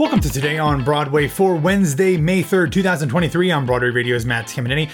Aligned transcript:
Welcome 0.00 0.20
to 0.20 0.30
Today 0.30 0.56
on 0.56 0.82
Broadway 0.82 1.28
for 1.28 1.54
Wednesday, 1.54 2.16
May 2.16 2.42
3rd, 2.42 2.72
2023 2.72 3.50
on 3.50 3.66
Broadway 3.66 3.90
Radio's 3.90 4.24
Matt 4.24 4.46
Tamanini. 4.46 4.88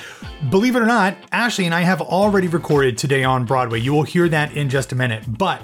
Believe 0.50 0.74
it 0.74 0.80
or 0.80 0.86
not, 0.86 1.16
Ashley 1.30 1.64
and 1.64 1.72
I 1.72 1.82
have 1.82 2.02
already 2.02 2.48
recorded 2.48 2.98
Today 2.98 3.22
on 3.22 3.44
Broadway. 3.44 3.78
You 3.78 3.92
will 3.92 4.02
hear 4.02 4.28
that 4.28 4.56
in 4.56 4.68
just 4.68 4.90
a 4.90 4.96
minute. 4.96 5.22
But 5.28 5.62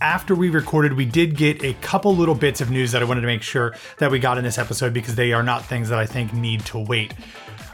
after 0.00 0.36
we 0.36 0.48
recorded, 0.48 0.92
we 0.92 1.06
did 1.06 1.36
get 1.36 1.64
a 1.64 1.74
couple 1.80 2.14
little 2.14 2.36
bits 2.36 2.60
of 2.60 2.70
news 2.70 2.92
that 2.92 3.02
I 3.02 3.04
wanted 3.04 3.22
to 3.22 3.26
make 3.26 3.42
sure 3.42 3.74
that 3.98 4.12
we 4.12 4.20
got 4.20 4.38
in 4.38 4.44
this 4.44 4.58
episode 4.58 4.94
because 4.94 5.16
they 5.16 5.32
are 5.32 5.42
not 5.42 5.64
things 5.64 5.88
that 5.88 5.98
I 5.98 6.06
think 6.06 6.32
need 6.32 6.64
to 6.66 6.78
wait. 6.78 7.14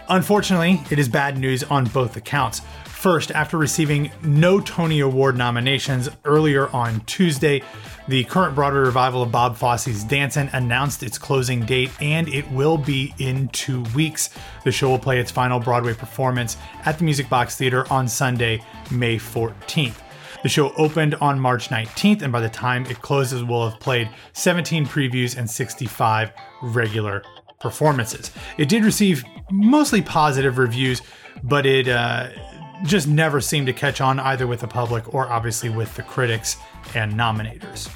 Unfortunately, 0.08 0.80
it 0.90 0.98
is 0.98 1.06
bad 1.06 1.36
news 1.36 1.64
on 1.64 1.84
both 1.84 2.16
accounts. 2.16 2.62
First, 3.00 3.30
after 3.30 3.56
receiving 3.56 4.10
no 4.22 4.60
Tony 4.60 5.00
Award 5.00 5.34
nominations 5.34 6.10
earlier 6.26 6.68
on 6.68 7.00
Tuesday, 7.06 7.62
the 8.08 8.24
current 8.24 8.54
Broadway 8.54 8.80
revival 8.80 9.22
of 9.22 9.32
Bob 9.32 9.56
Fosse's 9.56 10.04
Dancin' 10.04 10.50
announced 10.52 11.02
its 11.02 11.16
closing 11.16 11.64
date, 11.64 11.90
and 12.02 12.28
it 12.28 12.46
will 12.50 12.76
be 12.76 13.14
in 13.16 13.48
two 13.48 13.84
weeks. 13.94 14.28
The 14.64 14.70
show 14.70 14.90
will 14.90 14.98
play 14.98 15.18
its 15.18 15.30
final 15.30 15.58
Broadway 15.58 15.94
performance 15.94 16.58
at 16.84 16.98
the 16.98 17.04
Music 17.04 17.30
Box 17.30 17.56
Theater 17.56 17.90
on 17.90 18.06
Sunday, 18.06 18.62
May 18.90 19.16
14th. 19.16 19.96
The 20.42 20.50
show 20.50 20.74
opened 20.74 21.14
on 21.14 21.40
March 21.40 21.70
19th, 21.70 22.20
and 22.20 22.30
by 22.30 22.40
the 22.40 22.50
time 22.50 22.84
it 22.84 23.00
closes, 23.00 23.42
will 23.42 23.70
have 23.70 23.80
played 23.80 24.10
17 24.34 24.84
previews 24.84 25.38
and 25.38 25.48
65 25.48 26.32
regular 26.60 27.22
performances. 27.60 28.30
It 28.58 28.68
did 28.68 28.84
receive 28.84 29.24
mostly 29.50 30.02
positive 30.02 30.58
reviews, 30.58 31.00
but 31.42 31.64
it 31.64 31.88
uh, 31.88 32.28
just 32.84 33.08
never 33.08 33.40
seemed 33.40 33.66
to 33.66 33.72
catch 33.72 34.00
on 34.00 34.18
either 34.20 34.46
with 34.46 34.60
the 34.60 34.68
public 34.68 35.14
or 35.14 35.28
obviously 35.28 35.68
with 35.68 35.94
the 35.96 36.02
critics 36.02 36.56
and 36.94 37.12
nominators. 37.12 37.90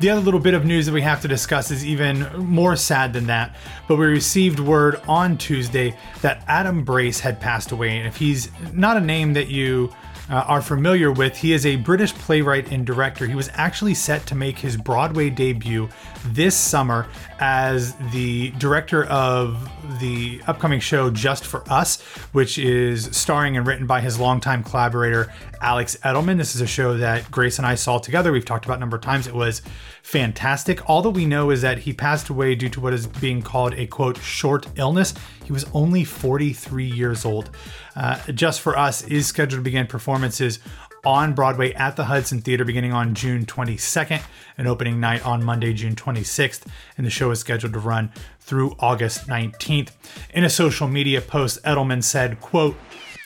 The 0.00 0.08
other 0.08 0.22
little 0.22 0.40
bit 0.40 0.54
of 0.54 0.64
news 0.64 0.86
that 0.86 0.92
we 0.92 1.02
have 1.02 1.20
to 1.22 1.28
discuss 1.28 1.70
is 1.70 1.84
even 1.84 2.26
more 2.38 2.74
sad 2.74 3.12
than 3.12 3.26
that, 3.26 3.54
but 3.86 3.96
we 3.96 4.06
received 4.06 4.58
word 4.58 4.98
on 5.06 5.36
Tuesday 5.36 5.94
that 6.22 6.42
Adam 6.48 6.84
Brace 6.84 7.20
had 7.20 7.38
passed 7.38 7.70
away. 7.70 7.98
And 7.98 8.08
if 8.08 8.16
he's 8.16 8.50
not 8.72 8.96
a 8.96 9.00
name 9.00 9.34
that 9.34 9.48
you 9.48 9.92
uh, 10.30 10.44
are 10.46 10.62
familiar 10.62 11.10
with, 11.10 11.36
he 11.36 11.52
is 11.52 11.66
a 11.66 11.76
British 11.76 12.14
playwright 12.14 12.70
and 12.70 12.86
director. 12.86 13.26
He 13.26 13.34
was 13.34 13.50
actually 13.54 13.94
set 13.94 14.26
to 14.26 14.34
make 14.34 14.58
his 14.58 14.76
Broadway 14.76 15.28
debut 15.28 15.88
this 16.26 16.56
summer 16.56 17.08
as 17.40 17.94
the 18.12 18.50
director 18.52 19.04
of 19.04 19.68
the 19.98 20.40
upcoming 20.46 20.80
show 20.80 21.10
Just 21.10 21.44
for 21.44 21.64
Us, 21.70 22.00
which 22.32 22.58
is 22.58 23.14
starring 23.16 23.56
and 23.56 23.66
written 23.66 23.86
by 23.86 24.00
his 24.00 24.20
longtime 24.20 24.62
collaborator 24.62 25.32
Alex 25.60 25.96
Edelman. 26.04 26.38
This 26.38 26.54
is 26.54 26.60
a 26.60 26.66
show 26.66 26.96
that 26.96 27.30
Grace 27.30 27.58
and 27.58 27.66
I 27.66 27.74
saw 27.74 27.98
together. 27.98 28.32
We've 28.32 28.44
talked 28.44 28.64
about 28.64 28.76
a 28.76 28.80
number 28.80 28.96
of 28.96 29.02
times. 29.02 29.26
It 29.26 29.34
was 29.34 29.62
fantastic. 30.02 30.88
All 30.88 31.02
that 31.02 31.10
we 31.10 31.26
know 31.26 31.50
is 31.50 31.62
that 31.62 31.78
he 31.78 31.92
passed 31.92 32.28
away 32.28 32.54
due 32.54 32.68
to 32.70 32.80
what 32.80 32.92
is 32.92 33.06
being 33.06 33.42
called 33.42 33.74
a 33.74 33.86
quote 33.86 34.18
short 34.18 34.66
illness. 34.76 35.14
He 35.44 35.52
was 35.52 35.66
only 35.74 36.04
43 36.04 36.84
years 36.84 37.24
old. 37.24 37.50
Uh, 37.96 38.18
Just 38.32 38.60
for 38.60 38.78
Us 38.78 39.02
is 39.02 39.26
scheduled 39.26 39.60
to 39.60 39.64
begin 39.64 39.86
performances 39.86 40.58
on 41.04 41.32
Broadway 41.34 41.72
at 41.74 41.96
the 41.96 42.04
Hudson 42.04 42.40
Theater 42.40 42.64
beginning 42.64 42.92
on 42.92 43.14
June 43.14 43.46
22nd, 43.46 44.22
an 44.58 44.66
opening 44.66 45.00
night 45.00 45.24
on 45.24 45.42
Monday, 45.42 45.72
June 45.72 45.94
26th, 45.94 46.66
and 46.96 47.06
the 47.06 47.10
show 47.10 47.30
is 47.30 47.40
scheduled 47.40 47.72
to 47.72 47.78
run 47.78 48.12
through 48.38 48.76
August 48.78 49.26
19th. 49.26 49.92
In 50.34 50.44
a 50.44 50.50
social 50.50 50.88
media 50.88 51.20
post, 51.20 51.62
Edelman 51.62 52.04
said, 52.04 52.40
quote, 52.40 52.76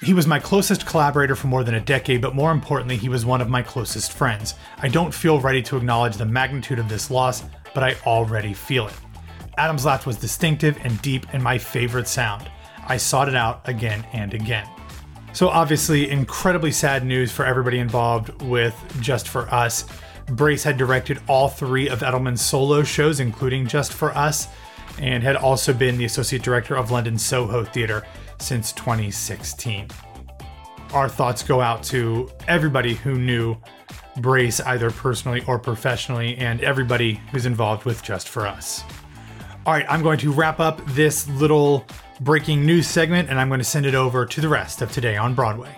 he 0.04 0.14
was 0.14 0.26
my 0.26 0.38
closest 0.38 0.84
collaborator 0.84 1.34
for 1.34 1.46
more 1.46 1.64
than 1.64 1.74
a 1.74 1.80
decade, 1.80 2.20
but 2.20 2.34
more 2.34 2.52
importantly, 2.52 2.96
he 2.96 3.08
was 3.08 3.24
one 3.24 3.40
of 3.40 3.48
my 3.48 3.62
closest 3.62 4.12
friends. 4.12 4.54
I 4.78 4.88
don't 4.88 5.12
feel 5.12 5.40
ready 5.40 5.62
to 5.62 5.76
acknowledge 5.76 6.16
the 6.16 6.26
magnitude 6.26 6.78
of 6.78 6.88
this 6.88 7.10
loss, 7.10 7.42
but 7.72 7.82
I 7.82 7.96
already 8.06 8.52
feel 8.52 8.88
it. 8.88 8.94
Adam's 9.56 9.84
laugh 9.84 10.06
was 10.06 10.16
distinctive 10.16 10.78
and 10.84 11.00
deep 11.00 11.26
and 11.32 11.42
my 11.42 11.56
favorite 11.56 12.06
sound. 12.06 12.50
I 12.86 12.98
sought 12.98 13.28
it 13.28 13.34
out 13.34 13.66
again 13.66 14.06
and 14.12 14.34
again. 14.34 14.68
So, 15.32 15.48
obviously, 15.48 16.10
incredibly 16.10 16.70
sad 16.70 17.04
news 17.04 17.32
for 17.32 17.44
everybody 17.44 17.78
involved 17.78 18.42
with 18.42 18.74
Just 19.00 19.28
For 19.28 19.52
Us. 19.52 19.84
Brace 20.26 20.62
had 20.62 20.76
directed 20.76 21.20
all 21.28 21.48
three 21.48 21.88
of 21.88 22.00
Edelman's 22.00 22.42
solo 22.42 22.82
shows, 22.82 23.20
including 23.20 23.66
Just 23.66 23.92
For 23.92 24.16
Us, 24.16 24.48
and 24.98 25.22
had 25.22 25.36
also 25.36 25.72
been 25.72 25.96
the 25.96 26.04
associate 26.04 26.42
director 26.42 26.76
of 26.76 26.90
London 26.90 27.18
Soho 27.18 27.64
Theatre 27.64 28.04
since 28.44 28.72
2016. 28.72 29.88
Our 30.92 31.08
thoughts 31.08 31.42
go 31.42 31.60
out 31.60 31.82
to 31.84 32.30
everybody 32.46 32.94
who 32.94 33.14
knew 33.14 33.56
Brace 34.18 34.60
either 34.60 34.90
personally 34.90 35.42
or 35.48 35.58
professionally, 35.58 36.36
and 36.36 36.62
everybody 36.62 37.20
who's 37.32 37.46
involved 37.46 37.84
with 37.84 38.02
Just 38.02 38.28
For 38.28 38.46
Us. 38.46 38.84
All 39.66 39.72
right, 39.72 39.86
I'm 39.88 40.02
going 40.02 40.18
to 40.18 40.30
wrap 40.30 40.60
up 40.60 40.84
this 40.88 41.26
little 41.28 41.86
breaking 42.20 42.64
news 42.64 42.86
segment 42.86 43.28
and 43.28 43.40
I'm 43.40 43.48
going 43.48 43.60
to 43.60 43.64
send 43.64 43.86
it 43.86 43.94
over 43.94 44.26
to 44.26 44.40
the 44.40 44.48
rest 44.48 44.82
of 44.82 44.92
Today 44.92 45.16
on 45.16 45.34
Broadway. 45.34 45.74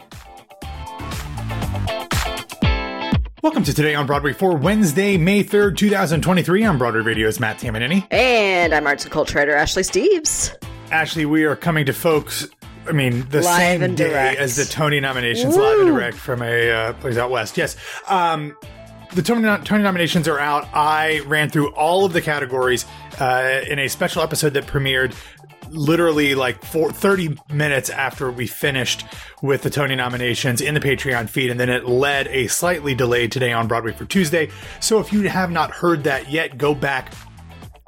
Welcome 3.42 3.62
to 3.62 3.72
Today 3.72 3.94
on 3.94 4.06
Broadway 4.06 4.32
for 4.32 4.56
Wednesday, 4.56 5.16
May 5.16 5.44
3rd, 5.44 5.76
2023. 5.76 6.64
I'm 6.64 6.78
Broadway 6.78 7.00
Radio's 7.00 7.38
Matt 7.38 7.58
Tamanini. 7.58 8.12
And 8.12 8.74
I'm 8.74 8.86
arts 8.86 9.04
and 9.04 9.12
culture 9.12 9.38
writer 9.38 9.54
Ashley 9.54 9.84
Steves. 9.84 10.52
Ashley, 10.90 11.26
we 11.26 11.44
are 11.44 11.54
coming 11.54 11.86
to 11.86 11.92
folks 11.92 12.48
I 12.88 12.92
mean, 12.92 13.28
the 13.28 13.42
live 13.42 13.80
same 13.80 13.94
day 13.94 14.08
direct. 14.08 14.40
as 14.40 14.56
the 14.56 14.64
Tony 14.64 15.00
nominations, 15.00 15.56
Woo. 15.56 15.62
live 15.62 15.80
and 15.80 15.88
direct 15.88 16.16
from 16.16 16.42
a 16.42 16.70
uh, 16.70 16.92
place 16.94 17.16
out 17.16 17.30
west. 17.30 17.56
Yes. 17.56 17.76
Um, 18.08 18.56
the 19.14 19.22
Tony, 19.22 19.64
Tony 19.64 19.82
nominations 19.82 20.28
are 20.28 20.38
out. 20.38 20.68
I 20.74 21.20
ran 21.26 21.48
through 21.50 21.72
all 21.74 22.04
of 22.04 22.12
the 22.12 22.20
categories 22.20 22.84
uh, 23.20 23.60
in 23.68 23.78
a 23.78 23.88
special 23.88 24.22
episode 24.22 24.54
that 24.54 24.66
premiered 24.66 25.14
literally 25.70 26.34
like 26.34 26.64
four, 26.64 26.90
30 26.90 27.36
minutes 27.52 27.90
after 27.90 28.30
we 28.30 28.46
finished 28.46 29.04
with 29.42 29.62
the 29.62 29.70
Tony 29.70 29.94
nominations 29.94 30.60
in 30.60 30.74
the 30.74 30.80
Patreon 30.80 31.28
feed, 31.28 31.50
and 31.50 31.58
then 31.58 31.68
it 31.68 31.86
led 31.86 32.28
a 32.28 32.46
slightly 32.46 32.94
delayed 32.94 33.32
today 33.32 33.52
on 33.52 33.66
Broadway 33.66 33.92
for 33.92 34.04
Tuesday. 34.04 34.50
So 34.80 34.98
if 35.00 35.12
you 35.12 35.22
have 35.28 35.50
not 35.50 35.70
heard 35.70 36.04
that 36.04 36.30
yet, 36.30 36.58
go 36.58 36.74
back 36.74 37.12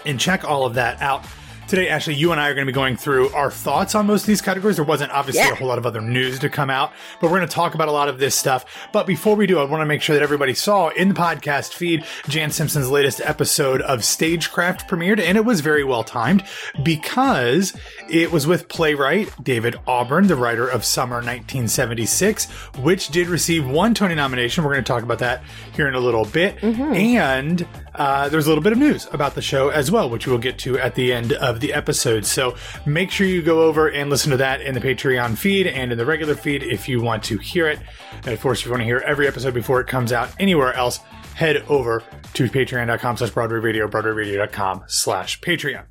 and 0.07 0.19
check 0.19 0.45
all 0.45 0.65
of 0.65 0.75
that 0.75 1.01
out. 1.03 1.25
Today, 1.69 1.91
Ashley, 1.91 2.15
you 2.15 2.33
and 2.33 2.41
I 2.41 2.49
are 2.49 2.55
going 2.55 2.67
to 2.67 2.73
be 2.73 2.75
going 2.75 2.97
through 2.97 3.29
our 3.35 3.51
thoughts 3.51 3.95
on 3.95 4.07
most 4.07 4.23
of 4.23 4.27
these 4.27 4.41
categories. 4.41 4.77
There 4.77 4.87
wasn't 4.87 5.13
obviously 5.13 5.43
Yeah. 5.43 5.53
a 5.53 5.55
whole 5.55 5.69
lot 5.69 5.77
of 5.77 5.85
other 5.85 6.01
news 6.01 6.39
to 6.39 6.49
come 6.49 6.71
out, 6.71 6.93
but 7.21 7.31
we're 7.31 7.37
going 7.37 7.47
to 7.49 7.55
talk 7.55 7.75
about 7.75 7.89
a 7.89 7.93
lot 7.93 8.09
of 8.09 8.19
this 8.19 8.35
stuff. 8.35 8.65
But 8.91 9.07
before 9.07 9.37
we 9.37 9.47
do, 9.47 9.59
I 9.59 9.65
want 9.65 9.83
to 9.83 9.85
make 9.87 10.01
sure 10.01 10.17
that 10.17 10.23
everybody 10.23 10.55
saw 10.55 10.89
in 10.89 11.11
the 11.11 11.15
podcast 11.15 11.75
feed 11.75 12.07
Jan 12.27 12.51
Simpson's 12.53 12.89
latest 12.89 13.21
episode 13.23 13.83
of 13.83 14.03
Stagecraft 14.03 14.89
premiered, 14.89 15.21
and 15.21 15.37
it 15.37 15.45
was 15.45 15.61
very 15.61 15.85
well 15.85 16.03
timed 16.03 16.43
because 16.83 17.75
it 18.09 18.33
was 18.33 18.47
with 18.47 18.69
playwright 18.71 19.31
David 19.45 19.77
Auburn, 19.87 20.27
the 20.27 20.37
writer 20.37 20.67
of 20.67 20.87
Summer 20.87 21.17
1976, 21.17 22.47
which 22.79 23.09
did 23.11 23.27
receive 23.29 23.69
one 23.69 23.93
Tony 23.93 24.15
nomination. 24.15 24.65
We're 24.65 24.73
going 24.73 24.85
to 24.85 24.91
talk 24.91 25.03
about 25.03 25.19
that 25.19 25.43
here 25.75 25.87
in 25.87 25.95
a 25.95 26.01
little 26.01 26.25
bit. 26.25 26.57
Mm-hmm. 26.61 26.95
And 26.95 27.67
uh, 27.99 28.29
there's 28.29 28.47
a 28.47 28.49
little 28.49 28.63
bit 28.63 28.73
of 28.73 28.79
news 28.79 29.09
about 29.13 29.35
the 29.35 29.43
show 29.43 29.69
as 29.71 29.91
well, 29.91 30.09
which 30.09 30.27
we'll 30.27 30.39
get 30.39 30.59
to 30.61 30.79
at 30.79 30.95
the 30.95 31.13
end 31.13 31.33
of 31.33 31.61
the 31.61 31.75
episode. 31.75 32.25
So 32.25 32.55
make 32.87 33.11
sure 33.11 33.27
you 33.27 33.43
go 33.43 33.63
over 33.63 33.89
and 33.89 34.09
listen 34.09 34.31
to 34.31 34.37
that 34.39 34.61
in 34.61 34.75
the 34.75 34.81
Patreon 34.81 35.37
feed 35.37 35.67
and 35.67 35.91
in 35.91 35.99
the 35.99 36.07
regular 36.07 36.37
feed 36.37 36.63
if 36.63 36.89
you 36.89 37.03
want 37.03 37.25
to 37.25 37.39
hear 37.39 37.67
it. 37.67 37.81
And 38.25 38.29
of 38.29 38.41
course, 38.41 38.61
if 38.61 38.67
you 38.67 38.71
want 38.71 38.83
to 38.83 38.87
hear 38.87 39.03
every 39.05 39.27
episode 39.27 39.53
before 39.53 39.81
it 39.81 39.89
comes 39.89 40.13
out 40.13 40.31
anywhere 40.39 40.73
else, 40.75 41.01
head 41.35 41.65
over 41.69 42.05
to 42.35 42.49
patreon.com 42.49 43.17
slash 43.17 43.31
Broadway 43.31 43.59
Radio, 43.59 43.89
broadwayradio.com 43.89 44.85
slash 44.87 45.41
Patreon. 45.41 45.85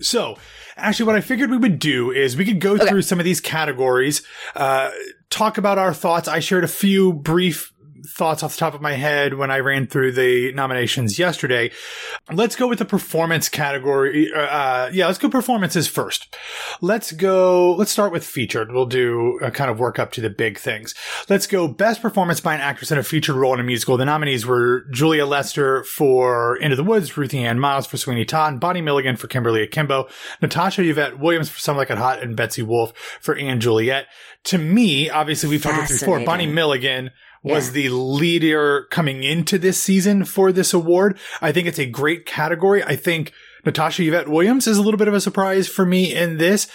So, 0.00 0.38
actually, 0.76 1.06
what 1.06 1.16
I 1.16 1.20
figured 1.20 1.50
we 1.50 1.58
would 1.58 1.78
do 1.78 2.10
is 2.10 2.36
we 2.36 2.44
could 2.44 2.60
go 2.60 2.78
through 2.78 3.02
some 3.02 3.18
of 3.18 3.24
these 3.24 3.40
categories, 3.40 4.22
uh, 4.56 4.90
talk 5.28 5.58
about 5.58 5.76
our 5.76 5.92
thoughts. 5.92 6.26
I 6.26 6.38
shared 6.40 6.64
a 6.64 6.68
few 6.68 7.12
brief 7.12 7.72
thoughts 8.10 8.42
off 8.42 8.54
the 8.54 8.58
top 8.58 8.74
of 8.74 8.80
my 8.80 8.94
head 8.94 9.34
when 9.34 9.50
I 9.50 9.58
ran 9.58 9.86
through 9.86 10.12
the 10.12 10.52
nominations 10.52 11.18
yesterday. 11.18 11.70
Let's 12.30 12.56
go 12.56 12.66
with 12.66 12.78
the 12.78 12.84
performance 12.84 13.48
category. 13.48 14.30
Uh, 14.32 14.90
yeah, 14.92 15.06
let's 15.06 15.18
go 15.18 15.28
performances 15.28 15.88
first. 15.88 16.36
Let's 16.80 17.12
go, 17.12 17.74
let's 17.74 17.90
start 17.90 18.12
with 18.12 18.24
featured. 18.24 18.72
We'll 18.72 18.86
do 18.86 19.38
a 19.42 19.50
kind 19.50 19.70
of 19.70 19.78
work 19.78 19.98
up 19.98 20.12
to 20.12 20.20
the 20.20 20.30
big 20.30 20.58
things. 20.58 20.94
Let's 21.28 21.46
go 21.46 21.68
best 21.68 22.02
performance 22.02 22.40
by 22.40 22.54
an 22.54 22.60
actress 22.60 22.90
in 22.90 22.98
a 22.98 23.02
featured 23.02 23.36
role 23.36 23.54
in 23.54 23.60
a 23.60 23.64
musical. 23.64 23.96
The 23.96 24.04
nominees 24.04 24.46
were 24.46 24.86
Julia 24.90 25.26
Lester 25.26 25.84
for 25.84 26.56
Into 26.56 26.76
the 26.76 26.84
Woods, 26.84 27.16
Ruthie 27.16 27.44
Ann 27.44 27.58
Miles 27.58 27.86
for 27.86 27.96
Sweeney 27.96 28.24
Todd, 28.24 28.60
Bonnie 28.60 28.82
Milligan 28.82 29.16
for 29.16 29.28
Kimberly 29.28 29.62
Akimbo, 29.62 30.08
Natasha 30.42 30.82
Yvette 30.82 31.18
Williams 31.18 31.48
for 31.48 31.58
Some 31.58 31.76
Like 31.76 31.90
It 31.90 31.98
Hot, 31.98 32.22
and 32.22 32.36
Betsy 32.36 32.62
Wolfe 32.62 32.92
for 33.20 33.34
& 33.34 33.58
Juliet. 33.58 34.06
To 34.44 34.58
me, 34.58 35.10
obviously 35.10 35.48
we've 35.48 35.62
talked 35.62 35.76
about 35.76 35.88
before, 35.88 36.20
Bonnie 36.20 36.46
Milligan 36.46 37.10
was 37.42 37.68
Yeah. 37.68 37.72
the 37.82 37.88
leader 37.90 38.86
coming 38.90 39.22
into 39.24 39.58
this 39.58 39.80
season 39.80 40.24
for 40.24 40.52
this 40.52 40.72
award. 40.74 41.18
I 41.40 41.52
think 41.52 41.66
it's 41.66 41.78
a 41.78 41.86
great 41.86 42.26
category. 42.26 42.82
I 42.84 42.96
think 42.96 43.32
Natasha 43.64 44.02
Yvette 44.02 44.28
Williams 44.28 44.66
is 44.66 44.78
a 44.78 44.82
little 44.82 44.98
bit 44.98 45.08
of 45.08 45.14
a 45.14 45.20
surprise 45.20 45.68
for 45.68 45.84
me 45.84 46.14
in 46.14 46.38
this. 46.38 46.66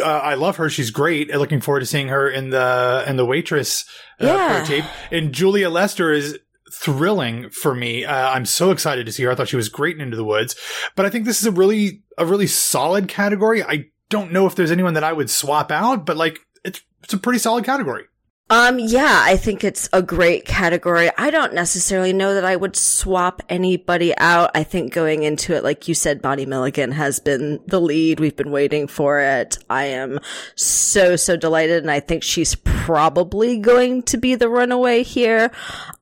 Uh, 0.00 0.04
I 0.04 0.34
love 0.34 0.56
her. 0.56 0.68
She's 0.68 0.90
great. 0.90 1.32
Looking 1.34 1.60
forward 1.60 1.80
to 1.80 1.86
seeing 1.86 2.08
her 2.08 2.28
in 2.28 2.50
the 2.50 3.04
in 3.06 3.16
the 3.16 3.24
waitress 3.26 3.84
uh, 4.20 4.26
Yeah. 4.26 4.64
tape. 4.64 4.84
And 5.12 5.32
Julia 5.32 5.70
Lester 5.70 6.12
is 6.12 6.38
thrilling 6.72 7.48
for 7.50 7.74
me. 7.74 8.04
Uh, 8.04 8.30
I'm 8.30 8.44
so 8.44 8.70
excited 8.70 9.06
to 9.06 9.12
see 9.12 9.22
her. 9.22 9.30
I 9.30 9.34
thought 9.34 9.48
she 9.48 9.56
was 9.56 9.68
great 9.68 9.96
in 9.96 10.02
Into 10.02 10.16
the 10.16 10.24
Woods, 10.24 10.56
but 10.96 11.06
I 11.06 11.10
think 11.10 11.24
this 11.24 11.38
is 11.40 11.46
a 11.46 11.52
really 11.52 12.02
a 12.18 12.26
really 12.26 12.46
solid 12.48 13.08
category. 13.08 13.62
I 13.62 13.86
don't 14.10 14.32
know 14.32 14.46
if 14.46 14.54
there's 14.54 14.70
anyone 14.72 14.94
that 14.94 15.04
I 15.04 15.12
would 15.12 15.30
swap 15.30 15.70
out, 15.70 16.04
but 16.06 16.16
like 16.16 16.40
it's 16.64 16.80
it's 17.04 17.12
a 17.14 17.18
pretty 17.18 17.38
solid 17.38 17.64
category. 17.64 18.04
Um, 18.48 18.78
yeah, 18.78 19.22
I 19.24 19.36
think 19.36 19.64
it's 19.64 19.88
a 19.92 20.00
great 20.00 20.44
category. 20.44 21.10
I 21.18 21.30
don't 21.30 21.52
necessarily 21.52 22.12
know 22.12 22.34
that 22.34 22.44
I 22.44 22.54
would 22.54 22.76
swap 22.76 23.42
anybody 23.48 24.16
out. 24.18 24.52
I 24.54 24.62
think 24.62 24.92
going 24.92 25.24
into 25.24 25.52
it, 25.54 25.64
like 25.64 25.88
you 25.88 25.94
said, 25.94 26.22
Bonnie 26.22 26.46
Milligan 26.46 26.92
has 26.92 27.18
been 27.18 27.58
the 27.66 27.80
lead. 27.80 28.20
We've 28.20 28.36
been 28.36 28.52
waiting 28.52 28.86
for 28.86 29.18
it. 29.18 29.58
I 29.68 29.86
am 29.86 30.20
so, 30.54 31.16
so 31.16 31.36
delighted. 31.36 31.82
And 31.82 31.90
I 31.90 31.98
think 31.98 32.22
she's 32.22 32.54
probably 32.54 33.58
going 33.58 34.04
to 34.04 34.16
be 34.16 34.36
the 34.36 34.48
runaway 34.48 35.02
here. 35.02 35.50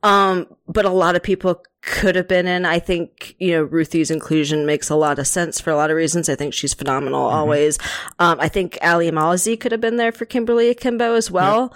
Um, 0.02 0.46
but 0.68 0.84
a 0.84 0.90
lot 0.90 1.16
of 1.16 1.22
people 1.22 1.62
could 1.80 2.14
have 2.14 2.28
been 2.28 2.46
in. 2.46 2.66
I 2.66 2.78
think, 2.78 3.36
you 3.38 3.52
know, 3.52 3.62
Ruthie's 3.62 4.10
inclusion 4.10 4.66
makes 4.66 4.90
a 4.90 4.96
lot 4.96 5.18
of 5.18 5.26
sense 5.26 5.62
for 5.62 5.70
a 5.70 5.76
lot 5.76 5.90
of 5.90 5.96
reasons. 5.96 6.28
I 6.28 6.34
think 6.34 6.52
she's 6.52 6.74
phenomenal 6.74 7.26
mm-hmm. 7.26 7.36
always. 7.36 7.78
Um, 8.18 8.38
I 8.38 8.48
think 8.48 8.76
Alli 8.82 9.10
Mauzey 9.10 9.58
could 9.58 9.72
have 9.72 9.80
been 9.80 9.96
there 9.96 10.12
for 10.12 10.26
Kimberly 10.26 10.68
Akimbo 10.68 11.14
as 11.14 11.30
well. 11.30 11.74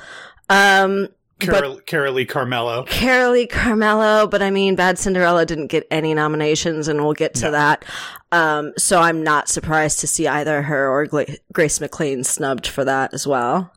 Um, 0.49 1.09
Carol, 1.39 1.81
Carolee 1.87 2.27
Carmello. 2.27 2.87
Carolee 2.87 3.49
Carmello, 3.49 4.29
but 4.29 4.43
I 4.43 4.51
mean, 4.51 4.75
Bad 4.75 4.99
Cinderella 4.99 5.47
didn't 5.47 5.69
get 5.69 5.87
any 5.91 6.13
nominations, 6.13 6.89
and 6.89 7.01
we'll 7.01 7.13
get 7.13 7.35
to 7.35 7.47
no. 7.47 7.51
that. 7.53 7.85
Um, 8.33 8.73
so 8.77 9.01
I'm 9.01 9.23
not 9.23 9.49
surprised 9.49 10.01
to 10.01 10.07
see 10.07 10.27
either 10.27 10.63
her 10.63 10.89
or 10.89 11.07
Gla- 11.07 11.27
Grace 11.53 11.81
McLean 11.81 12.25
snubbed 12.25 12.67
for 12.67 12.85
that 12.85 13.15
as 13.15 13.27
well. 13.27 13.73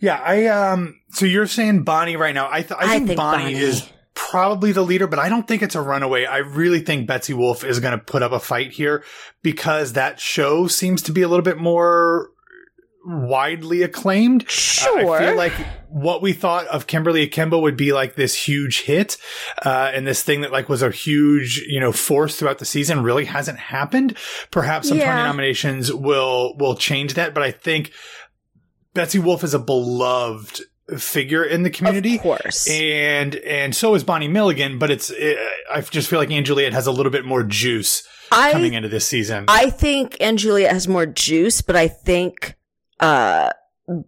Yeah, 0.00 0.20
I 0.20 0.46
um. 0.46 1.00
So 1.10 1.26
you're 1.26 1.46
saying 1.46 1.84
Bonnie 1.84 2.16
right 2.16 2.34
now? 2.34 2.48
I, 2.50 2.62
th- 2.62 2.72
I, 2.72 2.88
think, 2.88 3.04
I 3.04 3.06
think 3.06 3.16
Bonnie, 3.16 3.42
Bonnie 3.44 3.56
is 3.56 3.88
probably 4.14 4.72
the 4.72 4.82
leader, 4.82 5.06
but 5.06 5.18
I 5.18 5.28
don't 5.28 5.46
think 5.46 5.62
it's 5.62 5.74
a 5.74 5.82
runaway. 5.82 6.24
I 6.24 6.38
really 6.38 6.80
think 6.80 7.06
Betsy 7.06 7.34
Wolfe 7.34 7.64
is 7.64 7.80
going 7.80 7.96
to 7.96 8.04
put 8.04 8.22
up 8.22 8.32
a 8.32 8.40
fight 8.40 8.72
here 8.72 9.04
because 9.42 9.92
that 9.92 10.18
show 10.18 10.66
seems 10.66 11.02
to 11.02 11.12
be 11.12 11.22
a 11.22 11.28
little 11.28 11.44
bit 11.44 11.58
more 11.58 12.30
widely 13.04 13.82
acclaimed. 13.82 14.48
Sure. 14.50 15.10
Uh, 15.10 15.12
I 15.12 15.26
feel 15.26 15.36
like 15.36 15.52
what 15.88 16.22
we 16.22 16.32
thought 16.32 16.66
of 16.66 16.86
Kimberly 16.86 17.22
Akimbo 17.22 17.58
would 17.58 17.76
be 17.76 17.92
like 17.92 18.14
this 18.14 18.34
huge 18.46 18.82
hit, 18.82 19.16
uh, 19.64 19.90
and 19.94 20.06
this 20.06 20.22
thing 20.22 20.42
that 20.42 20.52
like 20.52 20.68
was 20.68 20.82
a 20.82 20.90
huge, 20.90 21.64
you 21.68 21.80
know, 21.80 21.92
force 21.92 22.36
throughout 22.36 22.58
the 22.58 22.64
season 22.64 23.02
really 23.02 23.24
hasn't 23.24 23.58
happened. 23.58 24.16
Perhaps 24.50 24.88
some 24.88 24.98
yeah. 24.98 25.12
Tony 25.12 25.22
nominations 25.28 25.92
will, 25.92 26.56
will 26.58 26.76
change 26.76 27.14
that, 27.14 27.34
but 27.34 27.42
I 27.42 27.50
think 27.50 27.90
Betsy 28.92 29.18
Wolfe 29.18 29.44
is 29.44 29.54
a 29.54 29.58
beloved 29.58 30.60
figure 30.98 31.44
in 31.44 31.62
the 31.62 31.70
community. 31.70 32.16
Of 32.16 32.22
course. 32.22 32.68
And, 32.68 33.36
and 33.36 33.74
so 33.74 33.94
is 33.94 34.04
Bonnie 34.04 34.28
Milligan, 34.28 34.78
but 34.78 34.90
it's, 34.90 35.10
it, 35.10 35.38
I 35.72 35.80
just 35.80 36.10
feel 36.10 36.18
like 36.18 36.28
& 36.28 36.44
Juliet 36.44 36.72
has 36.72 36.86
a 36.86 36.92
little 36.92 37.12
bit 37.12 37.24
more 37.24 37.44
juice 37.44 38.02
I, 38.32 38.52
coming 38.52 38.74
into 38.74 38.88
this 38.88 39.06
season. 39.06 39.44
I 39.48 39.70
think 39.70 40.18
& 40.26 40.34
Juliet 40.34 40.72
has 40.72 40.88
more 40.88 41.06
juice, 41.06 41.62
but 41.62 41.76
I 41.76 41.88
think 41.88 42.56
uh, 43.00 43.50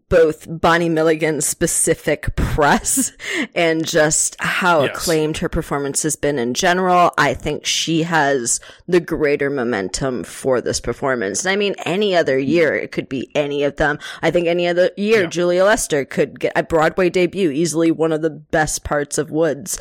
both 0.08 0.46
Bonnie 0.48 0.88
Milligan's 0.88 1.44
specific 1.44 2.36
press 2.36 3.12
and 3.54 3.86
just 3.86 4.36
how 4.40 4.82
yes. 4.82 4.96
acclaimed 4.96 5.38
her 5.38 5.48
performance 5.48 6.02
has 6.04 6.14
been 6.14 6.38
in 6.38 6.54
general. 6.54 7.12
I 7.18 7.34
think 7.34 7.66
she 7.66 8.04
has 8.04 8.60
the 8.86 9.00
greater 9.00 9.50
momentum 9.50 10.22
for 10.24 10.60
this 10.60 10.80
performance. 10.80 11.44
And 11.44 11.52
I 11.52 11.56
mean, 11.56 11.74
any 11.84 12.14
other 12.14 12.38
year, 12.38 12.74
it 12.74 12.92
could 12.92 13.08
be 13.08 13.30
any 13.34 13.64
of 13.64 13.76
them. 13.76 13.98
I 14.22 14.30
think 14.30 14.46
any 14.46 14.68
other 14.68 14.90
year, 14.96 15.22
yeah. 15.22 15.28
Julia 15.28 15.64
Lester 15.64 16.04
could 16.04 16.38
get 16.38 16.52
a 16.54 16.62
Broadway 16.62 17.10
debut, 17.10 17.50
easily 17.50 17.90
one 17.90 18.12
of 18.12 18.22
the 18.22 18.30
best 18.30 18.84
parts 18.84 19.18
of 19.18 19.30
Woods. 19.30 19.80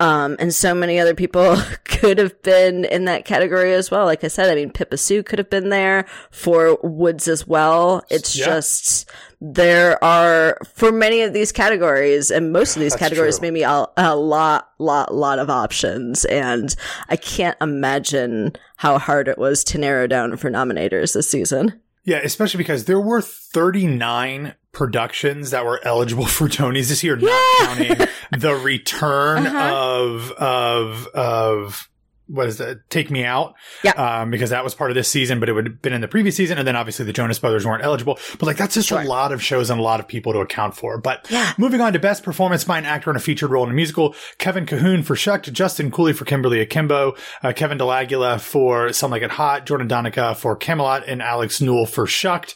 Um, 0.00 0.36
and 0.38 0.54
so 0.54 0.74
many 0.74 0.98
other 0.98 1.14
people 1.14 1.56
could 1.84 2.18
have 2.18 2.40
been 2.42 2.84
in 2.86 3.04
that 3.04 3.24
category 3.24 3.74
as 3.74 3.90
well. 3.90 4.06
Like 4.06 4.24
I 4.24 4.28
said, 4.28 4.50
I 4.50 4.54
mean, 4.54 4.70
Pippa 4.70 4.96
Soo 4.96 5.22
could 5.22 5.38
have 5.38 5.50
been 5.50 5.68
there 5.68 6.06
for 6.30 6.78
Woods 6.82 7.28
as 7.28 7.46
well. 7.46 8.02
It's 8.08 8.36
yeah. 8.36 8.46
just, 8.46 9.10
there 9.44 10.02
are 10.04 10.56
for 10.72 10.92
many 10.92 11.22
of 11.22 11.32
these 11.32 11.50
categories 11.50 12.30
and 12.30 12.52
most 12.52 12.76
of 12.76 12.80
these 12.80 12.92
That's 12.92 13.00
categories 13.00 13.38
true. 13.40 13.48
maybe 13.48 13.62
a, 13.62 13.86
a 13.96 14.14
lot 14.14 14.68
lot 14.78 15.12
lot 15.12 15.40
of 15.40 15.50
options 15.50 16.24
and 16.26 16.74
i 17.08 17.16
can't 17.16 17.56
imagine 17.60 18.52
how 18.76 18.98
hard 18.98 19.26
it 19.26 19.38
was 19.38 19.64
to 19.64 19.78
narrow 19.78 20.06
down 20.06 20.36
for 20.36 20.48
nominators 20.48 21.14
this 21.14 21.28
season 21.28 21.80
yeah 22.04 22.20
especially 22.22 22.58
because 22.58 22.84
there 22.84 23.00
were 23.00 23.20
39 23.20 24.54
productions 24.70 25.50
that 25.50 25.64
were 25.64 25.80
eligible 25.84 26.26
for 26.26 26.46
tonys 26.46 26.88
this 26.88 27.02
year 27.02 27.18
yeah. 27.18 27.26
not 27.26 27.66
counting 27.66 28.08
the 28.38 28.54
return 28.62 29.44
uh-huh. 29.44 29.74
of 29.74 30.30
of 30.32 31.08
of 31.08 31.88
what 32.26 32.46
is 32.46 32.58
that? 32.58 32.88
Take 32.88 33.10
Me 33.10 33.24
Out. 33.24 33.54
Yeah. 33.82 33.92
Um, 33.92 34.30
because 34.30 34.50
that 34.50 34.64
was 34.64 34.74
part 34.74 34.90
of 34.90 34.94
this 34.94 35.08
season, 35.08 35.40
but 35.40 35.48
it 35.48 35.52
would 35.52 35.66
have 35.66 35.82
been 35.82 35.92
in 35.92 36.00
the 36.00 36.08
previous 36.08 36.36
season. 36.36 36.58
And 36.58 36.66
then 36.66 36.76
obviously 36.76 37.04
the 37.04 37.12
Jonas 37.12 37.38
Brothers 37.38 37.66
weren't 37.66 37.84
eligible. 37.84 38.18
But 38.38 38.46
like, 38.46 38.56
that's 38.56 38.74
just 38.74 38.88
sure. 38.88 39.00
a 39.00 39.04
lot 39.04 39.32
of 39.32 39.42
shows 39.42 39.70
and 39.70 39.78
a 39.78 39.82
lot 39.82 40.00
of 40.00 40.08
people 40.08 40.32
to 40.32 40.38
account 40.40 40.76
for. 40.76 40.98
But 40.98 41.26
yeah. 41.30 41.52
moving 41.58 41.80
on 41.80 41.92
to 41.92 41.98
best 41.98 42.22
performance 42.22 42.64
by 42.64 42.78
an 42.78 42.84
actor 42.84 43.10
in 43.10 43.16
a 43.16 43.20
featured 43.20 43.50
role 43.50 43.64
in 43.64 43.70
a 43.70 43.74
musical, 43.74 44.14
Kevin 44.38 44.66
Cahoon 44.66 45.04
for 45.04 45.16
Shucked, 45.16 45.52
Justin 45.52 45.90
Cooley 45.90 46.12
for 46.12 46.24
Kimberly 46.24 46.60
Akimbo, 46.60 47.14
uh, 47.42 47.52
Kevin 47.54 47.78
Del 47.78 47.90
Aguila 47.90 48.38
for 48.38 48.92
Some 48.92 49.10
Like 49.10 49.22
It 49.22 49.32
Hot, 49.32 49.66
Jordan 49.66 49.88
Donica 49.88 50.34
for 50.34 50.56
Camelot, 50.56 51.06
and 51.06 51.20
Alex 51.20 51.60
Newell 51.60 51.86
for 51.86 52.06
Shucked. 52.06 52.54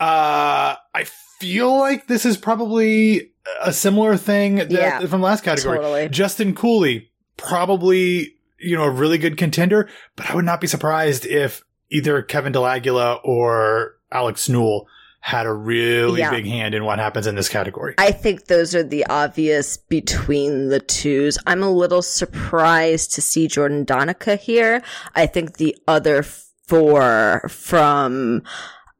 Uh, 0.00 0.74
I 0.94 1.06
feel 1.38 1.76
like 1.78 2.06
this 2.06 2.24
is 2.26 2.36
probably 2.36 3.32
a 3.62 3.72
similar 3.72 4.16
thing 4.16 4.56
that, 4.56 4.70
yeah, 4.70 5.06
from 5.06 5.20
last 5.20 5.44
category. 5.44 5.78
Totally. 5.78 6.08
Justin 6.08 6.54
Cooley, 6.54 7.10
probably 7.36 8.34
you 8.58 8.76
know, 8.76 8.84
a 8.84 8.90
really 8.90 9.18
good 9.18 9.36
contender, 9.36 9.88
but 10.16 10.30
I 10.30 10.34
would 10.34 10.44
not 10.44 10.60
be 10.60 10.66
surprised 10.66 11.26
if 11.26 11.62
either 11.90 12.22
Kevin 12.22 12.52
Del 12.52 12.66
Aguila 12.66 13.20
or 13.24 13.98
Alex 14.10 14.48
Newell 14.48 14.86
had 15.20 15.46
a 15.46 15.52
really 15.52 16.20
yeah. 16.20 16.30
big 16.30 16.44
hand 16.44 16.74
in 16.74 16.84
what 16.84 16.98
happens 16.98 17.26
in 17.26 17.34
this 17.34 17.48
category. 17.48 17.94
I 17.96 18.10
think 18.10 18.44
those 18.44 18.74
are 18.74 18.82
the 18.82 19.06
obvious 19.06 19.78
between 19.78 20.68
the 20.68 20.80
twos. 20.80 21.38
I'm 21.46 21.62
a 21.62 21.70
little 21.70 22.02
surprised 22.02 23.14
to 23.14 23.22
see 23.22 23.48
Jordan 23.48 23.84
Donica 23.84 24.36
here. 24.36 24.82
I 25.14 25.24
think 25.26 25.56
the 25.56 25.78
other 25.88 26.22
four 26.22 27.46
from, 27.48 28.42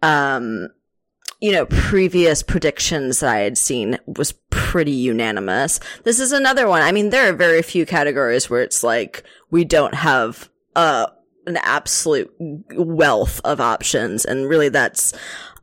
um, 0.02 0.68
you 1.40 1.52
know, 1.52 1.66
previous 1.66 2.42
predictions 2.42 3.20
that 3.20 3.34
I 3.34 3.40
had 3.40 3.58
seen 3.58 3.98
was 4.06 4.32
pretty 4.48 4.92
unanimous. 4.92 5.78
This 6.04 6.20
is 6.20 6.32
another 6.32 6.66
one. 6.66 6.80
I 6.80 6.90
mean, 6.90 7.10
there 7.10 7.28
are 7.28 7.36
very 7.36 7.60
few 7.60 7.84
categories 7.84 8.48
where 8.48 8.62
it's 8.62 8.82
like, 8.82 9.24
we 9.54 9.64
don't 9.64 9.94
have, 9.94 10.50
uh, 10.74 11.06
an 11.46 11.58
absolute 11.58 12.28
wealth 12.74 13.40
of 13.44 13.60
options. 13.60 14.24
And 14.24 14.48
really 14.48 14.68
that's, 14.68 15.12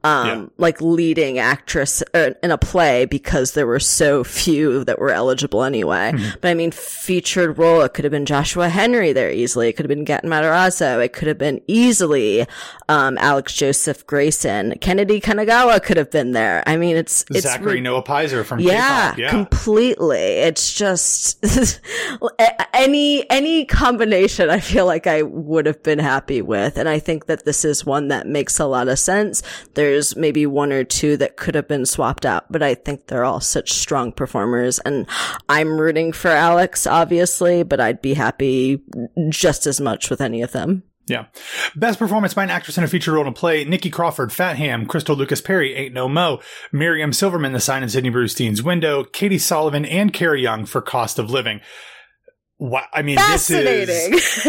um, 0.04 0.28
yeah. 0.28 0.46
like 0.58 0.82
leading 0.82 1.38
actress 1.38 2.02
uh, 2.14 2.32
in 2.42 2.52
a 2.52 2.58
play 2.58 3.06
because 3.06 3.54
there 3.54 3.68
were 3.68 3.80
so 3.80 4.24
few 4.24 4.84
that 4.86 5.00
were 5.00 5.12
eligible 5.12 5.64
anyway. 5.64 6.12
Mm-hmm. 6.14 6.40
But 6.42 6.48
I 6.50 6.54
mean, 6.54 6.72
featured 6.72 7.58
role, 7.58 7.82
it 7.82 7.94
could 7.94 8.06
have 8.06 8.12
been 8.12 8.26
Joshua 8.26 8.70
Henry 8.70 9.14
there 9.14 9.32
easily. 9.32 9.70
It 9.70 9.74
could 9.74 9.86
have 9.86 9.96
been 9.96 10.06
Gaten 10.06 10.26
Matarazzo. 10.26 11.04
It 11.04 11.14
could 11.14 11.28
have 11.28 11.38
been 11.38 11.62
easily, 11.68 12.48
um, 12.90 13.18
Alex 13.20 13.54
Joseph 13.54 14.06
Grayson. 14.08 14.78
Kennedy 14.80 15.22
Kanagawa 15.22 15.82
could 15.84 15.98
have 15.98 16.10
been 16.10 16.32
there. 16.32 16.64
I 16.66 16.78
mean, 16.78 16.98
it's, 16.98 17.24
it's 17.30 17.42
Zachary 17.42 17.76
re- 17.76 17.82
Noah 17.82 18.04
Pizer 18.04 18.44
from 18.44 18.60
yeah, 18.60 19.14
yeah, 19.18 19.30
completely. 19.30 20.18
It's 20.18 20.74
just 20.74 21.46
any, 22.74 23.30
any 23.30 23.66
combination 23.66 24.50
I 24.50 24.60
feel 24.60 24.88
like 24.88 25.06
I 25.06 25.22
would 25.22 25.68
have 25.68 25.84
been 25.84 26.00
happy 26.00 26.42
with. 26.42 26.78
And 26.78 26.90
I 26.90 26.98
think 26.98 27.28
that 27.28 27.46
this 27.46 27.64
is 27.64 27.86
one 27.86 28.08
that 28.08 28.26
makes 28.26 28.60
a 28.60 28.66
lot 28.66 28.88
of 28.88 28.98
sense. 28.98 29.44
There 29.76 29.91
there's 29.92 30.16
maybe 30.16 30.46
one 30.46 30.72
or 30.72 30.84
two 30.84 31.18
that 31.18 31.36
could 31.36 31.54
have 31.54 31.68
been 31.68 31.86
swapped 31.86 32.26
out, 32.26 32.50
but 32.50 32.64
I 32.64 32.76
think 32.76 33.08
they're 33.08 33.26
all 33.26 33.42
such 33.42 33.74
strong 33.74 34.14
performers. 34.14 34.80
And 34.80 35.06
I'm 35.50 35.80
rooting 35.80 36.14
for 36.14 36.30
Alex, 36.30 36.88
obviously, 36.88 37.64
but 37.64 37.82
I'd 37.82 38.02
be 38.02 38.14
happy 38.14 38.82
just 39.30 39.68
as 39.68 39.82
much 39.82 40.10
with 40.10 40.22
any 40.22 40.42
of 40.42 40.54
them. 40.54 40.84
Yeah. 41.08 41.26
Best 41.76 42.00
performance 42.00 42.34
by 42.34 42.44
an 42.44 42.50
actress 42.50 42.78
in 42.78 42.86
a 42.86 42.88
feature 42.88 43.12
role 43.12 43.24
in 43.24 43.28
a 43.28 43.34
play, 43.34 43.66
Nikki 43.66 43.90
Crawford, 43.90 44.32
Fat 44.32 44.56
Ham, 44.56 44.86
Crystal 44.86 45.16
Lucas 45.16 45.42
Perry, 45.42 45.76
Ain't 45.76 45.94
No 45.94 46.08
Mo, 46.08 46.40
Miriam 46.72 47.12
Silverman, 47.12 47.52
The 47.52 47.60
Sign 47.60 47.84
in 47.84 47.90
Sidney 47.90 48.12
Brustein's 48.12 48.64
Window, 48.64 49.04
Katy 49.04 49.40
Sullivan, 49.40 49.84
and 49.84 50.14
Kara 50.14 50.40
Young 50.40 50.66
for 50.66 50.82
Cost 50.82 51.20
of 51.20 51.30
Living. 51.30 51.60
Wow, 52.62 52.86
I 52.94 53.02
mean, 53.02 53.16
this 53.16 53.50
is 53.50 54.46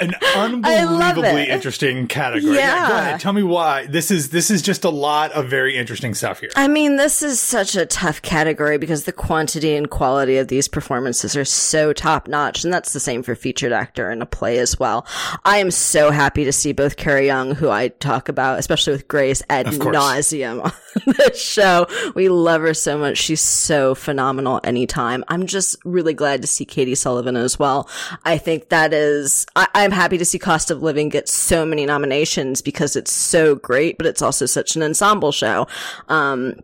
an 0.00 0.14
unbelievably 0.36 1.50
interesting 1.50 2.06
category. 2.06 2.54
Yeah. 2.54 2.60
yeah. 2.60 2.88
go 2.88 2.96
ahead. 2.96 3.20
Tell 3.20 3.34
me 3.34 3.42
why. 3.42 3.84
This 3.84 4.10
is 4.10 4.30
this 4.30 4.50
is 4.50 4.62
just 4.62 4.84
a 4.84 4.88
lot 4.88 5.32
of 5.32 5.50
very 5.50 5.76
interesting 5.76 6.14
stuff 6.14 6.40
here. 6.40 6.48
I 6.56 6.66
mean, 6.66 6.96
this 6.96 7.22
is 7.22 7.42
such 7.42 7.76
a 7.76 7.84
tough 7.84 8.22
category 8.22 8.78
because 8.78 9.04
the 9.04 9.12
quantity 9.12 9.76
and 9.76 9.90
quality 9.90 10.38
of 10.38 10.48
these 10.48 10.66
performances 10.66 11.36
are 11.36 11.44
so 11.44 11.92
top 11.92 12.26
notch, 12.26 12.64
and 12.64 12.72
that's 12.72 12.94
the 12.94 13.00
same 13.00 13.22
for 13.22 13.34
featured 13.34 13.70
actor 13.72 14.10
in 14.10 14.22
a 14.22 14.26
play 14.26 14.58
as 14.58 14.80
well. 14.80 15.06
I 15.44 15.58
am 15.58 15.70
so 15.70 16.10
happy 16.10 16.44
to 16.44 16.52
see 16.52 16.72
both 16.72 16.96
Kara 16.96 17.22
Young, 17.22 17.54
who 17.54 17.68
I 17.68 17.88
talk 17.88 18.30
about, 18.30 18.60
especially 18.60 18.94
with 18.94 19.08
Grace, 19.08 19.42
ad 19.50 19.66
nauseum 19.66 20.64
on 20.64 20.72
the 21.04 21.34
show. 21.34 21.86
We 22.14 22.30
love 22.30 22.62
her 22.62 22.72
so 22.72 22.96
much. 22.96 23.18
She's 23.18 23.42
so 23.42 23.94
phenomenal 23.94 24.58
anytime. 24.64 25.22
I'm 25.28 25.46
just 25.46 25.76
really 25.84 26.14
glad 26.14 26.40
to 26.40 26.48
see 26.48 26.64
Katy 26.64 26.94
Sullivan 26.94 27.41
as 27.42 27.58
well. 27.58 27.88
I 28.24 28.38
think 28.38 28.68
that 28.70 28.92
is, 28.92 29.46
I, 29.56 29.68
I'm 29.74 29.90
happy 29.90 30.18
to 30.18 30.24
see 30.24 30.38
Cost 30.38 30.70
of 30.70 30.82
Living 30.82 31.08
get 31.08 31.28
so 31.28 31.66
many 31.66 31.86
nominations 31.86 32.62
because 32.62 32.96
it's 32.96 33.12
so 33.12 33.54
great, 33.54 33.98
but 33.98 34.06
it's 34.06 34.22
also 34.22 34.46
such 34.46 34.76
an 34.76 34.82
ensemble 34.82 35.32
show. 35.32 35.66
Um, 36.08 36.56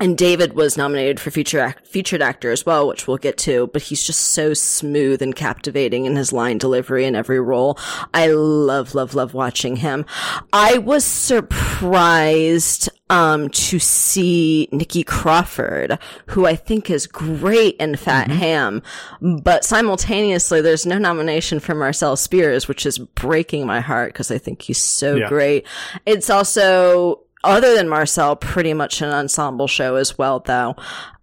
and 0.00 0.16
David 0.16 0.54
was 0.54 0.76
nominated 0.76 1.20
for 1.20 1.30
feature 1.30 1.60
act, 1.60 1.86
featured 1.86 2.22
actor 2.22 2.50
as 2.50 2.64
well, 2.64 2.88
which 2.88 3.06
we'll 3.06 3.18
get 3.18 3.36
to, 3.38 3.68
but 3.68 3.82
he's 3.82 4.02
just 4.02 4.20
so 4.20 4.54
smooth 4.54 5.20
and 5.20 5.36
captivating 5.36 6.06
in 6.06 6.16
his 6.16 6.32
line 6.32 6.58
delivery 6.58 7.04
in 7.04 7.14
every 7.14 7.40
role. 7.40 7.78
I 8.14 8.28
love, 8.28 8.94
love, 8.94 9.14
love 9.14 9.34
watching 9.34 9.76
him. 9.76 10.06
I 10.52 10.78
was 10.78 11.04
surprised, 11.04 12.88
um, 13.10 13.50
to 13.50 13.78
see 13.78 14.68
Nikki 14.72 15.04
Crawford, 15.04 15.98
who 16.28 16.46
I 16.46 16.56
think 16.56 16.88
is 16.88 17.06
great 17.06 17.76
in 17.76 17.96
Fat 17.96 18.28
mm-hmm. 18.28 18.38
Ham, 18.38 18.82
but 19.20 19.64
simultaneously 19.64 20.62
there's 20.62 20.86
no 20.86 20.96
nomination 20.96 21.60
for 21.60 21.74
Marcel 21.74 22.16
Spears, 22.16 22.66
which 22.66 22.86
is 22.86 22.98
breaking 22.98 23.66
my 23.66 23.80
heart 23.80 24.14
because 24.14 24.30
I 24.30 24.38
think 24.38 24.62
he's 24.62 24.78
so 24.78 25.16
yeah. 25.16 25.28
great. 25.28 25.66
It's 26.06 26.30
also, 26.30 27.20
other 27.44 27.74
than 27.74 27.88
Marcel, 27.88 28.36
pretty 28.36 28.74
much 28.74 29.02
an 29.02 29.10
ensemble 29.10 29.66
show 29.66 29.96
as 29.96 30.16
well, 30.18 30.40
though. 30.40 30.76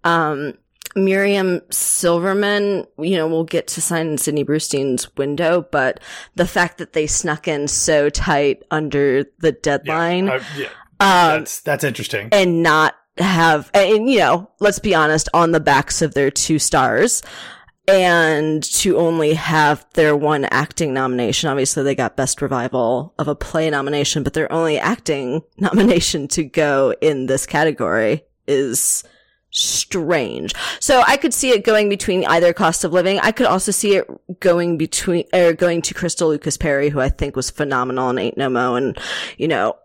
Um, 0.04 0.54
Miriam 0.96 1.62
Silverman, 1.70 2.86
you 2.98 3.16
know, 3.16 3.28
we'll 3.28 3.44
get 3.44 3.68
to 3.68 3.82
sign 3.82 4.18
Sidney 4.18 4.44
Brustein's 4.44 5.16
window, 5.18 5.68
but 5.72 6.00
the 6.36 6.48
fact 6.48 6.80
that 6.80 6.94
they 6.94 7.06
snuck 7.06 7.48
in 7.48 7.68
so 7.68 8.10
tight 8.10 8.64
under 8.72 9.26
the 9.40 9.52
deadline. 9.52 10.28
Yeah, 10.28 10.34
uh, 10.34 10.44
yeah. 10.58 10.66
Um, 11.02 11.40
that's, 11.40 11.62
that's 11.62 11.84
interesting. 11.84 12.30
And 12.32 12.64
not 12.64 12.96
have, 13.18 13.70
and, 13.74 14.10
you 14.10 14.20
know, 14.20 14.50
let's 14.60 14.80
be 14.80 14.96
honest, 14.96 15.30
on 15.34 15.52
the 15.52 15.60
backs 15.60 16.02
of 16.02 16.14
their 16.14 16.32
two 16.32 16.60
stars 16.60 17.22
and 17.89 18.63
to 18.63 18.98
only 18.98 19.34
have 19.34 19.86
their 19.93 20.15
one 20.15 20.46
acting 20.46 20.93
nomination. 20.93 21.50
Obviously, 21.50 21.84
they 21.84 21.96
got 21.96 22.15
best 22.15 22.41
revival 22.41 23.13
of 23.17 23.27
a 23.27 23.36
play 23.36 23.69
nomination, 23.69 24.24
but 24.24 24.34
their 24.34 24.51
only 24.51 24.77
acting 24.77 25.41
nomination 25.58 26.27
to 26.29 26.43
go 26.43 26.93
in 27.01 27.25
this 27.25 27.46
category 27.46 28.24
is 28.48 29.03
strange. 29.51 30.53
So 30.79 31.03
I 31.08 31.17
could 31.17 31.34
see 31.34 31.50
it 31.51 31.63
going 31.63 31.89
between 31.89 32.25
either 32.25 32.53
cost 32.53 32.84
of 32.84 32.93
living. 32.93 33.19
I 33.19 33.31
could 33.31 33.48
also 33.48 33.72
see 33.72 33.96
it 33.96 34.08
going 34.39 34.77
between, 34.77 35.25
or 35.34 35.53
going 35.53 35.81
to 35.84 35.93
Crystal 35.93 36.29
Lucas 36.29 36.58
Perry, 36.58 36.89
who 36.89 37.00
I 37.00 37.10
think 37.10 37.36
was 37.36 37.50
phenomenal 37.50 38.10
in 38.12 38.19
Ain't 38.19 38.38
No 38.38 38.50
Mo. 38.50 38.75
And, 38.75 38.98
you 39.38 39.48
know, 39.48 39.75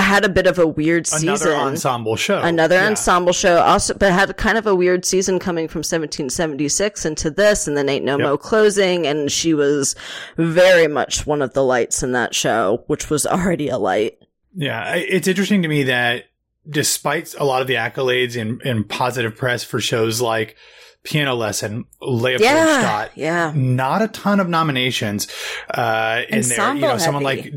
had 0.00 0.24
a 0.24 0.28
bit 0.28 0.46
of 0.46 0.58
a 0.58 0.66
weird 0.66 1.06
season. 1.06 1.28
Another 1.28 1.54
ensemble 1.54 2.16
show. 2.16 2.40
Another 2.40 2.76
yeah. 2.76 2.88
ensemble 2.88 3.32
show. 3.32 3.58
Also, 3.58 3.94
but 3.94 4.12
had 4.12 4.36
kind 4.36 4.58
of 4.58 4.66
a 4.66 4.74
weird 4.74 5.04
season 5.04 5.38
coming 5.38 5.68
from 5.68 5.80
1776 5.80 7.04
into 7.04 7.30
this 7.30 7.68
and 7.68 7.76
then 7.76 7.88
Ain't 7.88 8.04
No 8.04 8.18
yep. 8.18 8.26
Mo 8.26 8.36
closing. 8.36 9.06
And 9.06 9.30
she 9.30 9.54
was 9.54 9.94
very 10.36 10.88
much 10.88 11.26
one 11.26 11.42
of 11.42 11.54
the 11.54 11.62
lights 11.62 12.02
in 12.02 12.12
that 12.12 12.34
show, 12.34 12.82
which 12.88 13.08
was 13.08 13.24
already 13.26 13.68
a 13.68 13.78
light. 13.78 14.18
Yeah. 14.54 14.94
It's 14.96 15.28
interesting 15.28 15.62
to 15.62 15.68
me 15.68 15.84
that 15.84 16.24
despite 16.68 17.34
a 17.34 17.44
lot 17.44 17.62
of 17.62 17.68
the 17.68 17.74
accolades 17.74 18.40
and, 18.40 18.60
and 18.62 18.88
positive 18.88 19.36
press 19.36 19.62
for 19.62 19.80
shows 19.80 20.20
like 20.20 20.56
Piano 21.04 21.34
Lesson, 21.34 21.84
Leopold 22.00 22.40
yeah, 22.40 22.80
Stadt, 22.80 23.12
yeah. 23.14 23.52
not 23.54 24.00
a 24.00 24.08
ton 24.08 24.40
of 24.40 24.48
nominations, 24.48 25.28
uh, 25.68 26.22
in 26.30 26.38
ensemble 26.38 26.80
there. 26.80 26.88
You 26.88 26.94
know, 26.94 26.98
someone 26.98 27.22
like 27.22 27.52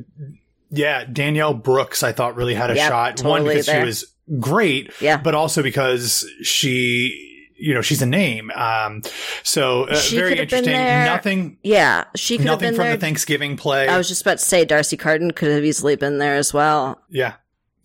yeah, 0.70 1.06
Danielle 1.06 1.54
Brooks, 1.54 2.04
I 2.04 2.12
thought 2.12 2.36
really 2.36 2.54
had 2.54 2.72
a 2.72 2.76
yep, 2.76 2.90
shot. 2.90 3.18
Totally 3.18 3.32
One 3.32 3.44
because 3.46 3.66
there. 3.66 3.82
she 3.82 3.86
was 3.86 4.06
great, 4.40 4.92
yeah, 5.02 5.18
but 5.18 5.36
also 5.36 5.64
because 5.64 6.26
she 6.42 7.24
you 7.60 7.74
know 7.74 7.82
she's 7.82 8.02
a 8.02 8.06
name. 8.06 8.52
Um 8.52 9.02
so 9.44 9.84
uh, 9.84 10.00
very 10.12 10.38
interesting. 10.40 10.74
nothing 10.74 11.58
yeah 11.64 12.06
she 12.16 12.38
could 12.38 12.46
have 12.46 12.62
nothing 12.62 12.76
from 12.76 12.86
there. 12.86 12.96
the 12.96 13.02
thanksgiving 13.02 13.58
play. 13.58 13.88
I 13.88 13.98
was 13.98 14.08
just 14.08 14.22
about 14.22 14.38
to 14.38 14.46
say 14.46 14.64
d'arcy 14.64 14.98
carden 14.98 15.32
could 15.32 15.50
have 15.50 15.66
easily 15.66 15.96
been 15.96 16.20
there 16.20 16.36
as 16.36 16.54
well. 16.54 17.02
Yeah 17.10 17.34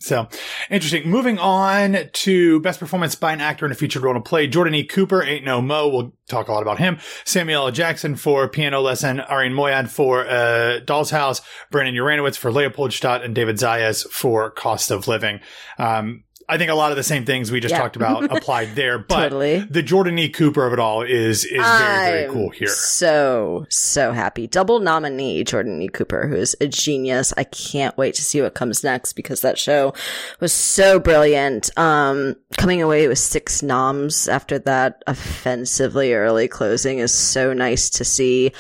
so 0.03 0.29
interesting. 0.71 1.09
Moving 1.09 1.39
on 1.39 1.97
to 2.13 2.61
best 2.61 2.81
performance 2.81 3.15
by 3.15 3.33
an 3.33 3.41
actor 3.41 3.67
in 3.67 3.73
a 3.73 3.75
featured 3.75 4.03
role 4.03 4.15
in 4.15 4.21
a 4.21 4.23
play. 4.23 4.47
Jordan 4.47 4.75
E. 4.75 4.85
Cooper, 4.85 5.23
Ain't 5.23 5.45
No 5.45 5.63
Mo. 5.63 5.89
We'll 5.89 6.13
talk 6.29 6.49
a 6.49 6.53
lot 6.53 6.63
about 6.63 6.79
him. 6.79 6.99
Samuel 7.25 7.67
L. 7.67 7.73
Jackson 7.73 8.17
for 8.17 8.49
Piano 8.49 8.81
Lesson. 8.81 9.21
Arian 9.21 9.55
Moayed 9.55 9.89
for 9.89 10.27
uh, 10.27 10.81
Doll's 10.81 11.11
House. 11.11 11.41
Brandon 11.71 11.95
Uranowitz 11.95 12.37
for 12.37 12.51
Leopoldstadt 12.51 13.23
and 13.23 13.35
David 13.35 13.57
Zayas 13.57 14.09
for 14.11 14.51
Cost 14.51 14.91
of 14.91 15.09
Living. 15.09 15.41
Um, 15.79 16.25
I 16.49 16.59
think 16.59 16.71
a 16.71 16.75
lot 16.75 16.91
of 16.91 16.97
the 16.97 17.03
same 17.03 17.25
things 17.25 17.51
we 17.51 17.61
just 17.61 17.73
yeah. 17.73 17.79
talked 17.79 17.97
about 17.97 18.25
applied 18.37 18.75
there, 18.75 18.99
but 18.99 19.23
totally. 19.23 19.61
the 19.61 19.83
Jordan 19.83 20.19
E. 20.19 20.29
Cooper 20.29 20.67
of 20.67 20.73
it 20.73 20.79
all 20.79 21.03
is 21.03 21.45
is 21.45 21.61
very 21.61 22.11
very 22.11 22.33
cool 22.33 22.51
here. 22.51 22.69
So 22.69 23.67
so 23.69 24.13
happy, 24.13 24.47
double 24.47 24.81
nominee 24.81 25.45
Jordan 25.45 25.81
E. 25.83 25.89
Cooper, 25.89 26.27
who 26.29 26.37
is 26.37 26.57
a 26.61 26.67
genius. 26.67 27.33
I 27.37 27.45
can't 27.45 27.97
wait 27.97 28.15
to 28.15 28.23
see 28.23 28.41
what 28.41 28.55
comes 28.55 28.85
next 28.85 29.15
because 29.15 29.41
that 29.43 29.59
show 29.59 29.95
was 30.41 30.53
so 30.53 30.99
brilliant. 30.99 31.71
Um, 31.79 32.37
coming 32.59 32.83
away 32.83 33.09
with 33.09 33.19
six 33.19 33.63
noms 33.63 34.29
after 34.29 34.59
that 34.61 35.03
offensively 35.07 36.15
early 36.15 36.49
closing 36.49 36.99
is 36.99 37.13
so 37.13 37.53
nice 37.53 37.91
to 37.91 38.05
see 38.05 38.53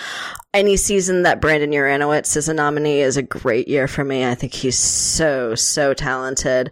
any 0.54 0.76
season 0.76 1.22
that 1.22 1.40
Brandon 1.40 1.70
Uranowitz 1.70 2.36
is 2.36 2.46
a 2.46 2.52
nominee 2.52 3.00
is 3.00 3.16
a 3.16 3.22
great 3.22 3.68
year 3.68 3.88
for 3.88 4.04
me. 4.04 4.26
I 4.26 4.34
think 4.34 4.52
he's 4.52 4.78
so, 4.78 5.54
so 5.54 5.94
talented. 5.94 6.70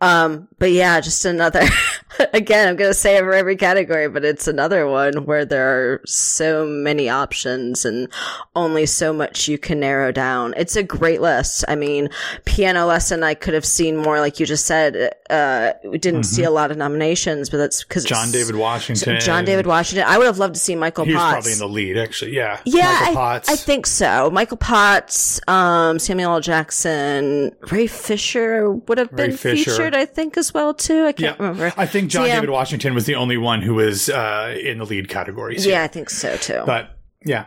Um, 0.00 0.48
but 0.58 0.72
yeah, 0.72 0.98
just 1.00 1.26
another, 1.26 1.60
again, 2.32 2.68
I'm 2.68 2.76
going 2.76 2.90
to 2.90 2.94
say 2.94 3.18
it 3.18 3.20
for 3.20 3.34
every 3.34 3.56
category, 3.56 4.08
but 4.08 4.24
it's 4.24 4.48
another 4.48 4.86
one 4.86 5.26
where 5.26 5.44
there 5.44 5.68
are 5.68 6.00
so 6.06 6.66
many 6.66 7.10
options 7.10 7.84
and 7.84 8.08
only 8.56 8.86
so 8.86 9.12
much 9.12 9.46
you 9.46 9.58
can 9.58 9.80
narrow 9.80 10.10
down. 10.10 10.54
It's 10.56 10.76
a 10.76 10.82
great 10.82 11.20
list. 11.20 11.64
I 11.68 11.74
mean, 11.74 12.08
piano 12.46 12.86
lesson, 12.86 13.22
I 13.22 13.34
could 13.34 13.52
have 13.52 13.66
seen 13.66 13.98
more, 13.98 14.20
like 14.20 14.40
you 14.40 14.46
just 14.46 14.64
said, 14.64 15.12
uh, 15.28 15.72
we 15.84 15.98
didn't 15.98 16.20
mm-hmm. 16.20 16.34
see 16.34 16.44
a 16.44 16.50
lot 16.50 16.70
of 16.70 16.78
nominations, 16.78 17.50
but 17.50 17.58
that's 17.58 17.84
because 17.84 18.04
John 18.04 18.30
David 18.30 18.56
Washington. 18.56 19.20
John 19.20 19.44
David 19.44 19.66
Washington. 19.66 20.06
I 20.08 20.16
would 20.16 20.26
have 20.26 20.38
loved 20.38 20.54
to 20.54 20.60
see 20.60 20.74
Michael 20.74 21.04
He's 21.04 21.14
Potts. 21.14 21.32
probably 21.32 21.52
in 21.52 21.58
the 21.58 21.68
lead, 21.68 21.98
actually. 21.98 22.34
Yeah. 22.34 22.60
Yeah. 22.64 23.17
Potts. 23.18 23.48
I, 23.48 23.56
think 23.56 23.86
so. 23.86 24.30
Michael 24.30 24.56
Potts, 24.56 25.40
um, 25.48 25.98
Samuel 25.98 26.34
L. 26.34 26.40
Jackson, 26.40 27.50
Ray 27.70 27.88
Fisher 27.88 28.70
would 28.70 28.96
have 28.98 29.10
been 29.10 29.36
featured, 29.36 29.92
I 29.92 30.04
think, 30.04 30.36
as 30.36 30.54
well 30.54 30.72
too. 30.72 31.04
I 31.04 31.12
can't 31.12 31.36
yeah. 31.36 31.46
remember. 31.46 31.72
I 31.76 31.84
think 31.84 32.10
John 32.10 32.22
so, 32.22 32.26
yeah. 32.26 32.34
David 32.36 32.50
Washington 32.50 32.94
was 32.94 33.06
the 33.06 33.16
only 33.16 33.36
one 33.36 33.60
who 33.60 33.74
was 33.74 34.08
uh, 34.08 34.56
in 34.62 34.78
the 34.78 34.86
lead 34.86 35.08
categories. 35.08 35.66
Yeah, 35.66 35.82
I 35.82 35.88
think 35.88 36.10
so 36.10 36.36
too. 36.36 36.62
But 36.64 36.96
yeah. 37.24 37.46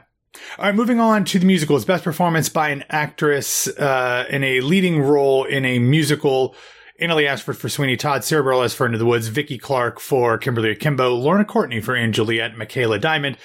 All 0.57 0.65
right, 0.65 0.75
moving 0.75 0.99
on 0.99 1.23
to 1.25 1.39
the 1.39 1.45
musicals. 1.45 1.85
Best 1.85 2.03
performance 2.03 2.49
by 2.49 2.69
an 2.69 2.83
actress 2.89 3.67
uh, 3.67 4.25
in 4.29 4.43
a 4.43 4.59
leading 4.59 5.01
role 5.01 5.45
in 5.45 5.63
a 5.63 5.79
musical. 5.79 6.53
Annaleigh 7.01 7.27
Ashford 7.27 7.57
for 7.57 7.67
Sweeney 7.67 7.97
Todd, 7.97 8.23
Sara 8.23 8.43
Bareilles 8.43 8.75
for 8.75 8.85
Into 8.85 8.99
the 8.99 9.05
Woods, 9.05 9.27
Vicki 9.27 9.57
Clark 9.57 9.99
for 9.99 10.37
Kimberly 10.37 10.69
Akimbo, 10.69 11.15
Lorna 11.15 11.45
Courtney 11.45 11.81
for 11.81 12.07
& 12.07 12.11
Juliet, 12.11 12.55
Micaela 12.57 12.99
Diamond, 12.99 13.37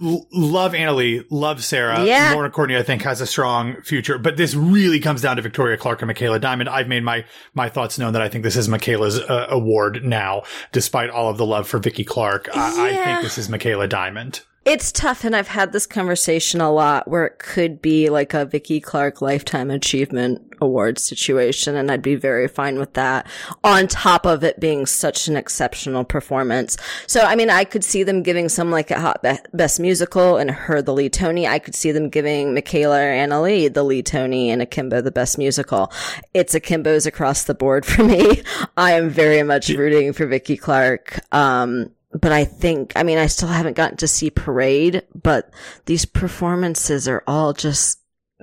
love 0.00 0.72
Annaleigh, 0.72 1.24
love 1.30 1.62
Sarah. 1.62 2.04
Yeah. 2.04 2.32
Lorna 2.32 2.50
Courtney, 2.50 2.76
I 2.76 2.82
think, 2.82 3.02
has 3.02 3.20
a 3.20 3.26
strong 3.26 3.80
future, 3.82 4.18
but 4.18 4.36
this 4.36 4.54
really 4.54 4.98
comes 4.98 5.20
down 5.20 5.36
to 5.36 5.42
Victoria 5.42 5.76
Clark 5.76 6.00
and 6.00 6.08
Micaela 6.08 6.38
Diamond. 6.38 6.68
I've 6.68 6.88
made 6.88 7.04
my, 7.04 7.24
my 7.54 7.68
thoughts 7.68 7.98
known 7.98 8.14
that 8.14 8.22
I 8.22 8.28
think 8.28 8.44
this 8.44 8.56
is 8.56 8.68
Micaela's 8.68 9.18
uh, 9.18 9.46
award 9.50 10.04
now, 10.04 10.42
despite 10.72 11.10
all 11.10 11.28
of 11.28 11.36
the 11.36 11.46
love 11.46 11.68
for 11.68 11.78
Vicki 11.78 12.04
Clark. 12.04 12.48
I, 12.54 12.90
I 12.90 13.04
think 13.04 13.22
this 13.22 13.38
is 13.38 13.48
Micaela 13.48 13.88
Diamond. 13.88 14.40
It's 14.66 14.92
tough, 14.92 15.24
and 15.24 15.34
I've 15.34 15.48
had 15.48 15.72
this 15.72 15.86
conversation 15.86 16.60
a 16.60 16.70
lot 16.70 17.08
where 17.08 17.24
it 17.24 17.38
could 17.38 17.80
be 17.80 18.10
like 18.10 18.34
a 18.34 18.44
Vicki 18.44 18.78
Clark 18.78 19.22
Lifetime 19.22 19.70
Achievement 19.70 20.52
Award 20.60 20.98
situation, 20.98 21.76
and 21.76 21.90
I'd 21.90 22.02
be 22.02 22.14
very 22.14 22.46
fine 22.46 22.78
with 22.78 22.92
that. 22.92 23.26
On 23.64 23.88
top 23.88 24.26
of 24.26 24.44
it 24.44 24.60
being 24.60 24.84
such 24.84 25.28
an 25.28 25.36
exceptional 25.36 26.04
performance, 26.04 26.76
so 27.06 27.22
I 27.22 27.36
mean, 27.36 27.48
I 27.48 27.64
could 27.64 27.82
see 27.82 28.02
them 28.02 28.22
giving 28.22 28.50
some 28.50 28.70
like 28.70 28.90
a 28.90 29.00
hot 29.00 29.22
be- 29.22 29.38
best 29.54 29.80
musical 29.80 30.36
and 30.36 30.50
her 30.50 30.82
the 30.82 30.92
lead 30.92 31.14
Tony. 31.14 31.48
I 31.48 31.58
could 31.58 31.74
see 31.74 31.90
them 31.90 32.10
giving 32.10 32.52
Micaela 32.52 33.00
or 33.00 33.12
Annaleigh 33.12 33.72
the 33.72 33.82
lead 33.82 34.04
Tony 34.04 34.50
and 34.50 34.60
Akimbo 34.60 35.00
the 35.00 35.10
best 35.10 35.38
musical. 35.38 35.90
It's 36.34 36.54
Akimbo's 36.54 37.06
across 37.06 37.44
the 37.44 37.54
board 37.54 37.86
for 37.86 38.04
me. 38.04 38.42
I 38.76 38.92
am 38.92 39.08
very 39.08 39.42
much 39.42 39.70
rooting 39.70 40.12
for 40.12 40.26
Vicki 40.26 40.58
Clark. 40.58 41.20
Um, 41.32 41.92
but 42.20 42.32
I 42.32 42.44
think, 42.44 42.92
I 42.96 43.02
mean, 43.02 43.18
I 43.18 43.26
still 43.26 43.48
haven't 43.48 43.76
gotten 43.76 43.96
to 43.98 44.08
see 44.08 44.30
Parade, 44.30 45.02
but 45.14 45.50
these 45.86 46.04
performances 46.04 47.08
are 47.08 47.22
all 47.26 47.52
just, 47.52 48.00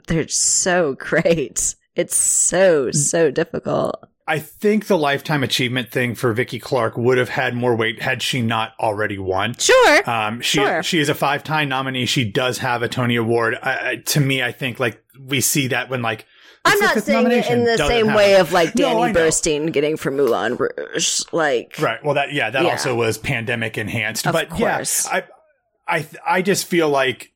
they're 0.07 0.27
so 0.27 0.93
great. 0.99 1.75
It's 1.95 2.15
so, 2.15 2.91
so 2.91 3.31
difficult. 3.31 4.03
I 4.29 4.39
think 4.39 4.87
the 4.87 4.97
lifetime 4.97 5.41
achievement 5.41 5.89
thing 5.89 6.13
for 6.13 6.33
Vicki 6.33 6.59
Clark 6.59 6.97
would 6.97 7.17
have 7.17 7.29
had 7.29 7.55
more 7.55 7.75
weight 7.75 8.01
had 8.01 8.21
she 8.21 8.41
not 8.41 8.73
already 8.77 9.17
won. 9.17 9.53
Sure. 9.57 10.09
Um, 10.09 10.41
she 10.41 10.57
sure. 10.57 10.83
she 10.83 10.99
is 10.99 11.07
a 11.07 11.15
five 11.15 11.45
time 11.45 11.69
nominee. 11.69 12.05
She 12.05 12.29
does 12.29 12.57
have 12.57 12.83
a 12.83 12.89
Tony 12.89 13.15
Award. 13.15 13.57
Uh, 13.61 13.95
to 14.05 14.19
me, 14.19 14.43
I 14.43 14.51
think 14.51 14.81
like 14.81 15.01
we 15.17 15.39
see 15.39 15.67
that 15.67 15.89
when 15.89 16.01
like 16.01 16.25
I'm 16.67 16.79
not 16.79 17.03
saying 17.03 17.31
it 17.31 17.49
in 17.49 17.63
the 17.63 17.77
same 17.77 18.13
way 18.13 18.35
of 18.35 18.51
like 18.51 18.73
Danny 18.73 19.11
no, 19.11 19.19
Burstein 19.19 19.71
getting 19.71 19.97
from 19.97 20.17
Moulin 20.17 20.57
Rouge. 20.57 21.21
Like 21.31 21.75
right. 21.79 22.03
Well, 22.03 22.15
that 22.15 22.33
yeah, 22.33 22.49
that 22.49 22.63
yeah. 22.63 22.71
also 22.71 22.95
was 22.95 23.17
pandemic 23.17 23.77
enhanced. 23.77 24.27
Of 24.27 24.33
but 24.33 24.57
yes, 24.59 25.07
yeah, 25.11 25.21
I 25.87 25.97
I 25.97 26.07
I 26.25 26.41
just 26.41 26.65
feel 26.65 26.89
like 26.89 27.31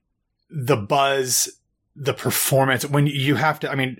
the 0.49 0.77
buzz 0.77 1.49
the 1.95 2.13
performance 2.13 2.85
when 2.85 3.05
you 3.05 3.35
have 3.35 3.59
to 3.59 3.69
i 3.69 3.75
mean 3.75 3.97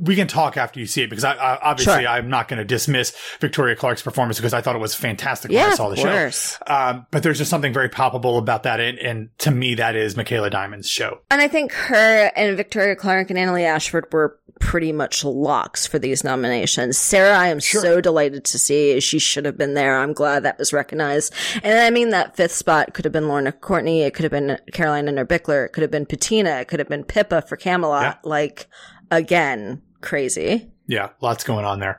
we 0.00 0.16
can 0.16 0.26
talk 0.26 0.56
after 0.56 0.80
you 0.80 0.86
see 0.86 1.02
it 1.02 1.10
because 1.10 1.24
I, 1.24 1.34
I 1.34 1.58
obviously 1.60 2.02
sure. 2.02 2.08
i'm 2.08 2.30
not 2.30 2.48
going 2.48 2.58
to 2.58 2.64
dismiss 2.64 3.14
victoria 3.38 3.76
clark's 3.76 4.00
performance 4.00 4.38
because 4.38 4.54
i 4.54 4.62
thought 4.62 4.74
it 4.74 4.80
was 4.80 4.94
fantastic 4.94 5.50
yeah, 5.50 5.64
when 5.64 5.72
i 5.72 5.74
saw 5.74 5.88
the 5.90 5.96
show 5.96 6.56
um, 6.72 7.06
but 7.10 7.22
there's 7.22 7.36
just 7.36 7.50
something 7.50 7.72
very 7.72 7.90
palpable 7.90 8.38
about 8.38 8.62
that 8.62 8.80
and, 8.80 8.98
and, 8.98 9.28
to 9.38 9.50
me 9.50 9.74
that 9.74 9.94
is 9.94 10.16
micaela 10.16 10.48
diamond's 10.48 10.88
show 10.88 11.20
and 11.30 11.42
i 11.42 11.48
think 11.48 11.72
her 11.72 12.32
and 12.34 12.56
victoria 12.56 12.96
clark 12.96 13.28
and 13.28 13.38
annaleigh 13.38 13.64
ashford 13.64 14.10
were 14.10 14.38
pretty 14.60 14.92
much 14.92 15.24
locks 15.24 15.86
for 15.86 15.98
these 15.98 16.24
nominations. 16.24 16.96
Sarah, 16.96 17.36
I 17.36 17.48
am 17.48 17.60
sure. 17.60 17.82
so 17.82 18.00
delighted 18.00 18.44
to 18.44 18.58
see. 18.58 18.98
She 19.00 19.18
should 19.18 19.44
have 19.44 19.58
been 19.58 19.74
there. 19.74 19.98
I'm 19.98 20.12
glad 20.12 20.42
that 20.42 20.58
was 20.58 20.72
recognized. 20.72 21.34
And 21.62 21.78
I 21.78 21.90
mean, 21.90 22.10
that 22.10 22.36
fifth 22.36 22.52
spot 22.52 22.94
could 22.94 23.04
have 23.04 23.12
been 23.12 23.28
Lorna 23.28 23.52
Courtney. 23.52 24.02
It 24.02 24.14
could 24.14 24.22
have 24.22 24.32
been 24.32 24.58
Caroline 24.72 25.06
Innerbichler. 25.06 25.66
It 25.66 25.72
could 25.72 25.82
have 25.82 25.90
been 25.90 26.06
Patina. 26.06 26.60
It 26.60 26.68
could 26.68 26.78
have 26.78 26.88
been 26.88 27.04
Pippa 27.04 27.33
for 27.42 27.56
Camelot. 27.56 28.02
Yeah. 28.02 28.14
Like, 28.22 28.66
again, 29.10 29.82
crazy. 30.00 30.70
Yeah, 30.86 31.10
lots 31.22 31.44
going 31.44 31.64
on 31.64 31.80
there. 31.80 31.98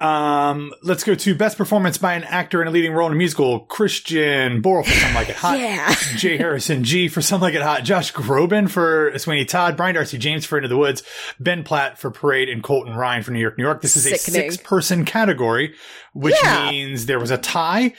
Um, 0.00 0.72
let's 0.84 1.02
go 1.02 1.16
to 1.16 1.34
best 1.34 1.58
performance 1.58 1.98
by 1.98 2.14
an 2.14 2.22
actor 2.22 2.62
in 2.62 2.68
a 2.68 2.70
leading 2.70 2.92
role 2.92 3.08
in 3.08 3.12
a 3.12 3.16
musical. 3.16 3.60
Christian 3.60 4.62
Borle 4.62 4.84
for 4.84 4.92
Some 4.92 5.14
Like 5.14 5.28
It 5.28 5.34
Hot. 5.36 5.58
yeah. 5.58 5.92
J. 6.16 6.36
Harrison 6.36 6.82
Ghee 6.82 7.08
for 7.08 7.20
Some 7.20 7.40
Like 7.40 7.54
It 7.54 7.62
Hot. 7.62 7.82
Josh 7.82 8.12
Groban 8.12 8.70
for 8.70 9.12
Sweeney 9.18 9.44
Todd. 9.44 9.76
Brian 9.76 9.96
Darcy 9.96 10.18
James 10.18 10.46
for 10.46 10.56
Into 10.56 10.68
the 10.68 10.76
Woods. 10.76 11.02
Ben 11.40 11.64
Platt 11.64 11.98
for 11.98 12.12
Parade 12.12 12.48
and 12.48 12.62
Colton 12.62 12.94
Ryan 12.94 13.24
for 13.24 13.32
New 13.32 13.40
York, 13.40 13.58
New 13.58 13.64
York. 13.64 13.82
This 13.82 13.96
is 13.96 14.04
Sickening. 14.04 14.48
a 14.48 14.52
six 14.52 14.56
person 14.62 15.04
category, 15.04 15.74
which 16.14 16.36
yeah. 16.44 16.70
means 16.70 17.06
there 17.06 17.18
was 17.18 17.32
a 17.32 17.38
tie. 17.38 17.92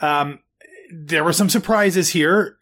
Um, 0.00 0.38
there 0.90 1.22
were 1.22 1.34
some 1.34 1.50
surprises 1.50 2.08
here. 2.08 2.56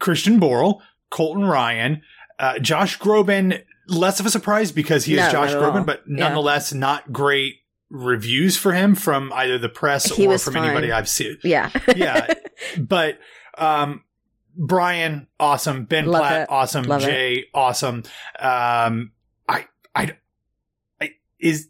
Christian 0.00 0.40
Borle, 0.40 0.80
Colton 1.10 1.44
Ryan, 1.44 2.02
uh, 2.38 2.58
Josh 2.58 2.98
Groban 2.98 3.62
less 3.88 4.20
of 4.20 4.26
a 4.26 4.30
surprise 4.30 4.72
because 4.72 5.04
he 5.04 5.16
no, 5.16 5.26
is 5.26 5.32
Josh 5.32 5.52
Groban, 5.52 5.86
but 5.86 6.08
nonetheless 6.08 6.72
yeah. 6.72 6.78
not 6.78 7.12
great 7.12 7.56
reviews 7.88 8.56
for 8.56 8.72
him 8.72 8.94
from 8.94 9.32
either 9.32 9.58
the 9.58 9.68
press 9.68 10.04
he 10.04 10.26
or 10.26 10.38
from 10.38 10.54
fine. 10.54 10.64
anybody 10.64 10.92
I've 10.92 11.08
seen. 11.08 11.38
Yeah. 11.42 11.70
yeah. 11.96 12.32
But 12.78 13.18
um 13.58 14.02
Brian, 14.56 15.26
awesome. 15.38 15.84
Ben 15.84 16.06
Love 16.06 16.22
Platt, 16.22 16.40
it. 16.42 16.48
awesome. 16.50 16.84
Love 16.84 17.02
Jay, 17.02 17.34
it. 17.34 17.44
awesome. 17.52 18.02
Um 18.40 19.12
I 19.46 19.66
I 19.94 20.16
I 21.00 21.10
is 21.38 21.68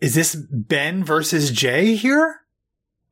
is 0.00 0.14
this 0.14 0.34
Ben 0.34 1.04
versus 1.04 1.50
Jay 1.50 1.94
here? 1.94 2.40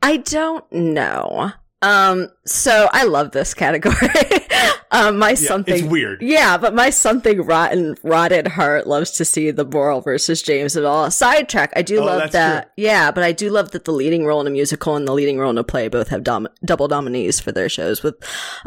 I 0.03 0.17
don't 0.19 0.71
know. 0.73 1.53
Um, 1.81 2.29
so 2.45 2.89
I 2.93 3.05
love 3.05 3.31
this 3.31 3.55
category. 3.55 3.97
um, 4.93 5.19
my 5.19 5.31
yeah, 5.31 5.35
something 5.35 5.75
it's 5.75 5.85
weird. 5.85 6.23
Yeah, 6.23 6.59
but 6.59 6.75
my 6.75 6.91
something 6.91 7.43
rotten, 7.43 7.97
rotted 8.03 8.47
heart 8.47 8.87
loves 8.87 9.13
to 9.13 9.25
see 9.25 9.51
the 9.51 9.65
Borle 9.65 10.05
versus 10.05 10.43
James 10.43 10.77
at 10.77 10.85
all. 10.85 11.11
Sidetrack. 11.11 11.73
I 11.75 11.83
do 11.83 12.01
oh, 12.01 12.05
love 12.05 12.33
that. 12.33 12.65
True. 12.65 12.85
Yeah, 12.85 13.11
but 13.11 13.25
I 13.25 13.33
do 13.33 13.51
love 13.51 13.71
that 13.73 13.85
the 13.85 13.93
leading 13.93 14.25
role 14.27 14.41
in 14.41 14.47
a 14.47 14.51
musical 14.51 14.95
and 14.95 15.09
the 15.09 15.13
leading 15.13 15.39
role 15.39 15.51
in 15.51 15.59
a 15.59 15.65
play 15.65 15.89
both 15.89 16.09
have 16.09 16.23
dom- 16.23 16.49
double 16.65 16.89
nominees 16.89 17.41
for 17.41 17.53
their 17.53 17.69
shows 17.69 18.03
with, 18.03 18.15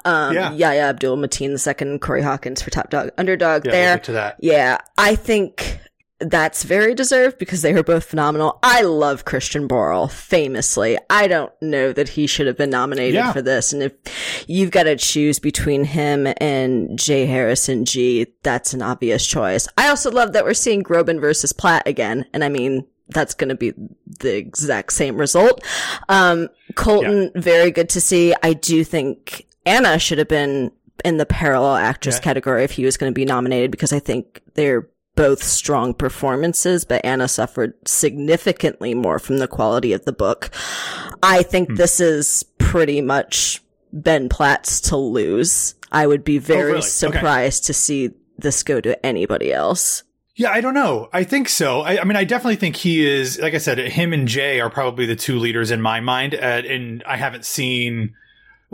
um, 0.03 0.36
yeah. 0.36 0.51
Yahya 0.51 0.89
Abdul 0.89 1.17
Mateen 1.17 1.51
the 1.51 1.60
second, 1.60 2.01
Corey 2.01 2.22
Hawkins 2.22 2.62
for 2.62 2.72
Top 2.72 2.89
Dog 2.89 3.12
Underdog. 3.17 3.65
Yeah, 3.65 3.72
there. 3.72 4.00
to 4.00 4.12
that. 4.13 4.38
Yeah, 4.39 4.79
I 4.98 5.15
think 5.15 5.79
that's 6.19 6.63
very 6.63 6.95
deserved 6.95 7.38
because 7.38 7.62
they 7.62 7.74
were 7.74 7.84
both 7.84 8.05
phenomenal. 8.05 8.60
I 8.63 8.81
love 8.81 9.25
Christian 9.25 9.67
Borle, 9.67 10.10
famously. 10.10 10.98
I 11.10 11.27
don't 11.27 11.51
know 11.62 11.91
that 11.91 12.10
he 12.10 12.25
should 12.25 12.48
have 12.48 12.57
been 12.57 12.69
nominated 12.69 13.15
yeah. 13.15 13.34
for 13.34 13.41
this. 13.41 13.74
And 13.74 13.84
if 13.84 14.45
you've 14.48 14.72
got 14.72 14.84
to 14.84 14.95
choose 14.95 15.39
between 15.39 15.84
him 15.84 16.27
and 16.38 16.98
J. 16.98 17.25
Harrison 17.25 17.84
Ghee, 17.84 18.27
that's 18.43 18.74
an 18.74 18.81
obvious 18.81 19.27
choice. 19.27 19.67
I 19.77 19.89
also 19.89 20.10
love 20.10 20.34
that 20.34 20.45
we're 20.45 20.53
seeing 20.53 20.84
Groban 20.84 21.19
versus 21.19 21.51
Platt 21.51 21.86
again. 21.86 22.25
And 22.34 22.43
I 22.43 22.50
mean, 22.50 22.86
that's 23.10 23.34
going 23.34 23.50
to 23.50 23.55
be 23.55 23.74
the 24.19 24.38
exact 24.38 24.93
same 24.93 25.17
result. 25.17 25.63
Um, 26.08 26.49
Colton, 26.75 27.32
yeah. 27.36 27.41
very 27.41 27.71
good 27.71 27.89
to 27.89 28.01
see. 28.01 28.34
I 28.41 28.54
do 28.54 28.84
think 28.84 29.47
Anna 29.65 29.99
should 29.99 30.17
have 30.17 30.30
been 30.30 30.71
in 31.04 31.17
the 31.17 31.25
parallel 31.25 31.75
actress 31.75 32.15
yeah. 32.15 32.21
category 32.21 32.63
if 32.63 32.71
he 32.71 32.86
was 32.86 32.95
going 32.97 33.12
to 33.12 33.13
be 33.13 33.25
nominated 33.25 33.69
because 33.69 33.91
I 33.91 33.99
think 33.99 34.41
they're 34.54 34.88
both 35.15 35.43
strong 35.43 35.93
performances, 35.93 36.86
but 36.86 37.04
Anna 37.06 37.28
suffered 37.28 37.73
significantly 37.88 38.93
more 38.93 39.19
from 39.19 39.38
the 39.38 39.47
quality 39.47 39.93
of 39.93 40.06
the 40.06 40.13
book. 40.13 40.51
I 41.23 41.43
think 41.43 41.69
hmm. 41.69 41.75
this 41.75 41.99
is 41.99 42.43
pretty 42.58 43.01
much 43.01 43.63
Ben 43.93 44.30
Platt's 44.30 44.82
to 44.82 44.97
lose. 44.97 45.75
I 45.91 46.08
would 46.08 46.23
be 46.23 46.38
very 46.38 46.71
oh, 46.71 46.75
really? 46.75 46.82
surprised 46.82 47.63
okay. 47.63 47.67
to 47.67 47.73
see 47.73 48.10
this 48.38 48.63
go 48.63 48.82
to 48.82 49.06
anybody 49.06 49.54
else. 49.54 50.04
Yeah, 50.36 50.51
I 50.51 50.60
don't 50.60 50.73
know. 50.73 51.08
I 51.13 51.23
think 51.23 51.47
so. 51.47 51.82
I, 51.82 52.01
I, 52.01 52.04
mean, 52.04 52.17
I 52.17 52.25
definitely 52.25 52.58
think 52.58 52.75
he 52.75 53.08
is. 53.08 53.39
Like 53.39 53.54
I 53.54 53.58
said, 53.58 53.78
him 53.78 54.12
and 54.12 54.28
Jay 54.28 54.60
are 54.60 54.69
probably 54.69 55.06
the 55.06 55.15
two 55.15 55.39
leaders 55.39 55.71
in 55.71 55.82
my 55.82 56.01
mind. 56.01 56.36
Uh, 56.36 56.38
and 56.38 57.01
I 57.08 57.15
haven't 57.15 57.45
seen 57.45 58.15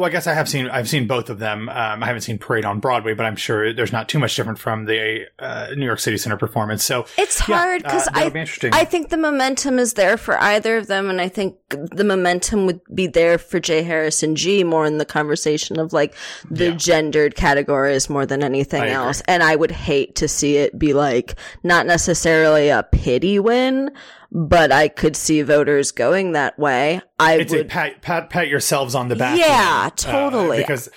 well, 0.02 0.10
I 0.10 0.12
guess 0.12 0.26
I 0.26 0.34
have 0.34 0.50
seen 0.50 0.68
I've 0.68 0.90
seen 0.90 1.06
both 1.06 1.30
of 1.30 1.38
them. 1.38 1.70
Um, 1.70 2.02
I 2.02 2.08
haven't 2.08 2.24
seen 2.24 2.40
Parade 2.40 2.66
on 2.66 2.80
Broadway, 2.80 3.14
but 3.14 3.24
I'm 3.24 3.36
sure 3.36 3.72
there's 3.72 3.92
not 3.92 4.10
too 4.10 4.18
much 4.18 4.36
different 4.36 4.58
from 4.58 4.86
the 4.86 5.28
uh, 5.38 5.68
New 5.76 5.86
York 5.86 6.00
City 6.00 6.18
Center 6.18 6.38
performance. 6.38 6.84
So 6.84 7.06
it's 7.20 7.38
hard 7.38 7.84
because 7.84 8.08
uh, 8.08 8.12
I 8.16 8.30
be 8.30 8.44
I 8.74 8.84
think 8.84 9.10
the 9.10 9.18
momentum 9.18 9.78
is 9.78 9.94
there 9.94 10.18
for 10.18 10.42
either 10.42 10.78
of 10.78 10.88
them, 10.88 11.12
and 11.12 11.22
I 11.22 11.30
think 11.30 11.56
the 11.70 12.04
momentum 12.04 12.66
would 12.66 12.82
be 12.92 13.06
there 13.06 13.38
for 13.38 13.60
J. 13.60 13.84
Harrison 13.84 14.34
Ghee 14.34 14.64
more 14.64 14.88
in 14.88 14.98
the 14.98 15.06
conversation 15.06 15.80
of 15.80 15.94
like 15.94 16.16
the 16.50 16.70
yeah. 16.70 16.76
gendered 16.76 17.36
categories 17.36 18.10
more 18.10 18.26
than 18.26 18.42
anything 18.42 18.82
else. 18.82 19.22
And 19.28 19.44
I 19.44 19.56
would 19.56 19.72
hate 19.72 20.16
to 20.16 20.28
see 20.28 20.58
it 20.58 20.80
be 20.80 20.94
like 20.94 21.36
not 21.62 21.86
necessarily 21.86 22.70
a 22.70 22.82
pity 22.82 23.38
win, 23.38 23.92
but 24.32 24.72
I 24.72 24.88
could 24.88 25.16
see 25.16 25.42
voters 25.42 25.92
going 25.92 26.32
that 26.34 26.58
way. 26.58 27.02
I 27.20 27.36
it's 27.36 27.52
would 27.52 27.70
pat, 27.70 28.02
pat 28.02 28.30
pat 28.30 28.48
yourselves 28.48 28.96
on 28.96 29.10
the 29.10 29.16
back. 29.16 29.38
Yeah, 29.38 29.84
uh, 29.88 29.90
totally. 29.92 30.58
because 30.58 30.90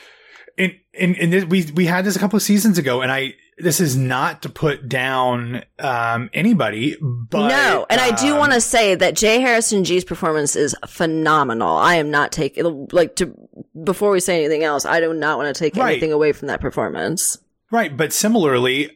in 0.56 0.78
in, 0.92 1.14
in 1.16 1.30
this, 1.30 1.44
we 1.44 1.66
we 1.74 1.86
had 1.86 2.04
this 2.04 2.16
a 2.16 2.18
couple 2.18 2.36
of 2.36 2.42
seasons 2.42 2.78
ago, 2.78 3.02
and 3.02 3.10
I 3.10 3.34
this 3.58 3.80
is 3.80 3.96
not 3.96 4.42
to 4.42 4.48
put 4.48 4.88
down 4.88 5.64
um, 5.78 6.30
anybody, 6.32 6.96
but 7.00 7.48
no. 7.48 7.86
And 7.90 8.00
um, 8.00 8.06
I 8.06 8.16
do 8.16 8.34
um, 8.34 8.38
want 8.38 8.52
to 8.52 8.60
say 8.60 8.94
that 8.94 9.16
J. 9.16 9.40
Harrison 9.40 9.82
Ghee's 9.82 10.04
performance 10.04 10.54
is 10.56 10.76
phenomenal. 10.86 11.76
I 11.76 11.96
am 11.96 12.10
not 12.10 12.30
taking 12.30 12.88
like 12.92 13.16
to 13.16 13.34
before 13.82 14.10
we 14.12 14.20
say 14.20 14.38
anything 14.38 14.62
else. 14.62 14.84
I 14.84 15.00
do 15.00 15.12
not 15.12 15.38
want 15.38 15.54
to 15.54 15.58
take 15.58 15.76
right. 15.76 15.92
anything 15.92 16.12
away 16.12 16.32
from 16.32 16.48
that 16.48 16.60
performance. 16.60 17.38
Right, 17.70 17.96
but 17.96 18.12
similarly, 18.12 18.90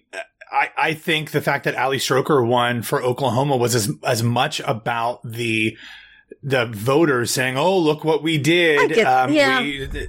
I, 0.51 0.71
I 0.77 0.95
think 0.95 1.31
the 1.31 1.41
fact 1.41 1.65
that 1.65 1.75
Ali 1.77 1.99
Stroker 1.99 2.47
won 2.47 2.83
for 2.83 3.03
Oklahoma 3.03 3.57
was 3.57 3.75
as 3.75 3.91
as 4.05 4.23
much 4.23 4.61
about 4.61 5.21
the 5.25 5.77
the 6.43 6.67
voters 6.67 7.31
saying, 7.31 7.57
"Oh, 7.57 7.79
look 7.79 8.05
what 8.05 8.23
we 8.23 8.39
did." 8.39 8.95
Get, 8.95 9.07
um, 9.07 9.33
yeah. 9.33 9.61
We, 9.61 10.09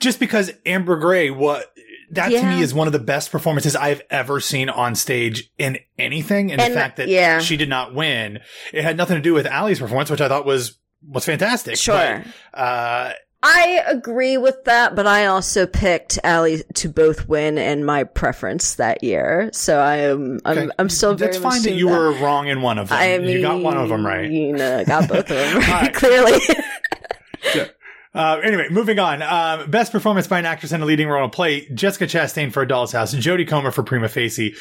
just 0.00 0.18
because 0.18 0.52
Amber 0.64 0.96
Gray, 0.96 1.30
what 1.30 1.72
that 2.10 2.30
yeah. 2.30 2.40
to 2.40 2.46
me 2.56 2.62
is 2.62 2.72
one 2.72 2.86
of 2.86 2.92
the 2.92 2.98
best 2.98 3.30
performances 3.30 3.76
I've 3.76 4.02
ever 4.10 4.40
seen 4.40 4.68
on 4.68 4.94
stage 4.94 5.50
in 5.58 5.78
anything. 5.98 6.52
And, 6.52 6.60
and 6.60 6.72
the 6.72 6.78
fact 6.78 6.96
that 6.96 7.08
yeah. 7.08 7.40
she 7.40 7.56
did 7.56 7.68
not 7.68 7.94
win, 7.94 8.40
it 8.72 8.82
had 8.82 8.96
nothing 8.96 9.16
to 9.16 9.22
do 9.22 9.34
with 9.34 9.46
Ali's 9.46 9.78
performance, 9.78 10.10
which 10.10 10.20
I 10.20 10.28
thought 10.28 10.46
was 10.46 10.78
was 11.06 11.24
fantastic. 11.24 11.76
Sure. 11.76 12.24
But, 12.52 12.58
uh, 12.58 13.12
I 13.42 13.82
agree 13.86 14.38
with 14.38 14.64
that, 14.64 14.96
but 14.96 15.06
I 15.06 15.26
also 15.26 15.66
picked 15.66 16.18
Ali 16.24 16.64
to 16.74 16.88
both 16.88 17.28
win 17.28 17.58
in 17.58 17.84
my 17.84 18.04
preference 18.04 18.74
that 18.76 19.04
year. 19.04 19.50
So 19.52 19.78
I 19.78 19.96
am, 19.98 20.40
I'm, 20.44 20.58
okay. 20.58 20.70
I'm 20.78 20.88
still 20.88 21.14
very 21.14 21.32
That's 21.32 21.42
fine 21.42 21.62
that 21.62 21.74
you 21.74 21.88
that. 21.88 21.98
were 21.98 22.12
wrong 22.14 22.48
in 22.48 22.62
one 22.62 22.78
of 22.78 22.88
them. 22.88 22.98
I 22.98 23.18
mean, 23.18 23.28
you 23.30 23.42
got 23.42 23.60
one 23.60 23.76
of 23.76 23.88
them 23.88 24.04
right. 24.04 24.28
You 24.30 24.52
know, 24.54 24.84
got 24.84 25.08
both 25.08 25.20
of 25.20 25.28
them 25.28 25.58
right, 25.70 25.94
clearly. 25.94 26.40
yeah. 27.54 27.66
Uh, 28.16 28.40
anyway, 28.42 28.66
moving 28.70 28.98
on. 28.98 29.20
Um, 29.22 29.70
best 29.70 29.92
performance 29.92 30.26
by 30.26 30.38
an 30.38 30.46
actress 30.46 30.72
in 30.72 30.80
a 30.80 30.86
leading 30.86 31.06
role 31.06 31.22
in 31.22 31.28
a 31.28 31.32
play: 31.32 31.68
Jessica 31.74 32.06
Chastain 32.06 32.50
for 32.50 32.62
A 32.62 32.68
Doll's 32.68 32.92
House, 32.92 33.14
Jodie 33.14 33.46
Comer 33.46 33.70
for 33.70 33.82
Prima 33.82 34.08
Facie, 34.08 34.54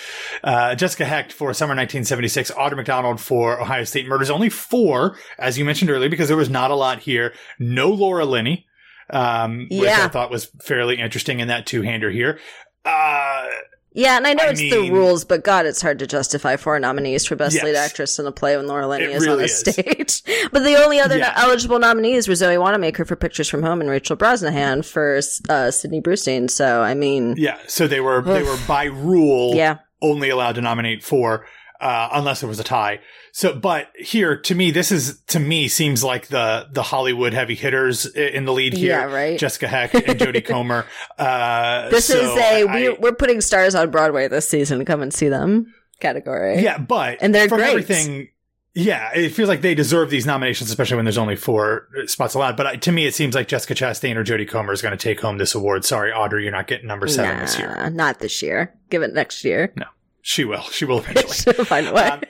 uh, 0.44 0.76
Jessica 0.76 1.06
Hecht 1.06 1.32
for 1.32 1.54
Summer 1.54 1.72
1976, 1.72 2.52
Audra 2.52 2.76
McDonald 2.76 3.22
for 3.22 3.62
Ohio 3.62 3.86
State 3.86 4.08
Murders. 4.08 4.30
Only 4.30 4.50
four, 4.50 5.18
as 5.40 5.58
you 5.58 5.64
mentioned 5.64 5.90
earlier, 5.90 6.10
because 6.10 6.28
there 6.28 6.38
was 6.38 6.50
not 6.50 6.70
a 6.70 6.76
lot 6.76 7.00
here. 7.00 7.34
No 7.58 7.90
Laura 7.90 8.26
Linney. 8.26 8.68
um, 9.10 9.68
which 9.72 9.90
I 9.90 10.08
thought 10.10 10.32
was 10.32 10.46
fairly 10.62 11.00
interesting 11.00 11.40
in 11.40 11.48
that 11.48 11.66
two 11.66 11.82
hander 11.84 12.10
here. 12.12 12.40
Uh, 12.84 13.48
Yeah, 13.96 14.18
and 14.18 14.28
I 14.28 14.34
know 14.34 14.44
I 14.44 14.50
it's 14.50 14.60
the 14.60 14.92
rules, 14.92 15.24
but 15.24 15.44
God, 15.44 15.66
it's 15.66 15.82
hard 15.82 16.00
to 16.00 16.08
justify 16.08 16.58
four 16.58 16.78
nominees 16.80 17.26
for 17.26 17.36
Best 17.38 17.64
Lead 17.64 17.76
Actress 17.76 18.20
in 18.20 18.26
a 18.26 18.32
play 18.32 18.58
when 18.58 18.68
Laura 18.68 18.88
Linney 18.88 19.06
is 19.06 19.26
on 19.26 19.38
the 19.38 19.46
is. 19.46 19.58
stage. 19.58 20.22
but 20.52 20.64
the 20.64 20.76
only 20.76 21.00
other 21.00 21.18
Yeah. 21.18 21.34
eligible 21.38 21.80
nominees 21.80 22.28
were 22.28 22.36
Zoe 22.36 22.58
Wanamaker 22.58 23.06
for 23.06 23.16
Pictures 23.16 23.48
from 23.48 23.64
Home 23.64 23.80
and 23.80 23.90
Rachel 23.90 24.18
Brosnahan 24.18 24.84
for 24.84 25.22
uh, 25.50 25.72
Sidney 25.72 26.02
Brustein. 26.02 26.50
So, 26.50 26.82
I 26.82 26.94
mean, 26.94 27.36
yeah, 27.38 27.58
so 27.68 27.88
they 27.88 28.02
were 28.02 28.22
they 28.22 28.44
were 28.44 28.58
by 28.68 28.86
rule 28.86 29.56
yeah, 29.56 29.78
only 30.02 30.30
allowed 30.30 30.56
to 30.56 30.62
nominate 30.62 31.02
four, 31.02 31.46
uh, 31.82 32.10
unless 32.14 32.42
there 32.42 32.48
was 32.50 32.60
a 32.60 32.64
tie. 32.64 33.00
So, 33.32 33.54
but 33.56 33.88
here 33.98 34.38
to 34.42 34.56
me, 34.56 34.72
this 34.72 34.92
is 34.92 35.20
to 35.28 35.40
me 35.40 35.68
seems 35.68 36.04
like 36.04 36.28
the 36.28 36.68
the 36.72 36.84
Hollywood 36.84 37.34
heavy 37.34 37.56
hitters 37.56 38.06
in 38.06 38.46
the 38.46 38.54
lead 38.54 38.74
here. 38.74 38.98
Yeah, 38.98 39.04
right. 39.14 39.38
Jessica 39.40 39.68
Hecht 39.68 39.94
and 39.96 40.20
Jodie 40.20 40.46
Comer. 40.48 40.86
Uh, 41.18 41.90
this 41.90 42.06
so 42.06 42.18
is 42.18 42.38
a 42.38 42.62
I- 42.62 42.64
we're, 42.66 42.96
we're 42.96 43.16
putting 43.16 43.42
stars 43.42 43.76
on 43.76 43.92
Broadway 43.92 44.28
this 44.28 44.48
season. 44.48 44.86
Come 44.86 45.02
and 45.02 45.14
see 45.14 45.30
them 45.30 45.74
category. 46.00 46.62
yeah, 46.62 46.78
but 46.78 47.18
And 47.22 47.34
they're 47.36 47.48
from 47.50 47.60
great. 47.60 47.70
everything. 47.70 48.30
Yeah, 48.78 49.12
it 49.16 49.30
feels 49.30 49.48
like 49.48 49.62
they 49.62 49.74
deserve 49.74 50.10
these 50.10 50.26
nominations, 50.26 50.70
especially 50.70 50.98
when 50.98 51.06
there's 51.06 51.18
only 51.18 51.38
four 51.38 51.88
spots 52.08 52.34
allowed. 52.34 52.58
But 52.58 52.68
I, 52.68 52.76
to 52.76 52.92
me, 52.92 53.06
it 53.06 53.16
seems 53.16 53.34
like 53.34 53.48
Jessica 53.48 53.74
Chastain 53.74 54.18
or 54.18 54.24
Jodie 54.26 54.46
Comer 54.50 54.74
is 54.74 54.82
going 54.82 54.92
to 54.92 55.02
take 55.02 55.22
home 55.22 55.38
this 55.38 55.56
award. 55.56 55.86
Sorry, 55.86 56.12
Audra, 56.12 56.42
you're 56.44 56.52
not 56.52 56.68
getting 56.68 56.86
number 56.88 57.08
seven 57.08 57.40
this 57.40 57.58
year. 57.58 57.90
Not 57.92 58.20
this 58.20 58.42
year. 58.42 58.74
Give 58.90 59.02
it 59.02 59.14
next 59.14 59.46
year. 59.46 59.74
She 60.28 60.44
will. 60.44 60.64
She 60.64 60.86
will 60.86 60.98
eventually. 61.00 61.34
She'll 61.54 61.66
find 61.66 61.86
a 61.88 61.94
way. 61.94 62.02
Um, 62.08 62.22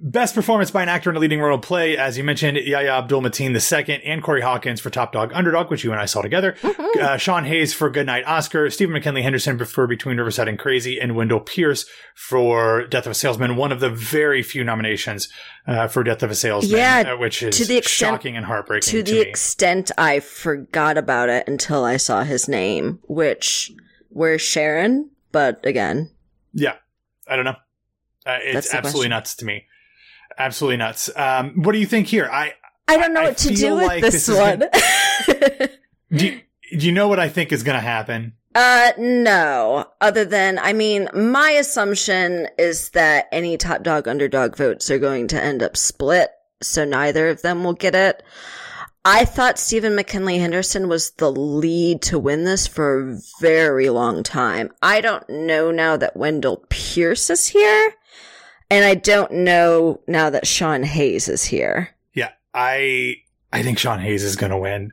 Best 0.00 0.34
performance 0.34 0.70
by 0.70 0.82
an 0.82 0.88
actor 0.90 1.08
in 1.10 1.16
a 1.16 1.18
leading 1.18 1.40
role 1.40 1.58
play, 1.58 1.96
as 1.96 2.18
you 2.18 2.22
mentioned, 2.22 2.58
Yahya 2.58 2.90
Abdul 2.98 3.22
Mateen 3.22 3.50
II 3.88 4.02
and 4.04 4.22
Corey 4.22 4.42
Hawkins 4.42 4.78
for 4.80 4.90
Top 4.90 5.12
Dog 5.12 5.32
Underdog, 5.34 5.70
which 5.70 5.82
you 5.82 5.90
and 5.90 6.00
I 6.00 6.04
saw 6.04 6.20
together. 6.20 6.54
Uh, 7.00 7.16
Sean 7.16 7.44
Hayes 7.46 7.72
for 7.74 7.88
Goodnight 7.90 8.24
Oscar, 8.26 8.68
Stephen 8.70 8.92
McKinley 8.92 9.22
Henderson 9.22 9.58
for 9.64 9.86
Between 9.86 10.18
Riverside 10.18 10.46
and 10.48 10.58
Crazy, 10.58 11.00
and 11.00 11.16
Wendell 11.16 11.40
Pierce 11.40 11.86
for 12.14 12.86
Death 12.86 13.06
of 13.06 13.12
a 13.12 13.14
Salesman. 13.14 13.56
One 13.56 13.72
of 13.72 13.80
the 13.80 13.90
very 13.90 14.42
few 14.42 14.62
nominations 14.62 15.28
uh, 15.66 15.88
for 15.88 16.04
Death 16.04 16.22
of 16.22 16.30
a 16.30 16.34
Salesman, 16.34 16.78
Yeah, 16.78 17.14
uh, 17.14 17.16
which 17.16 17.42
is 17.42 17.56
to 17.56 17.64
the 17.64 17.78
extent- 17.78 18.12
shocking 18.16 18.36
and 18.36 18.44
heartbreaking 18.44 18.90
to 18.90 19.02
to, 19.02 19.10
the 19.14 19.20
me. 19.22 19.26
extent 19.28 19.90
I 19.98 20.20
forgot 20.20 20.98
about 20.98 21.30
it 21.30 21.48
until 21.48 21.84
I 21.84 21.96
saw 21.96 22.22
his 22.22 22.46
name, 22.48 23.00
which 23.08 23.72
where's 24.10 24.42
Sharon? 24.42 25.10
But 25.32 25.64
again, 25.66 26.10
yeah, 26.52 26.74
I 27.28 27.36
don't 27.36 27.44
know. 27.44 27.56
Uh, 28.26 28.38
it's 28.42 28.74
absolutely 28.74 29.08
question. 29.08 29.10
nuts 29.10 29.36
to 29.36 29.44
me. 29.44 29.64
Absolutely 30.38 30.76
nuts. 30.76 31.10
Um, 31.16 31.62
what 31.62 31.72
do 31.72 31.78
you 31.78 31.86
think 31.86 32.06
here? 32.06 32.28
I 32.30 32.54
I 32.86 32.96
don't 32.96 33.12
know 33.12 33.22
I 33.22 33.28
what 33.28 33.38
to 33.38 33.54
do 33.54 33.76
with 33.76 33.86
like 33.86 34.02
this, 34.02 34.26
this 34.26 34.28
is 34.28 34.38
one. 34.38 34.58
do. 36.18 36.26
You, 36.26 36.40
do 36.78 36.86
you 36.86 36.92
know 36.92 37.08
what 37.08 37.18
I 37.18 37.28
think 37.28 37.52
is 37.52 37.62
going 37.62 37.76
to 37.76 37.80
happen? 37.80 38.34
uh, 38.54 38.92
no. 38.98 39.86
Other 40.00 40.24
than, 40.24 40.58
I 40.58 40.72
mean, 40.72 41.08
my 41.14 41.50
assumption 41.50 42.48
is 42.58 42.90
that 42.90 43.28
any 43.32 43.56
top 43.56 43.82
dog 43.82 44.08
underdog 44.08 44.56
votes 44.56 44.90
are 44.90 44.98
going 44.98 45.28
to 45.28 45.42
end 45.42 45.62
up 45.62 45.76
split, 45.76 46.30
so 46.60 46.84
neither 46.84 47.28
of 47.28 47.42
them 47.42 47.64
will 47.64 47.74
get 47.74 47.94
it. 47.94 48.22
I 49.10 49.24
thought 49.24 49.58
Stephen 49.58 49.94
McKinley 49.94 50.36
Henderson 50.36 50.86
was 50.86 51.12
the 51.12 51.32
lead 51.32 52.02
to 52.02 52.18
win 52.18 52.44
this 52.44 52.66
for 52.66 53.00
a 53.00 53.18
very 53.40 53.88
long 53.88 54.22
time. 54.22 54.70
I 54.82 55.00
don't 55.00 55.26
know 55.30 55.70
now 55.70 55.96
that 55.96 56.14
Wendell 56.14 56.66
Pierce 56.68 57.30
is 57.30 57.46
here, 57.46 57.94
and 58.68 58.84
I 58.84 58.94
don't 58.94 59.32
know 59.32 60.02
now 60.06 60.28
that 60.28 60.46
Sean 60.46 60.82
Hayes 60.82 61.26
is 61.26 61.44
here. 61.44 61.96
Yeah, 62.12 62.32
I 62.52 63.14
I 63.50 63.62
think 63.62 63.78
Sean 63.78 64.00
Hayes 64.00 64.22
is 64.22 64.36
going 64.36 64.52
to 64.52 64.58
win. 64.58 64.92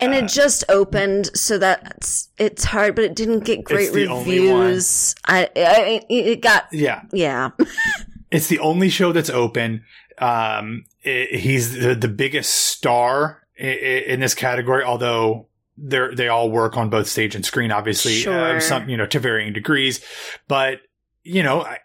And 0.00 0.12
Uh, 0.12 0.16
it 0.16 0.28
just 0.28 0.64
opened, 0.68 1.26
so 1.38 1.56
that's 1.56 2.30
it's 2.38 2.64
hard, 2.64 2.96
but 2.96 3.04
it 3.04 3.14
didn't 3.14 3.44
get 3.44 3.62
great 3.62 3.92
the 3.92 4.08
only 4.08 4.50
one. 4.50 4.60
reviews. 4.64 5.14
I, 5.24 5.48
I 5.54 6.04
it 6.08 6.40
got 6.42 6.64
Yeah, 6.72 7.02
yeah, 7.12 7.50
it's 8.32 8.48
the 8.48 8.58
only 8.58 8.88
show 8.88 9.12
that's 9.12 9.30
open. 9.30 9.84
Um, 10.18 10.84
i 11.04 11.28
he's 11.30 11.78
the, 11.78 11.94
the 11.94 12.08
biggest 12.08 12.52
star 12.54 13.42
i- 13.60 13.64
i- 13.64 14.04
in 14.06 14.20
this 14.20 14.34
category, 14.34 14.82
although 14.84 15.48
they 15.78 16.00
they 16.14 16.28
all 16.28 16.50
work 16.50 16.76
on 16.76 16.88
both 16.90 17.06
stage 17.08 17.34
and 17.34 17.44
screen, 17.44 17.70
obviously, 17.70 18.14
Sure. 18.14 18.56
uh, 18.56 18.60
some 18.60 18.88
you 18.88 18.96
know 18.96 19.06
to 19.06 19.18
varying 19.20 19.52
degrees. 19.52 20.00
But 20.48 20.80
you 21.22 21.42
know, 21.42 21.62
I, 21.62 21.78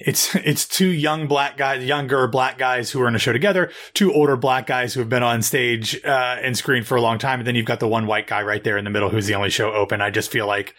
it's 0.00 0.34
it's 0.34 0.66
two 0.66 0.88
young 0.88 1.28
black 1.28 1.56
guys, 1.56 1.84
younger 1.84 2.26
black 2.26 2.58
guys 2.58 2.90
who 2.90 3.00
are 3.02 3.08
in 3.08 3.14
a 3.14 3.18
show 3.18 3.32
together, 3.32 3.70
two 3.94 4.12
older 4.12 4.36
black 4.36 4.66
guys 4.66 4.94
who 4.94 5.00
have 5.00 5.08
been 5.08 5.22
on 5.22 5.42
stage 5.42 6.02
uh, 6.04 6.36
and 6.42 6.56
screen 6.56 6.82
for 6.82 6.96
a 6.96 7.00
long 7.02 7.18
time, 7.18 7.40
and 7.40 7.46
then 7.46 7.54
you've 7.54 7.66
got 7.66 7.78
the 7.78 7.86
one 7.88 8.06
white 8.06 8.26
guy 8.26 8.42
right 8.42 8.64
there 8.64 8.78
in 8.78 8.84
the 8.84 8.90
middle 8.90 9.10
who's 9.10 9.26
the 9.26 9.34
only 9.34 9.50
show 9.50 9.72
open. 9.72 10.00
I 10.00 10.10
just 10.10 10.30
feel 10.30 10.46
like. 10.46 10.74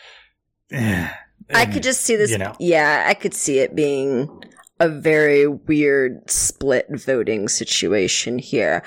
eh, 0.72 1.10
I 1.54 1.66
could 1.66 1.84
just 1.84 2.02
see 2.02 2.16
this. 2.16 2.32
you 2.32 2.38
know. 2.38 2.56
Yeah, 2.60 3.06
I 3.08 3.14
could 3.14 3.34
see 3.34 3.60
it 3.60 3.76
being 3.76 4.41
a 4.82 4.90
very 4.90 5.46
weird 5.46 6.30
split 6.30 6.88
voting 6.90 7.48
situation 7.48 8.40
here. 8.40 8.82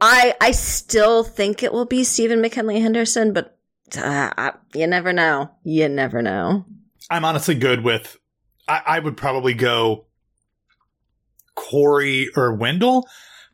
I 0.00 0.34
I 0.40 0.52
still 0.52 1.24
think 1.24 1.62
it 1.62 1.72
will 1.72 1.86
be 1.86 2.04
Stephen 2.04 2.40
McKinley 2.40 2.78
Henderson, 2.78 3.32
but 3.32 3.58
uh, 3.96 4.30
I, 4.38 4.52
you 4.74 4.86
never 4.86 5.12
know. 5.12 5.50
You 5.64 5.88
never 5.88 6.22
know. 6.22 6.64
I'm 7.10 7.24
honestly 7.24 7.56
good 7.56 7.82
with. 7.82 8.16
I, 8.68 8.82
I 8.86 8.98
would 9.00 9.16
probably 9.16 9.54
go 9.54 10.06
Corey 11.56 12.30
or 12.36 12.54
Wendell 12.54 13.08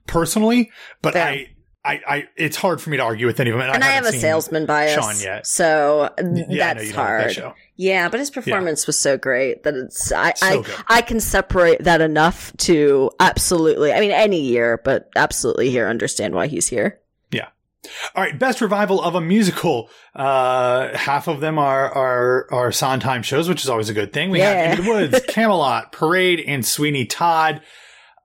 personally, 0.06 0.70
but 1.00 1.14
Fair. 1.14 1.26
I, 1.26 1.55
I, 1.86 2.00
I, 2.08 2.28
it's 2.36 2.56
hard 2.56 2.80
for 2.80 2.90
me 2.90 2.96
to 2.96 3.02
argue 3.02 3.26
with 3.26 3.38
any 3.38 3.50
of 3.50 3.58
them. 3.58 3.70
And 3.70 3.84
I, 3.84 3.86
have 3.86 4.04
haven't 4.04 4.16
a 4.16 4.20
salesman 4.20 4.66
bias, 4.66 4.94
Sean 4.94 5.14
yet. 5.20 5.46
so 5.46 6.10
Yeah, 6.18 6.24
I 6.24 6.74
that's 6.74 6.86
you 6.86 6.92
don't 6.92 6.96
like 6.96 6.96
that 6.96 6.96
hard. 6.96 7.32
show. 7.32 7.54
Yeah, 7.76 8.08
but 8.08 8.18
his 8.20 8.30
performance 8.30 8.86
was 8.86 8.98
so 8.98 9.16
great 9.16 9.62
that 9.62 9.74
it's 9.74 10.10
I 10.10 10.32
So 10.34 10.64
I. 10.88 10.98
I 10.98 11.02
can 11.02 11.20
separate 11.20 11.84
that 11.84 12.00
enough 12.00 12.56
to 12.58 13.10
absolutely. 13.20 13.92
I 13.92 14.00
mean, 14.00 14.10
any 14.10 14.40
year, 14.40 14.80
but 14.84 15.10
absolutely 15.14 15.70
here 15.70 15.86
understand 15.86 16.34
why 16.34 16.46
he's 16.48 16.66
here. 16.68 16.98
Yeah. 17.30 17.48
All 18.14 18.24
right, 18.24 18.36
best 18.36 18.60
revival 18.60 19.00
of 19.02 19.14
a 19.14 19.20
musical. 19.20 19.90
Uh, 20.14 20.96
half 20.96 21.28
of 21.28 21.40
them 21.40 21.58
are 21.58 21.92
are 21.92 22.48
are 22.50 22.72
Sondheim 22.72 23.22
shows, 23.22 23.48
which 23.48 23.62
is 23.62 23.68
always 23.68 23.88
a 23.90 23.94
good 23.94 24.12
thing. 24.12 24.30
We 24.30 24.38
Yeah. 24.38 24.52
have 24.52 24.70
Into 24.78 24.82
the 24.82 24.88
Woods, 24.90 25.20
Camelot, 25.28 25.92
Parade, 25.92 26.40
and 26.46 26.66
Sweeney 26.66 27.04
Todd. 27.04 27.60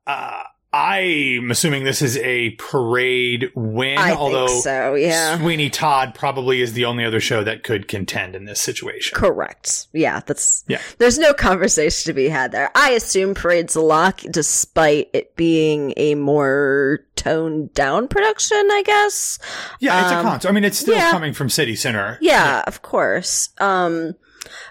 Uh, 0.07 0.43
I'm 0.73 1.51
assuming 1.51 1.83
this 1.83 2.01
is 2.01 2.15
a 2.17 2.51
Parade 2.51 3.51
win, 3.55 3.97
I 3.97 4.13
although 4.13 4.47
think 4.47 4.63
so. 4.63 4.95
Yeah, 4.95 5.37
Sweeney 5.37 5.69
Todd 5.69 6.15
probably 6.15 6.61
is 6.61 6.73
the 6.73 6.85
only 6.85 7.03
other 7.03 7.19
show 7.19 7.43
that 7.43 7.63
could 7.63 7.89
contend 7.89 8.35
in 8.35 8.45
this 8.45 8.61
situation. 8.61 9.17
correct. 9.17 9.87
Yeah, 9.91 10.21
that's 10.25 10.63
Yeah. 10.67 10.79
There's 10.97 11.19
no 11.19 11.33
conversation 11.33 12.09
to 12.09 12.13
be 12.13 12.29
had 12.29 12.53
there. 12.53 12.71
I 12.73 12.91
assume 12.91 13.33
Parade's 13.33 13.75
a 13.75 13.81
lock, 13.81 14.21
despite 14.31 15.09
it 15.13 15.35
being 15.35 15.93
a 15.97 16.15
more 16.15 16.99
toned 17.17 17.73
down 17.73 18.07
production. 18.07 18.57
I 18.71 18.83
guess. 18.85 19.39
Yeah, 19.81 20.01
it's 20.03 20.11
a 20.11 20.17
Um, 20.19 20.23
concert. 20.25 20.47
I 20.47 20.51
mean, 20.53 20.63
it's 20.63 20.79
still 20.79 20.95
yeah. 20.95 21.11
coming 21.11 21.33
from 21.33 21.49
City 21.49 21.75
Center. 21.75 22.17
Yeah, 22.21 22.63
of 22.65 22.81
course. 22.81 23.49
Um, 23.59 24.15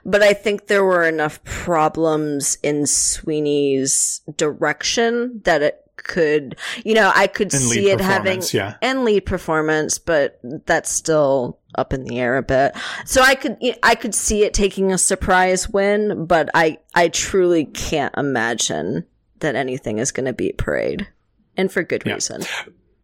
but 0.04 0.22
I 0.22 0.32
think 0.32 0.66
there 0.66 0.84
were 0.84 1.04
enough 1.04 1.42
problems 1.44 2.56
in 2.62 2.86
Sweeney's 2.86 4.22
direction 4.36 5.40
that 5.44 5.62
it 5.62 5.89
could, 6.04 6.56
you 6.84 6.94
know, 6.94 7.12
I 7.14 7.26
could 7.26 7.52
And 7.52 7.62
see 7.62 7.90
it 7.90 8.00
having 8.00 8.42
yeah. 8.52 8.74
and 8.82 9.04
lead 9.04 9.26
performance, 9.26 9.98
but 9.98 10.40
that's 10.42 10.90
still 10.90 11.58
up 11.76 11.92
in 11.92 12.04
the 12.04 12.18
air 12.18 12.36
a 12.36 12.42
bit. 12.42 12.74
So 13.04 13.22
I 13.22 13.34
could, 13.34 13.58
I 13.82 13.94
could 13.94 14.14
see 14.14 14.44
it 14.44 14.54
taking 14.54 14.92
a 14.92 14.98
surprise 14.98 15.68
win, 15.68 16.26
but 16.26 16.48
I, 16.54 16.78
I 16.94 17.08
truly 17.08 17.64
can't 17.66 18.14
imagine 18.16 19.04
that 19.38 19.54
anything 19.54 19.98
is 19.98 20.12
going 20.12 20.26
to 20.26 20.32
beat 20.32 20.58
Parade, 20.58 21.08
and 21.56 21.70
for 21.72 21.82
good 21.82 22.02
Yeah. 22.04 22.14
reason. 22.14 22.42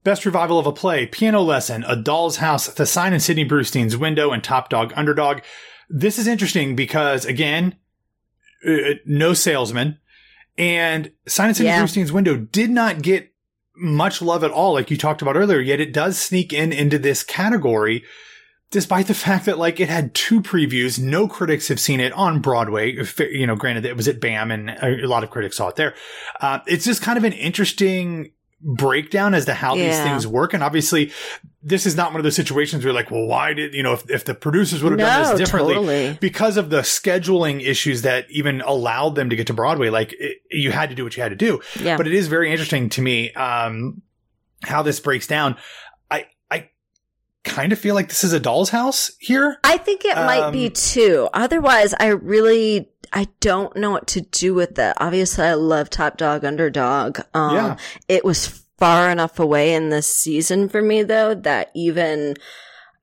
Best 0.04 0.24
revival 0.24 0.59
of 0.59 0.66
a 0.66 0.72
play, 0.72 1.06
Piano 1.06 1.40
Lesson, 1.42 1.85
A 1.88 1.96
Doll's 1.96 2.37
House, 2.37 2.68
The 2.68 2.87
Sign 2.87 3.12
and 3.12 3.22
Sidney 3.22 3.44
Brustein's 3.44 3.96
Window, 3.96 4.30
and 4.30 4.42
Top 4.44 4.68
Dog 4.68 4.92
Underdog. 4.94 5.40
This 5.88 6.18
is 6.18 6.26
interesting 6.26 6.76
because, 6.76 7.24
again, 7.24 7.74
uh, 8.66 8.94
no 9.04 9.35
salesman. 9.35 9.98
And 10.59 11.12
Sign 11.27 11.49
and 11.49 11.57
Sidney 11.57 11.73
Brustein's 11.73 12.12
Window 12.12 12.37
did 12.37 12.71
not 12.71 13.03
get 13.03 13.33
much 13.77 14.23
love 14.23 14.42
at 14.42 14.51
all, 14.51 14.73
like 14.73 14.90
you 14.90 14.97
talked 14.97 15.23
about 15.23 15.37
earlier, 15.37 15.61
yet 15.61 15.81
it 15.81 15.92
does 15.92 16.19
sneak 16.19 16.53
in 16.53 16.73
into 16.73 16.99
this 16.99 17.23
category. 17.23 18.05
Despite 18.71 19.07
the 19.07 19.14
fact 19.14 19.47
that 19.47 19.59
like 19.59 19.79
it 19.79 19.88
had 19.88 20.12
two 20.12 20.40
previews, 20.40 20.99
no 20.99 21.29
critics 21.29 21.69
have 21.69 21.79
seen 21.79 22.01
it 22.01 22.12
on 22.14 22.40
Broadway. 22.40 22.97
You 23.19 23.47
know, 23.47 23.55
granted 23.55 23.85
it 23.85 23.97
was 23.97 24.09
at 24.09 24.21
BAM 24.21 24.51
and 24.51 24.71
a 24.71 25.05
a 25.05 25.07
lot 25.07 25.23
of 25.23 25.31
critics 25.31 25.59
saw 25.59 25.69
it 25.69 25.77
there. 25.77 25.95
Uh, 26.40 26.59
it's 26.66 26.85
just 26.85 27.01
kind 27.01 27.16
of 27.16 27.23
an 27.23 27.33
interesting 27.33 28.33
breakdown 28.61 29.35
as 29.35 29.45
to 29.47 29.55
how 29.55 29.75
these 29.75 29.99
things 29.99 30.27
work. 30.27 30.55
And 30.55 30.62
obviously, 30.62 31.12
this 31.62 31.85
is 31.85 31.97
not 31.97 32.12
one 32.12 32.21
of 32.21 32.25
those 32.25 32.37
situations 32.37 32.85
where 32.85 32.95
like, 32.95 33.11
well, 33.11 33.27
why 33.27 33.53
did, 33.53 33.75
you 33.75 33.83
know, 33.83 33.92
if, 33.92 34.09
if 34.09 34.25
the 34.25 34.35
producers 34.35 34.83
would 34.83 34.92
have 34.92 34.99
done 34.99 35.37
this 35.37 35.38
differently 35.38 35.75
totally. 35.75 36.19
because 36.21 36.57
of 36.57 36.71
the 36.71 36.81
scheduling 36.81 37.61
issues 37.61 38.03
that 38.03 38.27
even 38.31 38.61
allowed 38.62 39.14
them 39.14 39.31
to 39.31 39.37
get 39.37 39.49
to 39.49 39.55
Broadway, 39.55 39.90
like 39.90 40.14
it, 40.19 40.38
you 40.51 40.71
had 40.71 40.90
to 40.90 40.95
do 40.95 41.05
what 41.05 41.16
you 41.16 41.23
had 41.23 41.31
to 41.31 41.37
do. 41.37 41.61
Yeah. 41.81 41.97
But 41.97 42.07
it 42.07 42.14
is 42.14 42.29
very 42.29 42.51
interesting 42.51 42.88
to 42.90 43.03
me, 43.03 43.33
um, 43.33 44.03
how 44.62 44.83
this 44.83 45.01
breaks 45.01 45.27
down. 45.27 45.57
I, 46.11 46.27
I 46.51 46.71
kind 47.45 47.73
of 47.73 47.79
feel 47.79 47.95
like 47.95 48.09
this 48.09 48.25
is 48.25 48.33
a 48.33 48.40
doll's 48.40 48.71
house 48.71 49.11
here. 49.19 49.59
I 49.62 49.77
think 49.77 50.05
it 50.05 50.16
um, 50.16 50.27
might 50.27 50.51
be 50.51 50.66
um, 50.66 50.73
too. 50.73 51.29
Otherwise, 51.35 51.95
I 51.99 52.07
really 52.09 52.90
I 53.12 53.29
don't 53.40 53.77
know 53.77 53.90
what 53.90 54.07
to 54.09 54.21
do 54.21 54.55
with 54.55 54.75
that. 54.77 54.97
Obviously, 55.01 55.45
I 55.45 55.55
love 55.55 55.90
Top 55.90 56.16
Dog 56.16 56.45
Underdog. 56.45 57.21
Um, 57.35 57.55
yeah. 57.55 57.77
It 58.09 58.25
was 58.25 58.64
far 58.79 59.11
enough 59.11 59.38
away 59.38 59.75
in 59.75 59.90
this 59.90 60.09
season 60.09 60.69
for 60.69 60.83
me, 60.83 61.03
though, 61.03 61.35
that 61.35 61.71
even 61.75 62.37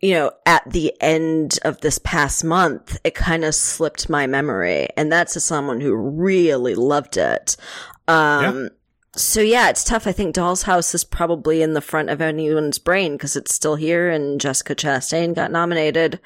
you 0.04 0.16
know, 0.16 0.32
at 0.46 0.70
the 0.70 0.94
end 1.00 1.58
of 1.64 1.80
this 1.80 1.98
past 1.98 2.44
month, 2.44 3.00
it 3.06 3.16
kind 3.16 3.46
of 3.46 3.56
slipped 3.56 4.10
my 4.10 4.28
memory. 4.28 4.90
And 4.98 5.10
that's 5.10 5.38
as 5.38 5.46
someone 5.46 5.80
who 5.80 5.96
really 5.96 6.76
loved 6.76 7.16
it. 7.16 7.56
Um, 8.10 8.64
yeah. 8.64 8.70
so 9.16 9.40
yeah, 9.40 9.70
it's 9.70 9.86
tough. 9.86 10.06
I 10.06 10.12
think 10.12 10.36
Doll's 10.36 10.64
House 10.64 10.94
is 10.94 11.06
probably 11.06 11.62
in 11.62 11.74
the 11.74 11.80
front 11.80 12.10
of 12.10 12.20
anyone's 12.20 12.80
brain 12.80 13.14
because 13.14 13.38
it's 13.38 13.54
still 13.54 13.76
here 13.76 14.10
and 14.10 14.42
Jessica 14.42 14.76
Chastain 14.76 15.34
got 15.34 15.52
nominated. 15.52 16.20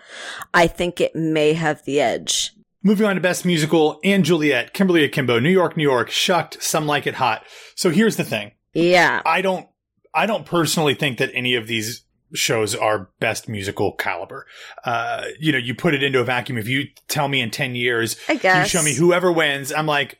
I 0.55 0.65
think 0.65 0.99
it 0.99 1.15
may 1.15 1.53
have 1.53 1.85
the 1.85 2.01
edge. 2.01 2.56
Moving 2.83 3.07
on 3.07 3.15
to 3.15 3.21
Best 3.21 3.43
Musical, 3.43 3.99
& 4.11 4.21
Juliet, 4.21 4.73
Kimberly 4.73 5.03
Akimbo, 5.03 5.39
New 5.39 5.49
York, 5.49 5.75
New 5.75 5.83
York, 5.83 6.09
Shucked, 6.09 6.61
Some 6.61 6.85
Like 6.85 7.07
It 7.07 7.15
Hot. 7.15 7.43
So 7.75 7.89
here's 7.89 8.17
the 8.17 8.23
thing. 8.23 8.51
Yeah. 8.73 9.21
I 9.25 9.41
don't, 9.41 9.67
I 10.13 10.25
don't 10.25 10.45
personally 10.45 10.93
think 10.93 11.17
that 11.17 11.31
any 11.33 11.55
of 11.55 11.67
these 11.67 12.03
shows 12.33 12.75
are 12.75 13.09
best 13.19 13.49
musical 13.49 13.93
caliber. 13.93 14.45
Uh, 14.83 15.25
you 15.39 15.51
know, 15.51 15.57
you 15.57 15.73
put 15.73 15.93
it 15.93 16.03
into 16.03 16.19
a 16.19 16.23
vacuum. 16.23 16.57
If 16.57 16.67
you 16.67 16.85
tell 17.07 17.27
me 17.27 17.41
in 17.41 17.51
10 17.51 17.75
years, 17.75 18.15
I 18.27 18.35
guess. 18.35 18.71
you 18.71 18.79
show 18.79 18.83
me 18.83 18.93
whoever 18.93 19.31
wins, 19.31 19.71
I'm 19.71 19.85
like, 19.85 20.19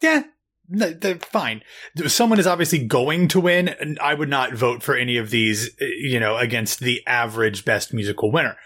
yeah, 0.00 0.22
they're 0.68 1.16
fine. 1.16 1.62
Someone 2.06 2.38
is 2.38 2.46
obviously 2.46 2.86
going 2.86 3.28
to 3.28 3.40
win. 3.40 3.68
And 3.68 3.98
I 3.98 4.14
would 4.14 4.28
not 4.28 4.54
vote 4.54 4.82
for 4.82 4.94
any 4.94 5.16
of 5.16 5.30
these, 5.30 5.70
you 5.80 6.20
know, 6.20 6.36
against 6.36 6.80
the 6.80 7.04
average 7.06 7.64
best 7.64 7.92
musical 7.92 8.30
winner. 8.30 8.56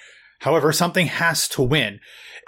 However, 0.40 0.73
something 0.73 1.07
has 1.07 1.49
to 1.51 1.62
win. 1.62 2.01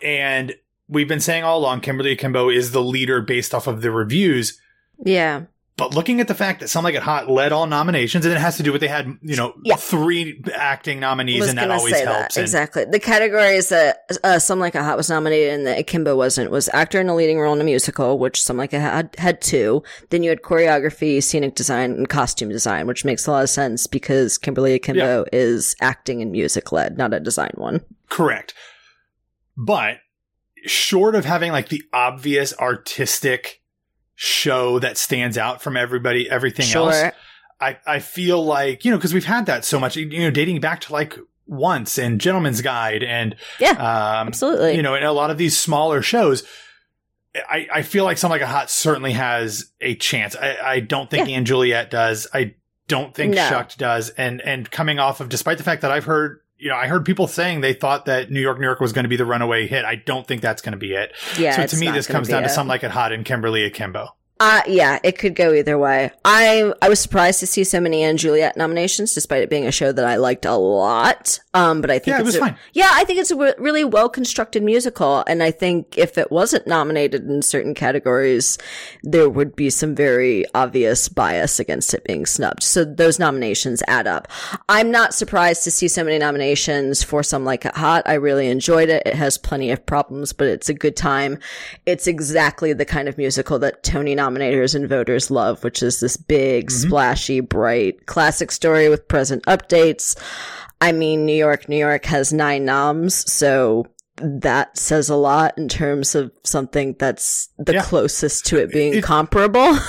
And 0.03 0.55
we've 0.89 1.09
been 1.09 1.21
saying 1.21 1.45
all 1.45 1.59
along, 1.59 1.81
Kimberly 1.81 2.13
Akimbo 2.13 2.49
is 2.49 2.73
the 2.73 2.83
leader 2.83 3.21
based 3.21 3.55
off 3.55 3.67
of 3.67 3.83
the 3.83 3.91
reviews. 3.91 4.61
Yeah. 5.05 5.45
But 5.77 5.95
looking 5.95 6.23
at 6.23 6.29
the 6.29 6.35
fact 6.35 6.61
that 6.61 6.69
Some 6.69 6.85
Like 6.85 6.95
It 6.95 7.03
Hot 7.03 7.29
led 7.29 7.53
all 7.53 7.67
nominations, 7.67 8.25
and 8.25 8.33
it 8.33 8.41
has 8.41 8.57
to 8.57 8.63
do 8.63 8.73
with 8.73 8.81
they 8.81 8.89
had, 8.89 9.19
you 9.21 9.37
know, 9.37 9.53
yeah. 9.63 9.77
three 9.77 10.43
acting 10.55 11.01
nominees, 11.01 11.47
and 11.47 11.59
that 11.59 11.71
always 11.71 12.01
helps. 12.01 12.37
That. 12.37 12.41
exactly. 12.41 12.87
The 12.87 12.99
categories 12.99 13.69
that 13.69 13.99
uh, 14.25 14.39
Some 14.39 14.59
Like 14.59 14.75
It 14.75 14.81
Hot 14.81 14.97
was 14.97 15.11
nominated 15.11 15.53
and 15.53 15.67
that 15.67 15.79
Akimbo 15.79 16.17
wasn't 16.17 16.51
was 16.51 16.71
actor 16.73 16.99
in 16.99 17.11
a 17.11 17.15
leading 17.15 17.39
role 17.39 17.53
in 17.55 17.61
a 17.61 17.65
musical, 17.65 18.19
which 18.19 18.43
Some 18.43 18.57
Like 18.57 18.73
It 18.73 18.81
Hot 18.81 19.15
had 19.19 19.43
two. 19.43 19.83
Then 20.09 20.23
you 20.23 20.31
had 20.31 20.41
choreography, 20.41 21.23
scenic 21.23 21.55
design, 21.55 21.91
and 21.91 22.09
costume 22.09 22.49
design, 22.49 22.87
which 22.87 23.05
makes 23.05 23.27
a 23.27 23.33
lot 23.33 23.43
of 23.43 23.51
sense 23.51 23.87
because 23.87 24.39
Kimberly 24.39 24.73
Akimbo 24.73 25.27
yeah. 25.31 25.39
is 25.39 25.77
acting 25.83 26.23
and 26.23 26.33
music 26.33 26.73
led, 26.73 26.97
not 26.97 27.13
a 27.13 27.21
design 27.21 27.53
one. 27.57 27.83
Correct. 28.09 28.55
But 29.59 29.99
short 30.67 31.15
of 31.15 31.25
having 31.25 31.53
like 31.53 31.69
the 31.69 31.83
obvious 31.93 32.53
artistic 32.59 33.63
show 34.15 34.79
that 34.79 34.99
stands 34.99 35.37
out 35.37 35.63
from 35.63 35.77
everybody, 35.77 36.29
everything 36.29 36.67
sure. 36.67 36.91
else. 36.91 37.15
I, 37.61 37.79
I 37.87 37.99
feel 38.01 38.45
like, 38.45 38.85
you 38.85 38.91
know, 38.91 38.99
cause 38.99 39.15
we've 39.15 39.25
had 39.25 39.47
that 39.47 39.65
so 39.65 39.81
much, 39.81 39.97
you 39.97 40.21
know, 40.21 40.31
dating 40.31 40.61
back 40.61 40.81
to 40.83 40.93
like 40.93 41.19
once 41.47 41.99
and 41.99 42.21
Gentleman's 42.21 42.61
Guide 42.61 43.03
and, 43.03 43.37
yeah, 43.59 43.71
um, 43.71 44.29
absolutely. 44.29 44.77
You 44.77 44.83
know, 44.83 44.95
and 44.95 45.05
a 45.05 45.13
lot 45.13 45.31
of 45.31 45.39
these 45.39 45.59
smaller 45.59 46.03
shows, 46.03 46.43
I, 47.35 47.67
I 47.73 47.83
feel 47.83 48.05
like 48.05 48.19
Something 48.19 48.41
Like 48.41 48.49
a 48.49 48.51
Hot 48.51 48.71
certainly 48.71 49.13
has 49.13 49.71
a 49.81 49.95
chance. 49.95 50.35
I, 50.35 50.57
I 50.63 50.81
don't 50.81 51.11
think 51.11 51.29
yeah. 51.29 51.41
& 51.41 51.43
Juliet 51.43 51.91
does. 51.91 52.27
I 52.33 52.55
don't 52.89 53.15
think 53.15 53.35
no. 53.35 53.49
Shucked 53.49 53.79
does. 53.79 54.11
And, 54.11 54.41
and 54.41 54.71
coming 54.71 54.99
off 54.99 55.21
of, 55.21 55.29
despite 55.29 55.59
the 55.59 55.65
fact 55.65 55.83
that 55.83 55.91
I've 55.91 56.05
heard 56.05 56.41
you 56.59 56.71
know, 56.71 56.77
I 56.77 56.87
heard 56.87 57.05
people 57.05 57.29
saying 57.29 57.61
they 57.61 57.75
thought 57.75 58.07
that 58.07 58.31
New 58.31 58.41
York, 58.41 58.59
New 58.59 58.67
York 58.67 58.81
was 58.81 58.93
going 58.93 59.05
to 59.05 59.09
be 59.09 59.17
the 59.17 59.27
runaway 59.27 59.67
hit. 59.67 59.85
I 59.85 59.97
don't 59.97 60.27
think 60.27 60.41
that's 60.41 60.63
going 60.63 60.73
to 60.73 60.79
be 60.79 60.95
it. 60.95 61.13
Yeah. 61.39 61.55
So 61.55 61.67
to 61.67 61.77
me, 61.77 61.91
this 61.91 62.07
comes 62.07 62.29
down 62.29 62.45
it. 62.45 62.49
to 62.49 62.53
something 62.53 62.69
Like 62.69 62.83
It 62.83 62.91
Hot 62.91 63.13
and 63.13 63.25
Kimberly 63.25 63.65
Akimbo. 63.65 64.16
Uh, 64.39 64.61
yeah, 64.67 64.99
it 65.03 65.19
could 65.19 65.35
go 65.35 65.55
either 65.55 65.79
way. 65.79 66.11
I 66.25 66.73
I 66.83 66.91
was 66.91 67.01
surprised 67.01 67.41
to 67.41 67.47
see 67.47 67.65
so 67.65 67.81
many 67.81 68.11
& 68.15 68.17
Juliet 68.17 68.55
nominations, 68.57 69.15
despite 69.15 69.43
it 69.43 69.49
being 69.49 69.67
a 69.67 69.73
show 69.73 69.93
that 69.93 70.05
I 70.05 70.17
liked 70.17 70.45
a 70.45 70.57
lot. 70.57 71.41
Um, 71.55 71.81
but 71.81 71.91
I 71.91 71.99
think 71.99 72.17
yeah, 72.17 72.21
it 72.21 72.25
was 72.25 72.35
a, 72.35 72.41
fine. 72.41 72.59
Yeah, 72.75 72.91
I 72.93 73.05
think 73.05 73.19
it's 73.19 73.31
a 73.31 73.55
really 73.57 73.83
well 73.83 74.11
constructed 74.11 74.63
musical, 74.63 75.25
and 75.27 75.43
I 75.43 75.51
think 75.51 75.97
if 75.97 76.19
it 76.19 76.31
wasn't 76.31 76.67
nominated 76.67 77.27
in 77.27 77.41
certain 77.41 77.73
categories, 77.73 78.59
there 79.03 79.31
would 79.31 79.57
be 79.57 79.71
some 79.71 79.95
very 79.95 80.45
obvious 80.55 81.09
bias 81.09 81.59
against 81.59 81.95
it 81.95 82.05
being 82.05 82.27
snubbed. 82.27 82.63
So 82.63 82.85
those 82.85 83.19
nominations 83.19 83.83
add 83.89 84.07
up. 84.07 84.29
I'm 84.69 84.91
not 84.91 85.15
surprised 85.15 85.65
to 85.65 85.71
see 85.71 85.89
so 85.89 86.05
many 86.05 86.19
nominations 86.19 87.03
for 87.03 87.23
Some 87.23 87.47
Like 87.47 87.65
It 87.65 87.75
Hot. 87.77 88.03
I 88.05 88.15
really 88.15 88.49
enjoyed 88.49 88.91
it. 88.91 89.03
It 89.07 89.15
has 89.15 89.39
plenty 89.39 89.71
of 89.71 89.87
problems, 89.87 90.35
but 90.35 90.49
it's 90.49 90.69
a 90.69 90.75
good 90.75 90.95
time. 90.95 91.39
It's 91.87 92.07
exactly 92.07 92.75
the 92.75 92.85
kind 92.85 93.09
of 93.09 93.17
musical 93.17 93.59
that 93.61 93.83
Tony 93.83 94.15
nominators 94.27 94.75
and 94.75 94.89
voters 94.89 95.31
love, 95.31 95.63
which 95.65 95.83
is 95.83 96.01
this 96.01 96.17
big, 96.17 96.67
mm-hmm. 96.67 96.89
splashy, 96.89 97.41
bright 97.41 98.07
classic 98.07 98.51
story 98.51 98.89
with 98.89 99.09
present 99.09 99.43
updates. 99.45 100.19
I 100.81 100.93
mean, 100.93 101.25
New 101.25 101.37
York, 101.37 101.69
New 101.69 101.79
York 101.79 102.05
has 102.07 102.33
nine 102.33 102.65
noms, 102.65 103.31
so 103.31 103.87
that 104.17 104.77
says 104.77 105.09
a 105.09 105.17
lot 105.17 105.57
in 105.59 105.69
terms 105.69 106.15
of 106.15 106.33
something 106.43 106.97
that's 106.99 107.49
the 107.59 107.75
yeah. 107.75 107.83
closest 107.83 108.47
to 108.47 108.59
it 108.59 108.73
being 108.73 108.95
it, 108.95 109.05
comparable. 109.05 109.79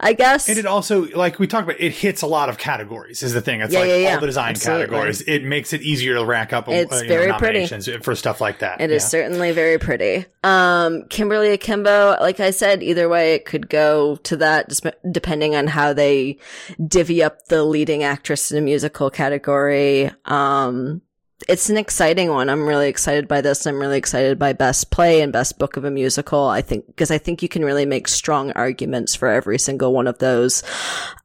I 0.00 0.12
guess. 0.12 0.48
And 0.48 0.58
it 0.58 0.66
also, 0.66 1.06
like 1.08 1.38
we 1.38 1.46
talked 1.46 1.68
about, 1.68 1.80
it 1.80 1.92
hits 1.92 2.22
a 2.22 2.26
lot 2.26 2.48
of 2.48 2.58
categories. 2.58 3.22
Is 3.22 3.32
the 3.32 3.40
thing. 3.40 3.60
It's 3.60 3.72
yeah, 3.72 3.80
like 3.80 3.88
yeah, 3.88 3.96
yeah. 3.96 4.14
all 4.14 4.20
the 4.20 4.26
design 4.26 4.50
Absolutely. 4.50 4.86
categories. 4.86 5.20
It 5.22 5.44
makes 5.44 5.72
it 5.72 5.82
easier 5.82 6.14
to 6.14 6.24
rack 6.24 6.52
up. 6.52 6.68
It's 6.68 6.92
uh, 6.92 7.04
very 7.06 7.28
know, 7.28 7.38
pretty 7.38 7.66
for 7.98 8.14
stuff 8.14 8.40
like 8.40 8.60
that. 8.60 8.80
It 8.80 8.90
is 8.90 9.04
certainly 9.04 9.52
very 9.52 9.78
pretty. 9.78 10.26
Um, 10.44 11.04
Kimberly 11.08 11.50
Akimbo, 11.50 12.16
like 12.20 12.40
I 12.40 12.50
said, 12.50 12.82
either 12.82 13.08
way, 13.08 13.34
it 13.34 13.44
could 13.44 13.68
go 13.68 14.16
to 14.16 14.36
that, 14.36 14.72
depending 15.10 15.56
on 15.56 15.66
how 15.66 15.92
they 15.92 16.38
divvy 16.86 17.22
up 17.22 17.46
the 17.46 17.64
leading 17.64 18.04
actress 18.04 18.52
in 18.52 18.58
a 18.58 18.62
musical 18.62 19.10
category. 19.10 20.10
Um, 20.24 21.02
it's 21.46 21.70
an 21.70 21.76
exciting 21.76 22.30
one. 22.30 22.50
I'm 22.50 22.66
really 22.66 22.88
excited 22.88 23.28
by 23.28 23.40
this. 23.40 23.66
I'm 23.66 23.78
really 23.80 23.98
excited 23.98 24.38
by 24.38 24.52
best 24.52 24.90
play 24.90 25.20
and 25.20 25.32
best 25.32 25.58
book 25.58 25.76
of 25.76 25.84
a 25.84 25.90
musical. 25.90 26.46
I 26.46 26.62
think, 26.62 26.86
because 26.86 27.10
I 27.10 27.18
think 27.18 27.42
you 27.42 27.48
can 27.48 27.64
really 27.64 27.86
make 27.86 28.08
strong 28.08 28.50
arguments 28.52 29.14
for 29.14 29.28
every 29.28 29.58
single 29.58 29.92
one 29.92 30.08
of 30.08 30.18
those. 30.18 30.62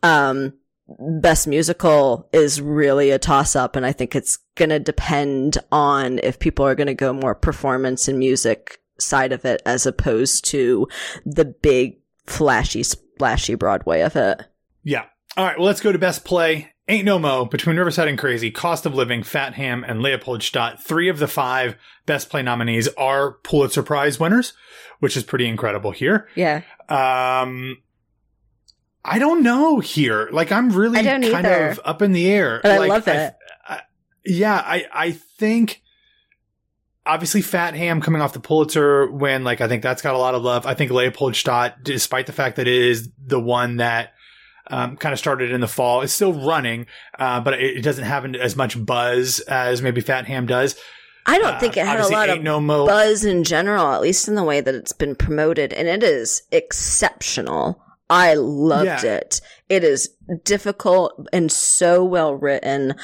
Um, 0.04 0.54
best 0.88 1.48
musical 1.48 2.30
is 2.32 2.62
really 2.62 3.10
a 3.10 3.20
toss 3.20 3.56
up. 3.56 3.76
And 3.76 3.86
I 3.86 3.92
think 3.92 4.16
it's 4.16 4.38
going 4.56 4.70
to 4.70 4.80
depend 4.80 5.58
on 5.72 6.20
if 6.20 6.40
people 6.40 6.66
are 6.66 6.76
going 6.76 6.88
to 6.88 6.94
go 6.94 7.14
more 7.14 7.36
performance 7.36 8.08
and 8.08 8.20
music 8.20 8.80
side 9.00 9.32
of 9.32 9.46
it 9.46 9.62
as 9.66 9.86
opposed 9.86 10.46
to 10.46 10.88
the 11.26 11.46
big 11.46 12.00
flashy, 12.28 12.84
splashy 12.84 13.56
Broadway 13.56 14.02
of 14.02 14.16
it. 14.16 14.42
Yeah. 14.84 15.06
All 15.36 15.46
right. 15.46 15.58
Well, 15.58 15.66
let's 15.66 15.82
go 15.82 15.92
to 15.92 15.98
best 15.98 16.24
play. 16.24 16.73
Ain't 16.88 17.06
No 17.06 17.18
Mo, 17.18 17.46
Between 17.46 17.78
Riverside 17.78 18.10
and 18.10 18.18
Crazy, 18.18 18.52
Cost 18.52 18.86
of 18.86 18.94
Living, 18.94 19.24
Fat 19.24 19.54
Ham, 19.54 19.86
and 19.88 20.02
Leopoldstadt. 20.02 20.84
Three 20.84 21.08
of 21.08 21.18
the 21.18 21.28
five 21.28 21.78
Best 22.06 22.30
Play 22.30 22.42
nominees 22.42 22.90
are 22.98 23.34
Pulitzer 23.44 23.84
Prize 23.84 24.20
winners, 24.20 24.54
which 25.00 25.16
is 25.16 25.24
pretty 25.24 25.48
incredible 25.48 25.92
here. 25.92 26.28
Yeah. 26.36 26.64
Um, 26.90 27.78
I 29.06 29.18
don't 29.18 29.44
know 29.44 29.80
here. 29.80 30.28
Like, 30.32 30.52
I'm 30.52 30.72
really 30.72 31.02
kind 31.02 31.24
either. 31.24 31.70
of 31.70 31.80
up 31.86 32.02
in 32.02 32.12
the 32.12 32.30
air. 32.30 32.60
But 32.62 32.80
like, 32.80 32.92
I 32.92 32.94
love 32.94 33.08
it. 33.08 33.36
I, 33.66 33.74
I, 33.76 33.82
yeah, 34.26 34.56
I, 34.56 34.86
I 34.94 35.12
think 35.12 35.82
obviously 37.06 37.42
Fat 37.42 37.76
Ham 37.76 38.02
coming 38.02 38.22
off 38.22 38.34
the 38.34 38.40
Pulitzer 38.40 39.10
win, 39.10 39.44
like 39.44 39.62
I 39.62 39.68
think 39.68 39.84
that's 39.84 40.02
got 40.02 40.16
a 40.16 40.18
lot 40.18 40.36
of 40.36 40.44
love. 40.44 40.66
I 40.66 40.74
think 40.74 40.92
Leopoldstadt, 40.92 41.84
despite 41.84 42.28
the 42.28 42.34
fact 42.34 42.58
that 42.58 42.68
it 42.68 42.82
is 42.82 43.10
the 43.26 43.40
one 43.40 43.78
that 43.78 44.13
um, 44.68 44.98
kind 44.98 45.14
of 45.14 45.20
started 45.20 45.52
in 45.52 45.62
the 45.62 45.68
fall. 45.68 46.02
It's 46.02 46.14
still 46.14 46.34
running, 46.34 46.86
uh, 47.20 47.42
but 47.42 47.56
it, 47.56 47.78
it, 47.78 47.82
doesn't 47.82 48.06
have 48.06 48.26
as 48.36 48.56
much 48.56 48.84
buzz 48.84 49.40
as 49.42 49.82
maybe 49.82 50.02
Fat 50.02 50.26
Ham 50.28 50.46
does. 50.46 50.76
I 51.26 51.38
don't 51.38 51.56
uh, 51.56 51.60
think 51.60 51.78
it 51.78 51.86
had 51.86 52.00
a 52.00 52.08
lot 52.08 52.30
of 52.30 52.42
no 52.42 52.60
mo- 52.60 52.86
buzz 52.86 53.24
in 53.24 53.44
general, 53.44 53.92
at 53.94 54.02
least 54.02 54.28
in 54.28 54.36
the 54.36 54.44
way 54.44 54.62
that 54.62 54.76
it's 54.76 54.94
been 54.94 55.16
promoted, 55.16 55.74
and 55.74 55.88
it 55.88 56.04
is 56.04 56.44
exceptional. 56.52 57.82
I 58.10 58.34
loved 58.36 59.04
yeah. 59.04 59.16
it. 59.16 59.42
It 59.70 59.84
is 59.84 60.10
difficult 60.44 61.28
and 61.32 61.52
so 61.52 62.04
well 62.04 62.36
written, 62.36 62.96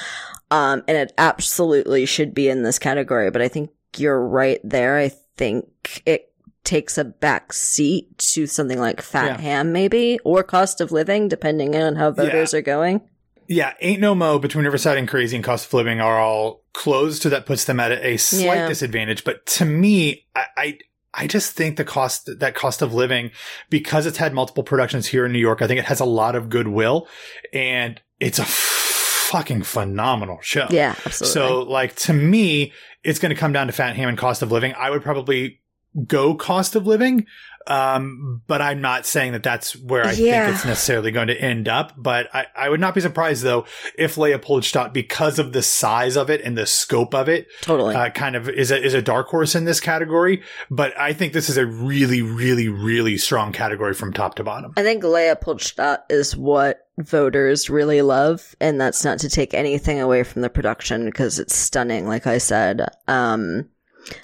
um, 0.51 0.83
and 0.87 0.97
it 0.97 1.13
absolutely 1.17 2.05
should 2.05 2.33
be 2.33 2.49
in 2.49 2.63
this 2.63 2.79
category. 2.79 3.31
But 3.31 3.41
I 3.41 3.47
think 3.47 3.71
you're 3.97 4.21
right 4.21 4.59
there. 4.63 4.97
I 4.97 5.09
think 5.37 6.03
it 6.05 6.28
takes 6.69 6.99
a 6.99 7.03
back 7.03 7.51
seat 7.51 8.15
to 8.19 8.45
something 8.45 8.77
like 8.77 9.01
Fat 9.01 9.25
yeah. 9.25 9.41
Ham, 9.41 9.73
maybe, 9.73 10.19
or 10.23 10.43
Cost 10.43 10.79
of 10.81 10.91
Living, 10.91 11.27
depending 11.27 11.75
on 11.75 11.95
how 11.95 12.11
voters 12.11 12.53
yeah. 12.53 12.59
are 12.59 12.61
going. 12.61 13.01
Yeah, 13.47 13.73
Ain't 13.81 13.99
No 13.99 14.13
Mo 14.13 14.37
between 14.37 14.65
Riverside 14.65 14.99
and 14.99 15.07
Crazy 15.07 15.35
and 15.35 15.43
Cost 15.43 15.65
of 15.65 15.73
Living 15.73 15.99
are 15.99 16.19
all 16.19 16.63
closed, 16.73 17.23
so 17.23 17.29
that 17.29 17.47
puts 17.47 17.65
them 17.65 17.79
at 17.79 17.91
a 17.91 18.17
slight 18.17 18.43
yeah. 18.43 18.67
disadvantage. 18.67 19.23
But 19.23 19.47
to 19.47 19.65
me, 19.65 20.27
I, 20.35 20.45
I 20.55 20.77
I 21.11 21.25
just 21.25 21.53
think 21.53 21.77
the 21.77 21.83
cost, 21.83 22.29
that 22.39 22.53
cost 22.53 22.83
of 22.83 22.93
living, 22.93 23.31
because 23.71 24.05
it's 24.05 24.19
had 24.19 24.31
multiple 24.31 24.63
productions 24.63 25.07
here 25.07 25.25
in 25.25 25.31
New 25.31 25.39
York, 25.39 25.63
I 25.63 25.67
think 25.67 25.79
it 25.79 25.85
has 25.85 25.99
a 25.99 26.05
lot 26.05 26.35
of 26.35 26.49
goodwill 26.49 27.07
and 27.51 27.99
it's 28.19 28.37
a 28.37 28.45
fucking 28.45 29.63
phenomenal 29.63 30.37
show. 30.41 30.67
Yeah, 30.69 30.93
absolutely. 31.03 31.33
So, 31.33 31.61
like, 31.63 31.95
to 31.95 32.13
me, 32.13 32.73
it's 33.03 33.17
going 33.17 33.33
to 33.33 33.35
come 33.35 33.53
down 33.53 33.65
to 33.67 33.73
Fat 33.73 33.95
Ham 33.95 34.07
and 34.07 34.17
cost 34.19 34.43
of 34.43 34.51
living. 34.51 34.75
I 34.77 34.91
would 34.91 35.01
probably 35.01 35.58
go 36.07 36.35
cost 36.35 36.75
of 36.75 36.87
living. 36.87 37.25
Um, 37.67 38.41
but 38.47 38.63
I'm 38.63 38.81
not 38.81 39.05
saying 39.05 39.33
that 39.33 39.43
that's 39.43 39.75
where 39.75 40.03
I 40.03 40.13
yeah. 40.13 40.45
think 40.45 40.55
it's 40.55 40.65
necessarily 40.65 41.11
going 41.11 41.27
to 41.27 41.39
end 41.39 41.67
up. 41.67 41.93
But 41.95 42.33
I, 42.33 42.47
I 42.55 42.69
would 42.69 42.79
not 42.79 42.95
be 42.95 43.01
surprised 43.01 43.43
though 43.43 43.65
if 43.95 44.17
Leopoldstadt, 44.17 44.91
because 44.91 45.37
of 45.37 45.53
the 45.53 45.61
size 45.61 46.17
of 46.17 46.31
it 46.31 46.41
and 46.41 46.57
the 46.57 46.65
scope 46.65 47.13
of 47.13 47.29
it, 47.29 47.47
totally 47.61 47.95
uh, 47.95 48.09
kind 48.09 48.35
of 48.35 48.49
is 48.49 48.71
a 48.71 48.83
is 48.83 48.95
a 48.95 49.03
dark 49.03 49.27
horse 49.27 49.53
in 49.53 49.65
this 49.65 49.79
category. 49.79 50.41
But 50.71 50.99
I 50.99 51.13
think 51.13 51.33
this 51.33 51.47
is 51.47 51.57
a 51.57 51.65
really, 51.65 52.23
really, 52.23 52.69
really 52.69 53.17
strong 53.17 53.51
category 53.51 53.93
from 53.93 54.13
top 54.13 54.35
to 54.35 54.43
bottom. 54.43 54.73
I 54.75 54.81
think 54.81 55.03
Leopoldstadt 55.03 56.05
is 56.09 56.35
what 56.35 56.87
voters 56.97 57.69
really 57.69 58.01
love, 58.01 58.55
and 58.59 58.81
that's 58.81 59.05
not 59.05 59.19
to 59.19 59.29
take 59.29 59.53
anything 59.53 59.99
away 59.99 60.23
from 60.23 60.41
the 60.41 60.49
production 60.49 61.05
because 61.05 61.37
it's 61.37 61.55
stunning. 61.55 62.07
Like 62.07 62.25
I 62.25 62.39
said, 62.39 62.87
um, 63.07 63.69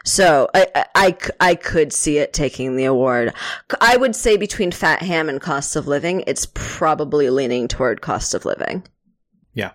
so 0.04 0.50
I, 0.54 0.86
I, 0.96 1.18
I 1.40 1.56
could 1.56 1.94
see 1.94 2.18
it 2.18 2.34
taking 2.34 2.76
the 2.76 2.86
award. 2.86 3.34
I 3.82 3.98
would 3.98 4.16
say 4.16 4.38
between 4.38 4.72
Fat 4.72 5.02
Ham 5.02 5.30
and 5.30 5.42
Cost 5.42 5.76
of 5.76 5.88
Living, 5.88 6.24
it's 6.28 6.48
probably 6.54 7.30
leaning 7.30 7.68
toward 7.68 8.02
Cost 8.02 8.34
of 8.34 8.46
Living. 8.46 8.84
Yeah. 9.54 9.72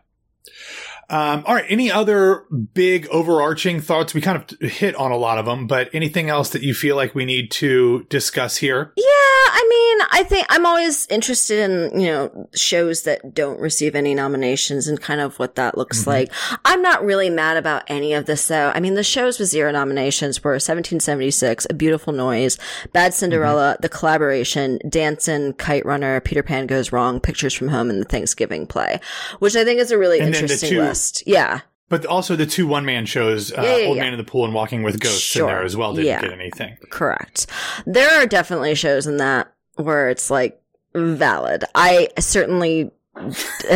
Um, 1.11 1.43
all 1.45 1.55
right. 1.57 1.67
Any 1.69 1.91
other 1.91 2.45
big 2.73 3.09
overarching 3.09 3.81
thoughts? 3.81 4.15
We 4.15 4.21
kind 4.21 4.39
of 4.39 4.71
hit 4.71 4.95
on 4.95 5.11
a 5.11 5.17
lot 5.17 5.39
of 5.39 5.45
them, 5.45 5.67
but 5.67 5.91
anything 5.93 6.31
else 6.31 6.51
that 6.51 6.63
you 6.63 6.73
feel 6.73 6.95
like 6.95 7.15
we 7.15 7.25
need 7.25 7.51
to 7.53 8.05
discuss 8.09 8.57
here? 8.59 8.93
Yeah. 8.97 9.05
I 9.53 9.67
mean, 9.69 10.07
I 10.13 10.23
think 10.23 10.47
I'm 10.49 10.65
always 10.65 11.09
interested 11.09 11.69
in, 11.69 12.01
you 12.01 12.07
know, 12.07 12.49
shows 12.55 13.03
that 13.03 13.35
don't 13.35 13.59
receive 13.59 13.97
any 13.97 14.15
nominations 14.15 14.87
and 14.87 15.01
kind 15.01 15.21
of 15.21 15.39
what 15.41 15.57
that 15.57 15.77
looks 15.77 16.03
mm-hmm. 16.03 16.11
like. 16.11 16.33
I'm 16.65 16.81
not 16.81 17.05
really 17.05 17.29
mad 17.29 17.57
about 17.57 17.83
any 17.89 18.15
of 18.15 18.27
this 18.27 18.47
though. 18.47 18.71
I 18.73 18.79
mean, 18.79 18.95
the 18.95 19.03
shows 19.03 19.41
with 19.41 19.49
zero 19.49 19.73
nominations 19.73 20.45
were 20.45 20.53
1776, 20.53 21.67
A 21.69 21.75
Beautiful 21.75 22.13
Noise, 22.13 22.57
Bad 22.93 23.15
Cinderella, 23.15 23.73
mm-hmm. 23.73 23.83
The 23.83 23.89
Collaboration, 23.89 24.79
Dancin', 24.89 25.55
Kite 25.55 25.85
Runner, 25.85 26.21
Peter 26.21 26.45
Pan 26.45 26.69
Goes 26.69 26.93
Wrong, 26.93 27.19
Pictures 27.19 27.55
from 27.55 27.69
Home, 27.69 27.91
and 27.91 28.01
The 28.01 28.09
Thanksgiving 28.09 28.69
Play, 28.69 29.01
which 29.41 29.57
I 29.57 29.65
think 29.65 29.81
is 29.81 29.91
a 29.91 29.99
really 29.99 30.21
and 30.21 30.33
interesting 30.33 30.71
two- 30.71 30.81
list. 30.81 31.00
Yeah. 31.27 31.61
But 31.89 32.07
also 32.07 32.37
the 32.37 32.47
two 32.47 32.67
one 32.67 32.85
man 32.85 33.05
shows, 33.05 33.53
uh, 33.53 33.63
yeah, 33.63 33.77
yeah, 33.79 33.87
Old. 33.89 33.99
Man 33.99 34.13
in 34.13 34.19
the 34.19 34.25
Pool 34.25 34.45
and 34.45 34.55
Walking 34.55 34.83
with 34.85 35.01
Ghosts 35.01 35.21
sure. 35.21 35.49
in 35.49 35.55
there 35.55 35.65
as 35.65 35.77
well 35.77 35.93
didn't 35.93 36.21
get 36.21 36.33
anything. 36.33 36.77
Correct. 36.91 37.47
There 37.85 38.23
are 38.23 38.27
definitely 38.27 38.75
shows 38.77 39.07
in 39.07 39.17
that 39.17 39.53
where 39.75 40.09
it's 40.09 40.31
like 40.31 40.61
valid. 40.95 41.65
I 41.75 42.09
certainly 42.19 42.93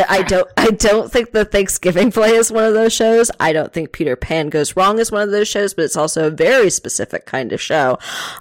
I 0.08 0.22
don't 0.22 0.48
I 0.56 0.70
don't 0.70 1.10
think 1.10 1.32
the 1.32 1.44
Thanksgiving 1.44 2.10
play 2.10 2.30
is 2.30 2.50
one 2.50 2.64
of 2.64 2.74
those 2.74 2.92
shows. 2.92 3.30
I 3.40 3.52
don't 3.52 3.72
think 3.72 3.92
Peter 3.92 4.16
Pan 4.16 4.48
Goes 4.48 4.76
Wrong 4.76 4.98
is 4.98 5.12
one 5.12 5.22
of 5.22 5.30
those 5.30 5.48
shows, 5.48 5.74
but 5.74 5.84
it's 5.84 5.96
also 5.96 6.26
a 6.26 6.30
very 6.30 6.70
specific 6.70 7.26
kind 7.26 7.52
of 7.52 7.60
show. 7.60 7.98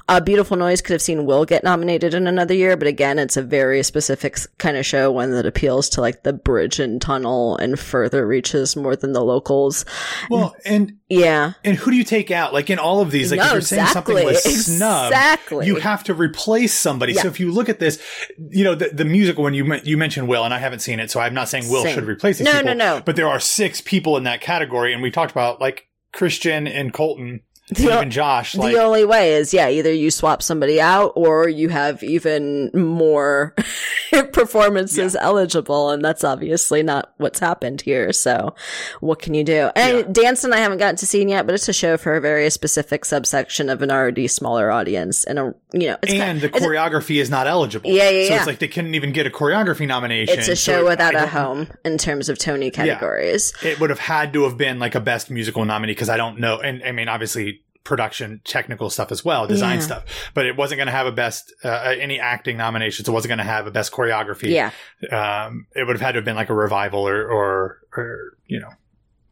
A 0.10 0.14
uh, 0.14 0.20
Beautiful 0.20 0.58
Noise 0.58 0.82
could 0.82 0.94
have 0.94 1.02
seen 1.02 1.26
Will 1.26 1.46
get 1.46 1.64
nominated 1.64 2.14
in 2.14 2.28
another 2.28 2.54
year, 2.54 2.78
but 2.78 2.88
again, 2.88 3.20
it's 3.20 3.38
a 3.38 3.42
very 3.42 3.84
specific 3.84 4.38
kind 4.58 4.78
of 4.78 4.86
show, 4.86 5.12
one 5.12 5.32
that 5.32 5.46
appeals 5.46 5.90
to 5.90 6.02
like 6.02 6.24
the 6.24 6.34
bridge 6.34 6.80
and 6.80 7.02
tunnel 7.02 7.58
and 7.58 7.80
further 7.80 8.26
reaches 8.26 8.76
more 8.76 8.96
than 8.96 9.14
the 9.14 9.24
locals. 9.24 9.86
Well, 10.30 10.56
and 10.66 10.98
yeah. 11.10 11.54
And 11.64 11.78
who 11.78 11.92
do 11.92 11.98
you 11.98 12.04
take 12.04 12.32
out? 12.32 12.54
Like 12.54 12.70
in 12.70 12.80
all 12.80 13.02
of 13.02 13.12
these, 13.12 13.32
like 13.32 13.40
no, 13.40 13.46
if 13.48 13.52
you're 13.54 13.62
saying 13.62 13.88
something 13.88 14.16
was 14.26 14.44
snub, 14.44 15.12
exactly. 15.12 15.68
you 15.68 15.76
have 15.76 16.04
to 16.06 16.14
replace 16.14 16.74
somebody. 16.74 17.14
Yeah. 17.14 17.24
So 17.24 17.28
if 17.28 17.40
you 17.40 17.52
look 17.52 17.70
at 17.70 17.80
this, 17.80 18.02
you 18.50 18.64
know, 18.64 18.76
the, 18.76 18.90
the 18.90 19.06
musical 19.06 19.44
when 19.44 19.54
you 19.54 19.76
you 19.84 19.98
mentioned 19.98 20.28
Will, 20.28 20.44
and 20.44 20.54
I 20.54 20.60
haven't 20.60 20.80
seen 20.80 20.93
it, 21.00 21.12
so 21.12 21.20
I'm 21.20 21.34
not 21.34 21.50
saying 21.50 21.70
Will 21.70 21.84
Same. 21.84 21.96
should 21.96 22.06
replace 22.06 22.38
these 22.38 22.46
no, 22.46 22.54
people. 22.54 22.76
No, 22.76 22.98
no, 22.98 23.02
But 23.04 23.16
there 23.16 23.28
are 23.28 23.40
six 23.40 23.82
people 23.82 24.18
in 24.18 24.24
that 24.24 24.42
category, 24.42 24.94
and 24.94 25.02
we 25.02 25.12
talked 25.12 25.32
about 25.32 25.60
like 25.62 25.88
Christian 26.12 26.68
and 26.68 26.94
Colton 26.94 27.42
the, 27.78 27.96
even 27.96 28.12
Josh. 28.12 28.56
Like, 28.56 28.74
the 28.74 28.82
only 28.82 29.06
way 29.06 29.34
is, 29.34 29.54
yeah, 29.54 29.70
either 29.70 29.92
you 29.92 30.12
swap 30.12 30.42
somebody 30.42 30.80
out 30.80 31.14
or 31.16 31.50
you 31.50 31.70
have 31.70 32.04
even 32.04 32.70
more 32.74 33.56
performances 34.34 35.16
yeah. 35.16 35.24
eligible. 35.24 35.90
And 35.90 36.04
that's 36.04 36.24
obviously 36.24 36.84
not 36.84 37.14
what's 37.18 37.40
happened 37.40 37.82
here. 37.82 38.14
So 38.14 38.56
what 39.00 39.22
can 39.22 39.34
you 39.34 39.44
do? 39.44 39.72
And 39.76 39.98
yeah. 39.98 40.04
Dancing, 40.12 40.54
I 40.54 40.58
haven't 40.58 40.78
gotten 40.78 40.96
to 40.98 41.08
see 41.08 41.24
yet, 41.24 41.46
but 41.46 41.56
it's 41.56 41.70
a 41.70 41.74
show 41.74 41.98
for 41.98 42.16
a 42.16 42.22
very 42.22 42.50
specific 42.50 43.06
subsection 43.06 43.70
of 43.70 43.82
an 43.82 43.92
already 43.92 44.28
smaller 44.28 44.72
audience. 44.72 45.24
And 45.24 45.40
a, 45.40 45.56
you 45.74 45.88
know, 45.88 45.98
and 46.04 46.20
kind 46.20 46.44
of, 46.44 46.52
the 46.52 46.60
choreography 46.60 47.22
is 47.22 47.30
not 47.30 47.48
eligible. 47.48 47.90
Yeah, 47.90 48.10
yeah, 48.10 48.28
So 48.28 48.34
yeah. 48.34 48.38
it's 48.40 48.48
like 48.48 48.60
they 48.60 48.68
couldn't 48.68 48.96
even 48.96 49.12
get 49.12 49.26
a 49.26 49.30
choreography 49.30 49.88
nomination. 49.88 50.38
It's 50.38 50.48
a 50.48 50.56
show 50.56 50.82
so 50.82 50.86
without 50.86 51.16
a 51.16 51.28
home 51.28 51.68
in 51.86 51.98
terms 51.98 52.30
of 52.30 52.38
Tony 52.38 52.72
categories. 52.72 53.54
Yeah. 53.64 53.72
It 53.72 53.80
would 53.80 53.90
have 53.90 54.00
had 54.00 54.34
to 54.34 54.44
have 54.44 54.58
been 54.58 54.80
like 54.80 54.96
a 54.96 55.00
best 55.00 55.30
musical 55.30 55.66
nominee 55.66 55.94
because 55.94 56.10
I 56.10 56.18
don't 56.18 56.40
know. 56.40 56.60
And 56.60 56.84
I 56.84 56.92
mean, 56.92 57.08
obviously 57.08 57.63
production 57.84 58.42
technical 58.44 58.90
stuff 58.90 59.12
as 59.12 59.24
well, 59.26 59.48
design 59.48 59.78
yeah. 59.78 59.86
stuff. 59.86 60.32
But 60.34 60.46
it 60.46 60.56
wasn't 60.56 60.80
going 60.80 60.88
to 60.88 60.94
have 60.94 61.08
a 61.08 61.12
best 61.12 61.54
uh, 61.64 61.96
any 61.98 62.20
acting 62.20 62.58
nominations. 62.58 63.08
It 63.08 63.12
wasn't 63.12 63.30
going 63.30 63.40
to 63.40 63.44
have 63.44 63.68
a 63.68 63.72
best 63.72 63.92
choreography. 63.92 64.50
Yeah, 64.50 64.72
um, 65.12 65.68
it 65.76 65.86
would 65.86 65.96
have 65.96 66.02
had 66.02 66.14
to 66.14 66.18
have 66.18 66.26
been 66.26 66.36
like 66.36 66.50
a 66.50 66.56
revival 66.56 67.08
or 67.08 67.28
or, 67.28 67.80
or 67.96 68.38
you 68.48 68.60
know. 68.60 68.70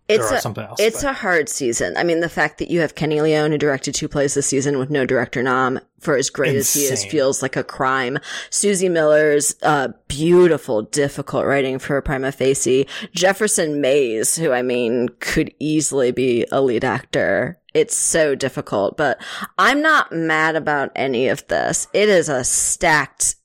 It's 0.08 0.30
a, 0.30 0.42
something 0.42 0.64
else. 0.64 0.80
It's 0.80 1.04
but. 1.04 1.12
a 1.12 1.14
hard 1.14 1.48
season. 1.48 1.96
I 1.96 2.04
mean, 2.04 2.20
the 2.20 2.28
fact 2.28 2.58
that 2.58 2.70
you 2.70 2.82
have 2.82 2.96
Kenny 2.96 3.22
Leon 3.22 3.52
who 3.52 3.58
directed 3.58 3.96
two 3.96 4.10
plays 4.10 4.34
this 4.34 4.48
season 4.48 4.78
with 4.78 4.90
no 4.90 5.06
director 5.06 5.42
nom 5.42 5.80
for 6.00 6.18
as 6.18 6.30
great 6.30 6.56
Insane. 6.56 6.84
as 6.84 6.90
he 6.90 6.94
is 6.94 7.06
feels 7.06 7.42
like 7.42 7.56
a 7.56 7.64
crime. 7.64 8.18
Suzie 8.50 8.92
Miller's 8.92 9.56
uh, 9.62 9.90
beautiful, 10.10 10.82
difficult 10.82 11.46
writing 11.46 11.80
for 11.80 12.02
Prima 12.02 12.34
Facie. 12.34 12.88
Jefferson 13.14 13.80
Mays, 13.80 14.36
who 14.36 14.52
I 14.52 14.64
mean 14.64 15.10
could 15.20 15.54
easily 15.60 16.12
be 16.12 16.46
a 16.52 16.62
lead 16.62 16.84
actor 16.84 17.61
it's 17.74 17.96
so 17.96 18.36
difficult, 18.36 18.98
but 18.98 19.22
I'm 19.58 19.82
not 19.82 20.12
mad 20.12 20.56
about 20.56 20.92
any 20.96 21.28
of 21.30 21.48
this. 21.48 21.88
It 21.94 22.10
is 22.10 22.30
a 22.30 22.44
stacked, 22.44 23.36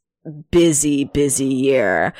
busy, 0.51 1.05
busy 1.05 1.45
year. 1.45 2.13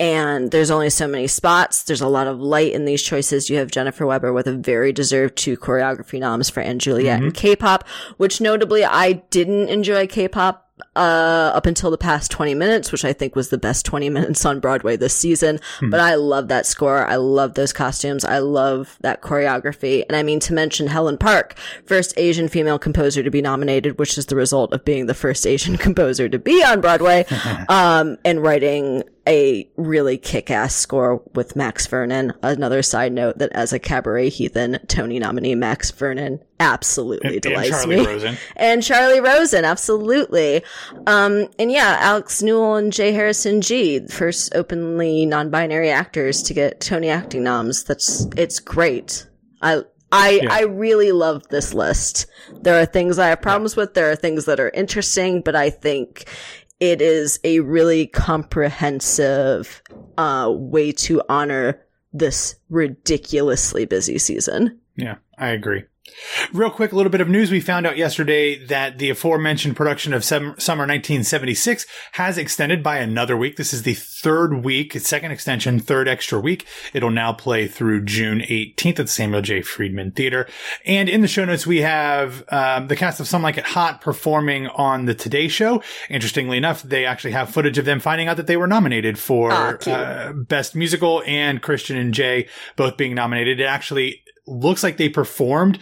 And 0.00 0.50
there's 0.50 0.72
only 0.72 0.90
so 0.90 1.06
many 1.06 1.28
spots. 1.28 1.84
There's 1.84 2.00
a 2.00 2.08
lot 2.08 2.26
of 2.26 2.40
light 2.40 2.72
in 2.72 2.84
these 2.84 3.02
choices. 3.02 3.48
You 3.48 3.58
have 3.58 3.70
Jennifer 3.70 4.04
Weber 4.04 4.32
with 4.32 4.48
a 4.48 4.52
very 4.52 4.92
deserved 4.92 5.36
two 5.36 5.56
choreography 5.56 6.18
noms 6.18 6.50
for 6.50 6.62
& 6.74 6.78
Juliet 6.78 7.18
mm-hmm. 7.18 7.26
and 7.26 7.34
K-pop, 7.34 7.86
which 8.16 8.40
notably 8.40 8.84
I 8.84 9.12
didn't 9.12 9.68
enjoy 9.68 10.08
K-pop 10.08 10.71
uh, 10.96 11.52
up 11.54 11.66
until 11.66 11.90
the 11.90 11.98
past 11.98 12.30
20 12.30 12.54
minutes, 12.54 12.92
which 12.92 13.04
I 13.04 13.12
think 13.12 13.36
was 13.36 13.50
the 13.50 13.58
best 13.58 13.84
20 13.86 14.08
minutes 14.10 14.44
on 14.44 14.60
Broadway 14.60 14.96
this 14.96 15.14
season. 15.14 15.60
Hmm. 15.78 15.90
But 15.90 16.00
I 16.00 16.14
love 16.14 16.48
that 16.48 16.66
score. 16.66 17.06
I 17.06 17.16
love 17.16 17.54
those 17.54 17.72
costumes. 17.72 18.24
I 18.24 18.38
love 18.38 18.98
that 19.00 19.22
choreography. 19.22 20.04
And 20.08 20.16
I 20.16 20.22
mean 20.22 20.40
to 20.40 20.52
mention 20.52 20.86
Helen 20.88 21.18
Park, 21.18 21.56
first 21.86 22.14
Asian 22.16 22.48
female 22.48 22.78
composer 22.78 23.22
to 23.22 23.30
be 23.30 23.42
nominated, 23.42 23.98
which 23.98 24.18
is 24.18 24.26
the 24.26 24.36
result 24.36 24.72
of 24.72 24.84
being 24.84 25.06
the 25.06 25.14
first 25.14 25.46
Asian 25.46 25.76
composer 25.78 26.28
to 26.28 26.38
be 26.38 26.62
on 26.64 26.80
Broadway, 26.80 27.24
um, 27.68 28.18
and 28.24 28.42
writing 28.42 29.02
a 29.26 29.70
really 29.76 30.18
kick-ass 30.18 30.74
score 30.74 31.22
with 31.34 31.54
Max 31.54 31.86
Vernon. 31.86 32.32
Another 32.42 32.82
side 32.82 33.12
note 33.12 33.38
that 33.38 33.52
as 33.52 33.72
a 33.72 33.78
cabaret 33.78 34.30
heathen, 34.30 34.78
Tony 34.88 35.18
nominee 35.18 35.54
Max 35.54 35.90
Vernon 35.90 36.40
absolutely 36.58 37.34
and, 37.34 37.40
delights 37.40 37.82
and 37.82 37.90
me. 37.90 38.06
Rosen. 38.06 38.36
And 38.56 38.82
Charlie 38.82 39.20
Rosen, 39.20 39.64
absolutely. 39.64 40.62
Um, 41.06 41.48
and 41.58 41.70
yeah, 41.70 41.98
Alex 42.00 42.42
Newell 42.42 42.76
and 42.76 42.92
J. 42.92 43.12
Harrison 43.12 43.60
Ghee, 43.60 44.06
first 44.08 44.54
openly 44.54 45.26
non-binary 45.26 45.90
actors 45.90 46.42
to 46.44 46.54
get 46.54 46.80
Tony 46.80 47.08
acting 47.08 47.44
noms. 47.44 47.84
That's, 47.84 48.26
it's 48.36 48.58
great. 48.58 49.26
I, 49.60 49.82
I, 50.12 50.40
yeah. 50.42 50.52
I 50.52 50.62
really 50.64 51.10
love 51.10 51.48
this 51.48 51.72
list. 51.72 52.26
There 52.60 52.78
are 52.78 52.84
things 52.84 53.18
I 53.18 53.28
have 53.28 53.40
problems 53.40 53.74
yeah. 53.74 53.84
with. 53.84 53.94
There 53.94 54.10
are 54.10 54.16
things 54.16 54.44
that 54.44 54.60
are 54.60 54.70
interesting, 54.70 55.40
but 55.40 55.56
I 55.56 55.70
think 55.70 56.28
it 56.82 57.00
is 57.00 57.38
a 57.44 57.60
really 57.60 58.08
comprehensive 58.08 59.80
uh, 60.18 60.50
way 60.52 60.90
to 60.90 61.22
honor 61.28 61.80
this 62.12 62.56
ridiculously 62.70 63.84
busy 63.84 64.18
season. 64.18 64.80
Yeah, 64.96 65.18
I 65.38 65.50
agree. 65.50 65.84
Real 66.52 66.70
quick, 66.70 66.92
a 66.92 66.96
little 66.96 67.10
bit 67.10 67.20
of 67.20 67.28
news. 67.28 67.50
We 67.50 67.60
found 67.60 67.86
out 67.86 67.96
yesterday 67.96 68.64
that 68.66 68.98
the 68.98 69.10
aforementioned 69.10 69.76
production 69.76 70.12
of 70.12 70.24
Summer 70.24 70.50
1976 70.50 71.86
has 72.12 72.38
extended 72.38 72.82
by 72.82 72.98
another 72.98 73.36
week. 73.36 73.56
This 73.56 73.72
is 73.72 73.82
the 73.82 73.94
third 73.94 74.64
week, 74.64 74.92
second 75.00 75.32
extension, 75.32 75.78
third 75.78 76.08
extra 76.08 76.38
week. 76.40 76.66
It'll 76.92 77.10
now 77.10 77.32
play 77.32 77.66
through 77.66 78.04
June 78.04 78.40
18th 78.40 78.90
at 78.90 78.96
the 78.96 79.08
Samuel 79.08 79.42
J. 79.42 79.62
Friedman 79.62 80.12
Theater. 80.12 80.48
And 80.84 81.08
in 81.08 81.22
the 81.22 81.28
show 81.28 81.44
notes, 81.44 81.66
we 81.66 81.82
have 81.82 82.44
um, 82.48 82.88
the 82.88 82.96
cast 82.96 83.20
of 83.20 83.26
Some 83.26 83.42
Like 83.42 83.58
It 83.58 83.64
Hot 83.64 84.00
performing 84.00 84.68
on 84.68 85.06
the 85.06 85.14
Today 85.14 85.48
Show. 85.48 85.82
Interestingly 86.08 86.56
enough, 86.56 86.82
they 86.82 87.04
actually 87.04 87.32
have 87.32 87.50
footage 87.50 87.78
of 87.78 87.84
them 87.84 88.00
finding 88.00 88.28
out 88.28 88.36
that 88.36 88.46
they 88.46 88.56
were 88.56 88.66
nominated 88.66 89.18
for 89.18 89.52
uh, 89.52 90.32
Best 90.32 90.74
Musical 90.74 91.22
and 91.26 91.62
Christian 91.62 91.96
and 91.96 92.14
Jay 92.14 92.48
both 92.76 92.96
being 92.96 93.14
nominated. 93.14 93.60
It 93.60 93.64
actually 93.64 94.22
looks 94.46 94.82
like 94.82 94.96
they 94.96 95.08
performed 95.08 95.78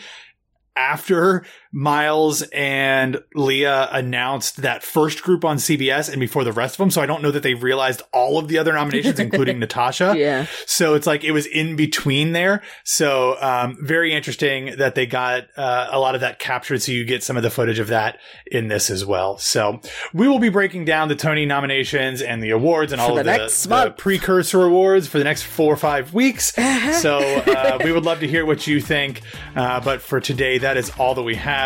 after 0.76 1.44
Myles 1.72 2.42
and 2.52 3.22
Lea 3.34 3.64
announced 3.64 4.62
that 4.62 4.82
first 4.82 5.22
group 5.22 5.44
on 5.44 5.56
CBS 5.56 6.10
and 6.10 6.18
before 6.18 6.42
the 6.42 6.52
rest 6.52 6.74
of 6.74 6.78
them. 6.78 6.90
So 6.90 7.00
I 7.00 7.06
don't 7.06 7.22
know 7.22 7.30
that 7.30 7.44
they 7.44 7.54
realized 7.54 8.02
all 8.12 8.38
of 8.38 8.48
the 8.48 8.58
other 8.58 8.72
nominations, 8.72 9.18
including 9.20 9.60
Natasha. 9.60 10.14
Yeah. 10.16 10.46
So 10.66 10.94
it's 10.94 11.06
like 11.06 11.22
it 11.22 11.30
was 11.30 11.46
in 11.46 11.76
between 11.76 12.32
there. 12.32 12.62
So 12.84 13.36
um, 13.40 13.78
very 13.80 14.12
interesting 14.12 14.76
that 14.78 14.96
they 14.96 15.06
got 15.06 15.44
uh, 15.56 15.88
a 15.92 16.00
lot 16.00 16.16
of 16.16 16.22
that 16.22 16.40
captured. 16.40 16.82
So 16.82 16.90
you 16.90 17.04
get 17.04 17.22
some 17.22 17.36
of 17.36 17.44
the 17.44 17.50
footage 17.50 17.78
of 17.78 17.88
that 17.88 18.18
in 18.50 18.66
this 18.66 18.90
as 18.90 19.04
well. 19.04 19.38
So 19.38 19.80
we 20.12 20.26
will 20.26 20.40
be 20.40 20.48
breaking 20.48 20.86
down 20.86 21.08
the 21.08 21.16
Tony 21.16 21.46
nominations 21.46 22.20
and 22.20 22.42
the 22.42 22.50
awards 22.50 22.90
and 22.92 23.00
all 23.00 23.14
the 23.14 23.20
of 23.20 23.26
the, 23.26 23.68
the, 23.68 23.90
precursor 23.96 24.64
awards 24.64 25.06
for 25.06 25.18
the 25.18 25.24
next 25.24 25.42
four 25.44 25.72
or 25.72 25.76
five 25.76 26.12
weeks. 26.12 26.52
so 27.00 27.18
uh, 27.18 27.78
we 27.84 27.92
would 27.92 28.04
love 28.04 28.20
to 28.20 28.26
hear 28.26 28.44
what 28.44 28.66
you 28.66 28.80
think. 28.80 29.20
Uh, 29.56 29.80
but 29.80 30.00
for 30.00 30.20
today, 30.20 30.58
that 30.58 30.76
is 30.76 30.90
all 30.90 31.14
that 31.14 31.22
we 31.22 31.34
have 31.34 31.59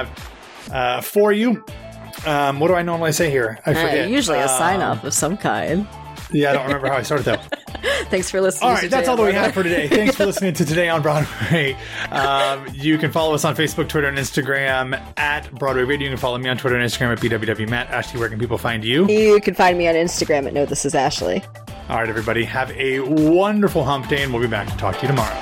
uh, 0.72 1.00
for 1.00 1.32
you. 1.32 1.64
Um, 2.26 2.60
what 2.60 2.68
do 2.68 2.74
I 2.74 2.82
normally 2.82 3.12
say 3.12 3.30
here? 3.30 3.58
I 3.66 3.72
uh, 3.72 3.74
forget. 3.74 4.10
usually 4.10 4.38
a 4.38 4.42
um, 4.42 4.48
sign 4.48 4.80
off 4.80 5.04
of 5.04 5.12
some 5.12 5.36
kind. 5.36 5.86
Yeah, 6.30 6.50
I 6.50 6.52
don't 6.54 6.66
remember 6.66 6.88
how 6.88 6.96
I 6.96 7.02
started 7.02 7.24
though. 7.24 7.36
Thanks 8.08 8.30
for 8.30 8.40
listening. 8.40 8.70
All 8.70 8.74
right, 8.74 8.90
that's 8.90 9.08
all 9.08 9.16
that 9.16 9.22
we 9.24 9.32
have 9.32 9.52
for 9.52 9.62
today. 9.62 9.88
Thanks 9.88 10.16
for 10.16 10.26
listening 10.30 10.54
to 10.54 10.64
Today 10.64 10.88
on 10.88 11.02
Broadway. 11.02 11.76
Um, 12.10 12.66
you 12.72 12.98
can 12.98 13.12
follow 13.12 13.34
us 13.34 13.44
on 13.44 13.54
Facebook, 13.54 13.88
Twitter, 13.88 14.08
and 14.08 14.18
Instagram 14.18 15.00
at 15.16 15.50
Broadway 15.54 15.82
Radio. 15.82 16.06
You 16.08 16.10
can 16.12 16.20
follow 16.20 16.38
me 16.38 16.48
on 16.48 16.56
Twitter 16.56 16.76
and 16.76 16.88
Instagram 16.88 17.12
at 17.12 17.20
BWW 17.20 17.68
Matt. 17.68 17.90
Ashley, 17.90 18.20
where 18.20 18.28
can 18.28 18.38
people 18.38 18.58
find 18.58 18.84
you? 18.84 19.06
You 19.08 19.40
can 19.40 19.54
find 19.54 19.76
me 19.78 19.86
on 19.88 19.94
Instagram 19.94 20.46
at 20.46 20.54
No 20.54 20.64
This 20.66 20.84
Is 20.84 20.94
Ashley. 20.94 21.42
All 21.88 21.98
right, 21.98 22.08
everybody, 22.08 22.44
have 22.44 22.70
a 22.72 23.00
wonderful 23.00 23.84
hump 23.84 24.08
day, 24.08 24.22
and 24.22 24.32
we'll 24.32 24.42
be 24.42 24.48
back 24.48 24.68
to 24.68 24.76
talk 24.76 24.96
to 24.96 25.02
you 25.02 25.08
tomorrow. 25.08 25.40